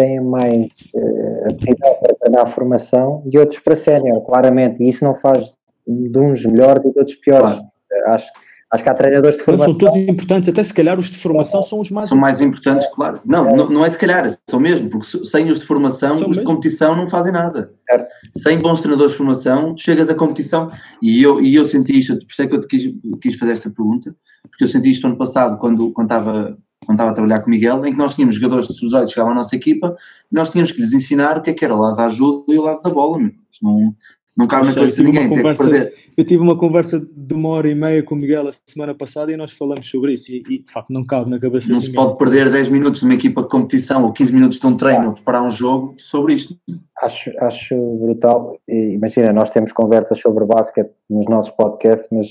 têm 0.00 0.20
mais 0.20 0.66
uh, 0.94 1.50
aptidão 1.50 1.94
para 2.00 2.14
treinar 2.14 2.42
a 2.42 2.46
formação 2.46 3.22
e 3.30 3.38
outros 3.38 3.60
para 3.60 3.76
sénior, 3.76 4.24
claramente. 4.24 4.82
E 4.82 4.88
isso 4.88 5.04
não 5.04 5.14
faz 5.14 5.52
de 5.86 6.18
uns 6.18 6.44
melhores 6.46 6.84
e 6.84 6.92
de 6.92 6.98
outros 6.98 7.16
piores. 7.16 7.56
Claro. 7.56 7.66
Acho, 8.06 8.26
acho 8.72 8.82
que 8.82 8.88
há 8.88 8.94
treinadores 8.94 9.36
de 9.36 9.42
formação. 9.42 9.72
Não, 9.72 9.78
são 9.78 9.88
todos 9.90 10.08
importantes, 10.08 10.48
até 10.48 10.62
se 10.62 10.72
calhar 10.72 10.98
os 10.98 11.10
de 11.10 11.18
formação 11.18 11.62
são 11.62 11.80
os 11.80 11.90
mais 11.90 12.08
São 12.08 12.16
mais 12.16 12.40
importantes, 12.40 12.88
claro. 12.94 13.20
Não, 13.26 13.44
não, 13.54 13.68
não 13.68 13.84
é 13.84 13.90
se 13.90 13.98
calhar, 13.98 14.26
são 14.48 14.58
mesmo, 14.58 14.88
porque 14.88 15.06
sem 15.06 15.50
os 15.50 15.58
de 15.58 15.66
formação, 15.66 16.18
são 16.18 16.28
os 16.28 16.36
mesmo. 16.36 16.40
de 16.40 16.46
competição 16.46 16.96
não 16.96 17.06
fazem 17.06 17.32
nada. 17.32 17.72
Certo. 17.90 18.08
Sem 18.36 18.58
bons 18.58 18.80
treinadores 18.80 19.12
de 19.12 19.18
formação, 19.18 19.74
tu 19.74 19.82
chegas 19.82 20.08
à 20.08 20.14
competição, 20.14 20.70
e 21.02 21.22
eu, 21.22 21.42
e 21.42 21.54
eu 21.54 21.64
senti 21.64 21.98
isto, 21.98 22.16
por 22.16 22.30
isso 22.30 22.42
é 22.42 22.46
que 22.46 22.54
eu 22.54 22.60
te 22.60 22.68
quis, 22.68 22.84
quis 23.20 23.36
fazer 23.36 23.52
esta 23.52 23.70
pergunta, 23.70 24.14
porque 24.50 24.64
eu 24.64 24.68
senti 24.68 24.90
isto 24.90 25.06
ano 25.06 25.18
passado, 25.18 25.58
quando, 25.58 25.92
quando 25.92 26.06
estava 26.06 26.56
quando 26.84 26.96
estava 26.96 27.10
a 27.10 27.14
trabalhar 27.14 27.40
com 27.40 27.46
o 27.46 27.50
Miguel, 27.50 27.84
em 27.84 27.92
que 27.92 27.98
nós 27.98 28.14
tínhamos 28.14 28.36
jogadores 28.36 28.66
de 28.66 28.74
sub 28.74 28.90
que 28.90 29.08
chegavam 29.08 29.32
à 29.32 29.34
nossa 29.34 29.54
equipa 29.54 29.96
e 30.30 30.34
nós 30.34 30.50
tínhamos 30.50 30.72
que 30.72 30.80
lhes 30.80 30.92
ensinar 30.92 31.38
o 31.38 31.42
que 31.42 31.50
é 31.50 31.54
que 31.54 31.64
era 31.64 31.74
o 31.74 31.80
lado 31.80 31.96
da 31.96 32.06
ajuda 32.06 32.44
e 32.48 32.58
o 32.58 32.62
lado 32.62 32.80
da 32.80 32.90
bola. 32.90 33.18
Não, 33.62 33.94
não 34.36 34.46
cabe 34.46 34.68
na 34.68 34.74
cabeça 34.74 34.96
de 34.96 35.02
ninguém 35.02 35.28
conversa, 35.28 35.64
ter 35.64 35.70
que 35.70 35.78
perder. 35.78 35.94
Eu 36.16 36.24
tive 36.24 36.42
uma 36.42 36.56
conversa 36.56 36.98
de 36.98 37.34
uma 37.34 37.50
hora 37.50 37.68
e 37.70 37.74
meia 37.74 38.02
com 38.02 38.14
o 38.14 38.18
Miguel 38.18 38.48
a 38.48 38.52
semana 38.66 38.94
passada 38.94 39.30
e 39.30 39.36
nós 39.36 39.52
falamos 39.52 39.88
sobre 39.88 40.14
isso 40.14 40.32
e, 40.32 40.42
e 40.48 40.58
de 40.62 40.72
facto 40.72 40.90
não 40.90 41.04
cabe 41.04 41.28
na 41.28 41.38
cabeça 41.38 41.70
Não 41.70 41.78
de 41.78 41.84
se 41.84 41.92
pode 41.92 42.16
perder 42.16 42.50
10 42.50 42.68
minutos 42.70 43.02
numa 43.02 43.14
equipa 43.14 43.42
de 43.42 43.48
competição 43.48 44.04
ou 44.04 44.12
15 44.12 44.32
minutos 44.32 44.58
de 44.58 44.66
um 44.66 44.76
treino 44.76 45.08
ou 45.08 45.12
preparar 45.12 45.42
um 45.42 45.50
jogo 45.50 45.94
sobre 45.98 46.34
isto. 46.34 46.56
Acho, 47.02 47.30
acho 47.40 47.74
brutal. 47.98 48.56
Imagina, 48.66 49.32
nós 49.32 49.50
temos 49.50 49.72
conversas 49.72 50.18
sobre 50.18 50.46
basquete 50.46 50.90
nos 51.08 51.26
nossos 51.26 51.50
podcasts, 51.52 52.08
mas 52.10 52.28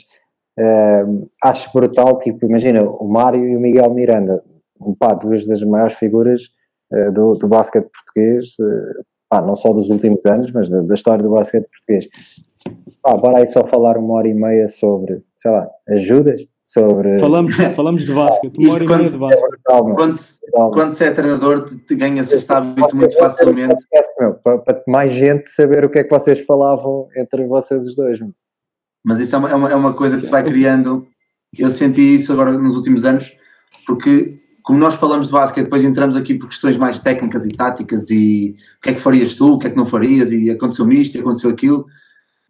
Uh, 0.59 1.29
acho 1.41 1.71
brutal, 1.71 2.19
tipo, 2.19 2.45
imagina, 2.45 2.83
o 2.83 3.07
Mário 3.07 3.47
e 3.47 3.55
o 3.55 3.59
Miguel 3.61 3.93
Miranda, 3.93 4.43
pá, 4.99 5.13
duas 5.13 5.45
das 5.45 5.61
maiores 5.61 5.93
figuras 5.93 6.41
uh, 6.91 7.13
do, 7.13 7.35
do 7.35 7.47
basquete 7.47 7.87
português, 7.89 8.49
uh, 8.59 9.05
pá, 9.29 9.41
não 9.41 9.55
só 9.55 9.71
dos 9.71 9.89
últimos 9.89 10.25
anos, 10.25 10.51
mas 10.51 10.69
da, 10.69 10.81
da 10.81 10.95
história 10.95 11.23
do 11.23 11.29
basquete 11.29 11.65
português. 11.65 12.09
Pá, 13.01 13.15
bora 13.15 13.37
aí 13.37 13.47
só 13.47 13.65
falar 13.65 13.97
uma 13.97 14.15
hora 14.15 14.27
e 14.27 14.33
meia 14.33 14.67
sobre, 14.67 15.21
sei 15.37 15.49
lá, 15.49 15.65
ajudas, 15.87 16.41
sobre. 16.61 17.19
Falamos, 17.19 17.55
falamos 17.73 18.03
de 18.03 18.13
basquete, 18.13 18.57
uma 18.57 18.73
hora 18.73 18.83
e 18.83 18.87
meia 18.87 19.09
de 19.09 19.17
basquete. 19.17 19.95
Quando, 19.95 20.11
se, 20.11 20.39
quando 20.51 20.91
se 20.91 21.05
é 21.05 21.11
treinador, 21.11 21.69
ganha-se 21.89 22.35
este 22.35 22.51
hábito 22.51 22.97
muito 22.97 23.15
facilmente. 23.15 23.81
Meu, 24.19 24.33
para, 24.33 24.57
para, 24.57 24.83
mais 24.85 25.13
gente 25.13 25.49
saber 25.49 25.85
o 25.85 25.89
que 25.89 25.99
é 25.99 26.03
que 26.03 26.09
vocês 26.09 26.41
falavam 26.41 27.07
entre 27.15 27.47
vocês 27.47 27.85
os 27.85 27.95
dois. 27.95 28.19
Meu. 28.19 28.33
Mas 29.03 29.19
isso 29.19 29.35
é 29.35 29.39
uma, 29.39 29.69
é 29.69 29.75
uma 29.75 29.93
coisa 29.93 30.17
que 30.17 30.25
se 30.25 30.31
vai 30.31 30.43
criando. 30.49 31.07
Eu 31.57 31.69
senti 31.71 32.15
isso 32.15 32.31
agora 32.31 32.51
nos 32.51 32.75
últimos 32.75 33.05
anos, 33.05 33.31
porque 33.85 34.39
como 34.63 34.77
nós 34.79 34.95
falamos 34.95 35.27
de 35.27 35.33
basquete, 35.33 35.63
depois 35.63 35.83
entramos 35.83 36.15
aqui 36.15 36.35
por 36.35 36.47
questões 36.47 36.77
mais 36.77 36.99
técnicas 36.99 37.45
e 37.45 37.49
táticas 37.55 38.11
e 38.11 38.55
o 38.77 38.81
que 38.81 38.89
é 38.89 38.93
que 38.93 39.01
farias 39.01 39.33
tu, 39.33 39.53
o 39.53 39.57
que 39.57 39.67
é 39.67 39.69
que 39.71 39.75
não 39.75 39.85
farias 39.85 40.31
e 40.31 40.49
aconteceu-me 40.51 41.01
isto 41.01 41.17
e 41.17 41.21
aconteceu 41.21 41.49
aquilo. 41.49 41.85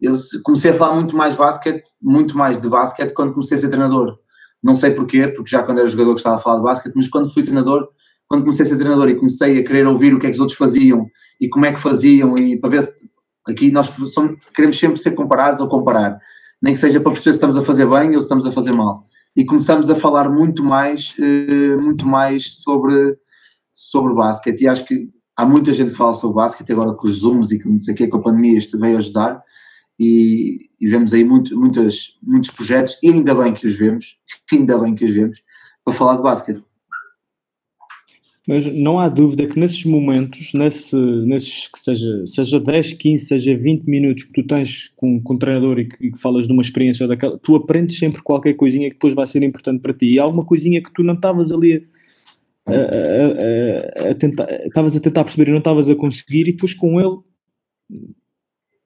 Eu 0.00 0.14
comecei 0.42 0.70
a 0.70 0.74
falar 0.74 0.96
muito 0.96 1.16
mais 1.16 1.34
basquete, 1.34 1.88
muito 2.00 2.36
mais 2.36 2.60
de 2.60 2.68
basquete 2.68 3.14
quando 3.14 3.32
comecei 3.32 3.56
a 3.56 3.60
ser 3.60 3.68
treinador. 3.68 4.18
Não 4.62 4.74
sei 4.74 4.90
porquê, 4.90 5.28
porque 5.28 5.50
já 5.50 5.62
quando 5.62 5.78
era 5.78 5.88
jogador 5.88 6.12
gostava 6.12 6.36
de 6.36 6.42
falar 6.42 6.56
de 6.56 6.62
basquete, 6.62 6.92
mas 6.94 7.08
quando 7.08 7.32
fui 7.32 7.42
treinador, 7.42 7.88
quando 8.28 8.42
comecei 8.42 8.66
a 8.66 8.68
ser 8.68 8.76
treinador 8.76 9.08
e 9.08 9.16
comecei 9.16 9.58
a 9.58 9.64
querer 9.64 9.86
ouvir 9.86 10.14
o 10.14 10.18
que 10.18 10.26
é 10.26 10.30
que 10.30 10.34
os 10.34 10.40
outros 10.40 10.58
faziam 10.58 11.06
e 11.40 11.48
como 11.48 11.66
é 11.66 11.72
que 11.72 11.80
faziam 11.80 12.36
e 12.36 12.58
para 12.58 12.70
ver 12.70 12.82
se 12.82 13.10
aqui 13.48 13.70
nós 13.70 13.86
somos, 14.12 14.36
queremos 14.54 14.78
sempre 14.78 15.00
ser 15.00 15.12
comparados 15.12 15.60
ou 15.60 15.68
comparar, 15.68 16.18
nem 16.62 16.74
que 16.74 16.80
seja 16.80 17.00
para 17.00 17.12
perceber 17.12 17.32
se 17.32 17.36
estamos 17.36 17.56
a 17.56 17.64
fazer 17.64 17.86
bem 17.88 18.10
ou 18.10 18.20
se 18.20 18.26
estamos 18.26 18.46
a 18.46 18.52
fazer 18.52 18.72
mal 18.72 19.06
e 19.36 19.44
começamos 19.44 19.88
a 19.90 19.94
falar 19.94 20.28
muito 20.28 20.62
mais, 20.64 21.14
uh, 21.18 21.80
muito 21.80 22.06
mais 22.06 22.56
sobre, 22.56 23.16
sobre 23.72 24.14
basquete. 24.14 24.62
E 24.62 24.68
acho 24.68 24.84
que 24.84 25.08
há 25.36 25.46
muita 25.46 25.72
gente 25.72 25.92
que 25.92 25.96
fala 25.96 26.12
sobre 26.12 26.36
basquete 26.36 26.72
agora 26.72 26.94
com 26.94 27.06
os 27.06 27.20
Zooms 27.20 27.50
e 27.50 27.62
com 27.62 27.70
não 27.70 27.80
sei 27.80 27.94
o 27.94 27.96
que, 27.96 28.08
com 28.08 28.18
a 28.18 28.22
pandemia 28.22 28.58
isto 28.58 28.78
veio 28.78 28.98
ajudar. 28.98 29.42
E, 29.98 30.70
e, 30.80 30.88
vemos 30.88 31.12
aí 31.12 31.22
muito, 31.22 31.58
muitas, 31.58 32.18
muitos 32.22 32.50
projetos, 32.50 32.96
e 33.02 33.10
ainda 33.10 33.34
bem 33.34 33.52
que 33.52 33.66
os 33.66 33.76
vemos, 33.76 34.16
ainda 34.50 34.78
bem 34.78 34.94
que 34.94 35.04
os 35.04 35.10
vemos, 35.10 35.42
para 35.84 35.94
falar 35.94 36.16
de 36.16 36.22
basquete. 36.22 36.64
Mas 38.48 38.64
não 38.66 38.98
há 38.98 39.08
dúvida 39.08 39.46
que 39.46 39.58
nesses 39.58 39.84
momentos, 39.84 40.52
nesse, 40.54 40.96
nesses 40.96 41.68
que 41.68 41.78
seja, 41.78 42.26
seja 42.26 42.58
10, 42.58 42.94
15, 42.94 43.24
seja 43.26 43.56
20 43.56 43.84
minutos 43.84 44.24
que 44.24 44.32
tu 44.32 44.42
tens 44.46 44.88
com, 44.96 45.20
com 45.20 45.36
treinador 45.36 45.78
e 45.78 45.84
que, 45.84 46.06
e 46.06 46.10
que 46.10 46.18
falas 46.18 46.46
de 46.46 46.52
uma 46.52 46.62
experiência 46.62 47.06
daquela, 47.06 47.38
tu 47.38 47.54
aprendes 47.54 47.98
sempre 47.98 48.22
qualquer 48.22 48.54
coisinha 48.54 48.88
que 48.88 48.94
depois 48.94 49.12
vai 49.12 49.28
ser 49.28 49.42
importante 49.42 49.82
para 49.82 49.92
ti. 49.92 50.06
E 50.06 50.18
há 50.18 50.22
alguma 50.22 50.44
coisinha 50.44 50.82
que 50.82 50.92
tu 50.92 51.02
não 51.02 51.14
estavas 51.14 51.52
ali 51.52 51.86
a, 52.66 52.72
a, 52.72 54.06
a, 54.06 54.10
a 54.10 54.14
tentar, 54.14 54.50
estavas 54.66 54.96
a 54.96 55.00
tentar 55.00 55.24
perceber 55.24 55.48
e 55.48 55.52
não 55.52 55.58
estavas 55.58 55.88
a 55.90 55.94
conseguir, 55.94 56.48
e 56.48 56.52
depois 56.52 56.72
com 56.72 56.98
ele, 56.98 57.18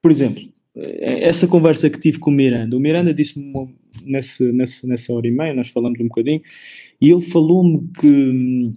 por 0.01 0.11
exemplo, 0.11 0.43
essa 0.75 1.47
conversa 1.47 1.89
que 1.89 1.99
tive 1.99 2.19
com 2.19 2.29
o 2.29 2.33
Miranda, 2.33 2.75
o 2.75 2.79
Miranda 2.79 3.13
disse-me 3.13 3.73
nessa, 4.03 4.51
nessa 4.51 5.13
hora 5.13 5.27
e 5.27 5.31
meia, 5.31 5.53
nós 5.53 5.69
falamos 5.69 5.99
um 6.01 6.07
bocadinho, 6.07 6.41
e 6.99 7.09
ele 7.09 7.21
falou-me 7.21 7.87
que 7.99 8.73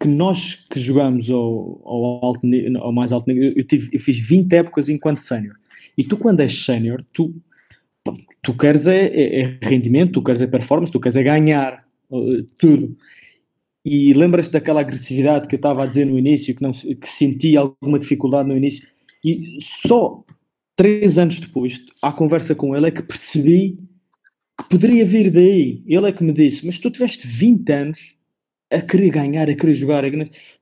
que 0.00 0.08
nós 0.08 0.54
que 0.70 0.80
jogamos 0.80 1.30
ao, 1.30 1.80
ao, 1.84 2.24
alto, 2.24 2.40
ao 2.78 2.92
mais 2.92 3.12
alto 3.12 3.28
nível, 3.28 3.52
eu, 3.56 3.64
tive, 3.64 3.90
eu 3.92 4.00
fiz 4.00 4.18
20 4.18 4.52
épocas 4.52 4.88
enquanto 4.88 5.20
sénior. 5.20 5.54
E 5.96 6.04
tu, 6.04 6.16
quando 6.16 6.40
és 6.40 6.64
sénior, 6.64 7.04
tu, 7.12 7.34
tu 8.42 8.54
queres 8.54 8.86
é, 8.86 9.06
é, 9.06 9.40
é, 9.40 9.58
rendimento, 9.62 10.12
tu 10.12 10.22
queres 10.22 10.42
é 10.42 10.46
performance, 10.46 10.92
tu 10.92 11.00
queres 11.00 11.16
é 11.16 11.22
ganhar 11.22 11.84
uh, 12.10 12.42
tudo. 12.58 12.96
E 13.84 14.12
lembras-te 14.14 14.52
daquela 14.52 14.80
agressividade 14.80 15.46
que 15.46 15.54
eu 15.54 15.58
estava 15.58 15.82
a 15.82 15.86
dizer 15.86 16.06
no 16.06 16.18
início, 16.18 16.54
que, 16.54 16.62
não, 16.62 16.72
que 16.72 17.08
senti 17.08 17.56
alguma 17.56 17.98
dificuldade 17.98 18.48
no 18.48 18.56
início, 18.56 18.86
e 19.24 19.58
só 19.60 20.24
três 20.76 21.18
anos 21.18 21.38
depois, 21.38 21.80
à 22.02 22.12
conversa 22.12 22.54
com 22.54 22.74
ele, 22.76 22.88
é 22.88 22.90
que 22.90 23.02
percebi 23.02 23.78
que 24.58 24.68
poderia 24.68 25.04
vir 25.04 25.30
daí. 25.30 25.82
Ele 25.86 26.08
é 26.08 26.12
que 26.12 26.24
me 26.24 26.32
disse: 26.32 26.64
Mas 26.66 26.78
tu 26.78 26.90
tiveste 26.90 27.26
20 27.26 27.70
anos 27.72 28.16
a 28.74 28.80
querer 28.80 29.10
ganhar, 29.10 29.48
a 29.48 29.54
querer 29.54 29.74
jogar, 29.74 30.04
a 30.04 30.10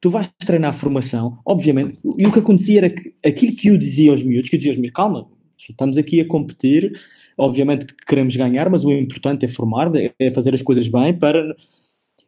tu 0.01 0.11
vais 0.11 0.29
treinar 0.39 0.71
a 0.71 0.73
formação, 0.73 1.39
obviamente, 1.45 1.99
e 2.19 2.27
o 2.27 2.33
que 2.33 2.39
acontecia 2.39 2.79
era 2.79 2.91
que 2.91 3.15
aquilo 3.25 3.57
que 3.57 3.69
eu 3.69 3.79
dizia 3.79 4.11
aos 4.11 4.23
miúdos, 4.23 4.51
que 4.51 4.57
eu 4.57 4.59
dizia 4.59 4.73
aos 4.73 4.79
miúdos, 4.79 4.95
calma, 4.95 5.29
estamos 5.57 5.97
aqui 5.97 6.21
a 6.21 6.27
competir, 6.27 7.01
obviamente 7.37 7.87
que 7.87 7.95
queremos 8.07 8.37
ganhar, 8.37 8.69
mas 8.69 8.85
o 8.85 8.93
importante 8.93 9.45
é 9.45 9.49
formar, 9.49 9.91
é 10.19 10.33
fazer 10.33 10.55
as 10.55 10.63
coisas 10.63 10.89
bem 10.89 11.17
para... 11.19 11.57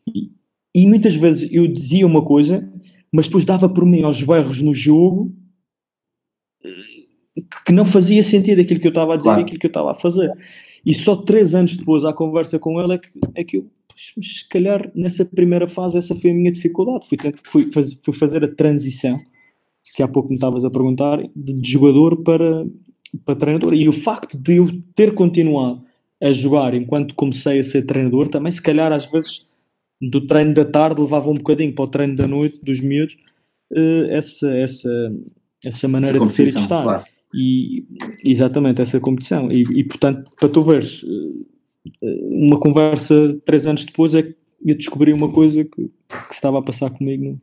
E, 0.09 0.31
e 0.75 0.87
muitas 0.87 1.15
vezes 1.15 1.53
eu 1.53 1.67
dizia 1.69 2.07
uma 2.07 2.23
coisa, 2.23 2.69
mas 3.13 3.27
depois 3.27 3.45
dava 3.45 3.69
por 3.69 3.87
mim 3.87 4.03
aos 4.03 4.23
berros 4.23 4.61
no 4.61 4.75
jogo 4.75 5.33
eh, 6.65 7.43
que 7.65 7.73
não 7.73 7.85
fazia 7.85 8.23
sentido 8.23 8.61
aquilo 8.61 8.81
que 8.81 8.87
eu 8.87 8.91
estava 8.91 9.15
a 9.15 9.17
dizer 9.17 9.29
claro. 9.29 9.41
e 9.41 9.45
aquilo 9.45 9.61
que 9.61 9.67
eu 9.67 9.69
estava 9.69 9.93
a 9.93 9.95
fazer. 9.95 10.31
E 10.85 10.93
só 10.93 11.17
três 11.17 11.55
anos 11.55 11.77
depois, 11.77 12.05
à 12.05 12.13
conversa 12.13 12.59
com 12.59 12.81
ele, 12.81 12.95
é 12.95 12.99
que, 12.99 13.09
é 13.37 13.45
que 13.45 13.57
eu 13.59 13.71
mas 14.17 14.39
se 14.39 14.49
calhar 14.49 14.91
nessa 14.95 15.25
primeira 15.25 15.67
fase 15.67 15.99
essa 15.99 16.15
foi 16.15 16.31
a 16.31 16.35
minha 16.35 16.53
dificuldade. 16.53 17.07
Fui, 17.09 17.19
fui, 17.45 17.73
faz, 17.73 17.95
fui 18.03 18.15
fazer 18.15 18.45
a 18.45 18.49
transição, 18.49 19.19
que 19.95 20.03
há 20.03 20.09
pouco 20.09 20.29
me 20.29 20.35
estavas 20.35 20.65
a 20.65 20.71
perguntar, 20.71 21.23
de, 21.35 21.53
de 21.53 21.71
jogador 21.71 22.23
para, 22.23 22.67
para 23.25 23.37
treinador. 23.37 23.75
E 23.75 23.89
o 23.89 23.93
facto 23.93 24.37
de 24.37 24.57
eu 24.57 24.69
ter 24.95 25.15
continuado 25.15 25.83
a 26.23 26.33
jogar 26.33 26.75
enquanto 26.75 27.15
comecei 27.15 27.61
a 27.61 27.65
ser 27.65 27.85
treinador, 27.85 28.29
também 28.29 28.53
se 28.53 28.63
calhar 28.63 28.93
às 28.93 29.07
vezes 29.07 29.49
do 30.01 30.27
treino 30.27 30.55
da 30.55 30.65
tarde 30.65 31.01
levava 31.01 31.31
um 31.31 31.35
bocadinho 31.35 31.75
para 31.75 31.85
o 31.85 31.89
treino 31.89 32.17
da 32.17 32.27
noite 32.27 32.59
dos 32.63 32.81
miúdos 32.81 33.17
uh, 33.73 34.05
essa, 34.11 34.49
essa, 34.57 35.15
essa 35.65 35.89
maneira 35.89 36.17
essa 36.17 36.27
de 36.27 36.33
ser 36.33 36.43
e 36.43 36.53
de 36.53 36.59
estar. 36.59 36.83
Claro. 36.83 37.05
E, 37.35 37.85
exatamente, 38.25 38.81
essa 38.81 39.01
competição. 39.01 39.49
E, 39.51 39.63
e 39.63 39.85
portanto, 39.85 40.31
para 40.39 40.49
tu 40.49 40.63
veres, 40.63 41.03
uh, 41.03 41.47
uma 42.03 42.59
conversa 42.59 43.15
três 43.45 43.67
anos 43.67 43.85
depois 43.85 44.15
é 44.15 44.23
que 44.23 44.37
eu 44.65 44.77
descobri 44.77 45.13
uma 45.13 45.31
coisa 45.31 45.65
que, 45.65 45.85
que 45.85 46.31
se 46.31 46.35
estava 46.35 46.59
a 46.59 46.63
passar 46.63 46.91
comigo. 46.91 47.39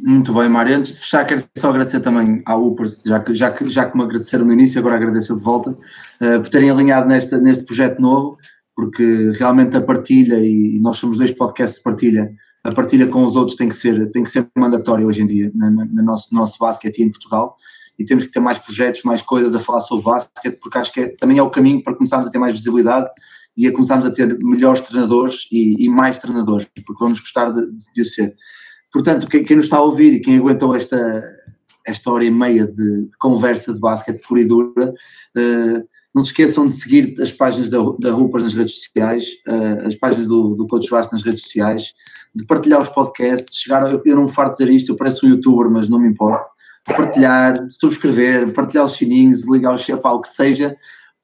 Muito 0.00 0.32
bem, 0.32 0.48
Mário. 0.48 0.76
Antes 0.76 0.94
de 0.94 1.00
fechar, 1.00 1.24
quero 1.26 1.42
só 1.56 1.70
agradecer 1.70 2.00
também 2.00 2.40
à 2.46 2.56
Upers, 2.56 3.02
já 3.04 3.18
que, 3.18 3.34
já 3.34 3.50
que, 3.50 3.68
já 3.68 3.90
que 3.90 3.96
me 3.96 4.04
agradeceram 4.04 4.44
no 4.44 4.52
início, 4.52 4.78
agora 4.78 4.94
agradeço 4.94 5.36
de 5.36 5.42
volta, 5.42 5.70
uh, 5.70 6.40
por 6.40 6.48
terem 6.48 6.70
alinhado 6.70 7.08
neste, 7.08 7.36
neste 7.38 7.64
projeto 7.64 8.00
novo, 8.00 8.38
porque 8.76 9.32
realmente 9.36 9.76
a 9.76 9.82
partilha, 9.82 10.38
e 10.38 10.78
nós 10.78 10.98
somos 10.98 11.18
dois 11.18 11.32
podcasts 11.32 11.78
de 11.78 11.82
partilha, 11.82 12.32
a 12.62 12.72
partilha 12.72 13.08
com 13.08 13.24
os 13.24 13.34
outros 13.34 13.56
tem 13.56 13.68
que 13.68 13.74
ser, 13.74 14.10
tem 14.12 14.22
que 14.22 14.30
ser 14.30 14.48
mandatória 14.56 15.04
hoje 15.04 15.22
em 15.22 15.26
dia, 15.26 15.50
no 15.52 16.02
nosso, 16.02 16.32
nosso 16.32 16.58
basquete 16.60 17.02
em 17.02 17.10
Portugal, 17.10 17.56
e 17.98 18.04
temos 18.04 18.24
que 18.24 18.30
ter 18.30 18.38
mais 18.38 18.58
projetos, 18.58 19.02
mais 19.02 19.20
coisas 19.20 19.52
a 19.54 19.58
falar 19.58 19.80
sobre 19.80 20.04
basquete, 20.04 20.58
porque 20.62 20.78
acho 20.78 20.92
que 20.92 21.00
é, 21.00 21.08
também 21.08 21.38
é 21.38 21.42
o 21.42 21.50
caminho 21.50 21.82
para 21.82 21.96
começarmos 21.96 22.28
a 22.28 22.30
ter 22.30 22.38
mais 22.38 22.54
visibilidade 22.54 23.08
e 23.58 23.66
a 23.66 23.72
começarmos 23.72 24.06
a 24.06 24.10
ter 24.12 24.38
melhores 24.38 24.80
treinadores 24.82 25.48
e, 25.50 25.84
e 25.84 25.88
mais 25.88 26.16
treinadores, 26.16 26.70
porque 26.86 27.02
vamos 27.02 27.18
gostar 27.18 27.50
de, 27.50 27.66
de 27.92 28.04
ser. 28.04 28.32
Portanto, 28.92 29.26
quem, 29.26 29.42
quem, 29.42 29.56
nos 29.56 29.66
está 29.66 29.78
a 29.78 29.82
ouvir 29.82 30.12
e 30.12 30.20
quem 30.20 30.38
aguentou 30.38 30.76
esta, 30.76 31.24
esta 31.84 32.08
hora 32.08 32.24
e 32.24 32.30
meia 32.30 32.68
de, 32.68 33.06
de 33.06 33.16
conversa 33.18 33.74
de 33.74 33.80
basquete 33.80 34.24
pura 34.26 34.42
e 34.42 34.44
dura, 34.44 34.94
uh, 35.36 35.88
não 36.14 36.24
se 36.24 36.30
esqueçam 36.30 36.68
de 36.68 36.74
seguir 36.74 37.20
as 37.20 37.32
páginas 37.32 37.68
da, 37.68 37.78
da 37.98 38.12
Rupas 38.12 38.44
nas 38.44 38.54
redes 38.54 38.76
sociais, 38.76 39.24
uh, 39.48 39.88
as 39.88 39.96
páginas 39.96 40.28
do, 40.28 40.54
do 40.54 40.66
Coach 40.68 40.88
Vasco 40.88 41.12
nas 41.12 41.24
redes 41.24 41.42
sociais, 41.42 41.92
de 42.32 42.46
partilhar 42.46 42.80
os 42.80 42.88
podcasts, 42.88 43.58
chegar, 43.58 43.90
eu, 43.90 44.00
eu 44.04 44.14
não 44.14 44.26
me 44.26 44.32
farto 44.32 44.56
dizer 44.56 44.72
isto, 44.72 44.92
eu 44.92 44.96
pareço 44.96 45.26
um 45.26 45.30
youtuber, 45.30 45.68
mas 45.68 45.88
não 45.88 45.98
me 45.98 46.08
importa, 46.08 46.48
partilhar, 46.86 47.56
subscrever, 47.68 48.52
partilhar 48.52 48.84
os 48.84 48.92
sininhos, 48.92 49.44
ligar 49.50 49.74
o 49.74 49.78
chapéu, 49.78 50.12
o 50.12 50.20
que 50.20 50.28
seja, 50.28 50.76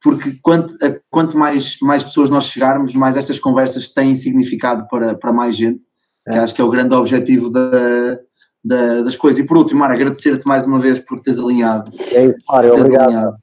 porque 0.04 0.38
quanto, 0.42 0.74
quanto 1.10 1.38
mais, 1.38 1.78
mais 1.80 2.04
pessoas 2.04 2.28
nós 2.28 2.44
chegarmos, 2.44 2.94
mais 2.94 3.16
estas 3.16 3.38
conversas 3.38 3.88
têm 3.88 4.14
significado 4.14 4.86
para, 4.86 5.14
para 5.14 5.32
mais 5.32 5.56
gente, 5.56 5.82
é. 6.28 6.32
que 6.32 6.38
acho 6.40 6.54
que 6.54 6.60
é 6.60 6.64
o 6.64 6.68
grande 6.68 6.94
objetivo 6.94 7.50
da, 7.50 8.18
da, 8.62 9.02
das 9.02 9.16
coisas. 9.16 9.42
E 9.42 9.46
por 9.46 9.56
último, 9.56 9.80
Mara, 9.80 9.94
agradecer-te 9.94 10.46
mais 10.46 10.66
uma 10.66 10.78
vez 10.78 10.98
por 10.98 11.20
teres 11.20 11.40
alinhado. 11.40 11.90
É 11.98 12.26
isso, 12.26 12.36
Mário, 12.46 12.74
obrigado. 12.74 13.04
Alinhado. 13.04 13.36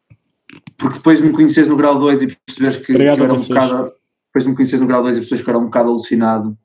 Porque 0.77 0.97
depois 0.97 1.17
de 1.17 1.25
me 1.25 1.33
conheceres 1.33 1.67
no 1.67 1.75
grau 1.75 1.97
2 1.97 2.21
e 2.21 2.37
perceberes 2.45 2.77
que, 2.77 2.93
que 2.93 3.01
era 3.01 3.33
um 3.33 3.41
bocado. 3.41 3.91
Depois 4.27 4.43
de 4.43 4.49
me 4.49 4.55
conheceres 4.55 4.81
no 4.81 4.87
grau 4.87 5.01
2 5.01 5.15
e 5.15 5.19
perceberes 5.19 5.43
que 5.43 5.49
era 5.49 5.59
um 5.59 5.65
bocado 5.65 5.89
alucinado 5.89 6.55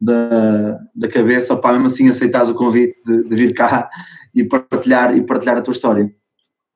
da, 0.00 0.78
da 0.96 1.08
cabeça, 1.08 1.52
opá, 1.52 1.70
mesmo 1.72 1.86
assim 1.86 2.08
aceitares 2.08 2.48
o 2.48 2.54
convite 2.54 2.96
de, 3.04 3.28
de 3.28 3.36
vir 3.36 3.52
cá 3.52 3.90
e 4.34 4.42
partilhar, 4.42 5.14
e 5.14 5.20
partilhar 5.22 5.58
a 5.58 5.62
tua 5.62 5.72
história. 5.72 6.10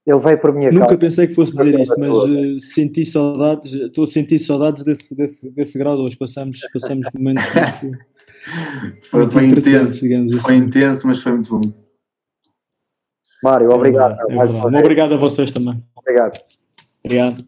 Ele 0.08 0.18
veio 0.20 0.38
por 0.40 0.54
minha 0.54 0.72
Nunca 0.72 0.86
casa. 0.86 0.98
pensei 0.98 1.26
que 1.26 1.34
fosse 1.34 1.54
dizer 1.54 1.78
isto, 1.80 2.00
mas 2.00 2.14
uh, 2.14 2.60
senti 2.60 3.04
saudades, 3.04 3.74
estou 3.74 4.04
a 4.04 4.06
sentir 4.06 4.38
saudades 4.38 4.82
desse, 4.82 5.14
desse, 5.14 5.50
desse 5.50 5.78
grau 5.78 5.98
hoje. 5.98 6.16
Passamos, 6.16 6.60
passamos 6.72 7.06
momentos 7.12 7.42
muito, 7.82 9.06
foi, 9.06 9.20
muito 9.20 9.32
foi 9.32 9.44
intenso, 9.44 10.00
digamos 10.00 10.34
foi 10.40 10.54
assim. 10.54 10.64
intenso, 10.64 11.06
mas 11.06 11.22
foi 11.22 11.32
muito 11.32 11.58
bom. 11.58 11.72
Mário, 13.42 13.70
obrigado. 13.70 14.16
É 14.30 14.34
é 14.34 14.78
obrigado 14.80 15.12
a 15.12 15.18
vocês 15.18 15.50
também. 15.50 15.84
Obrigado. 15.94 16.40
Obrigado. 17.04 17.44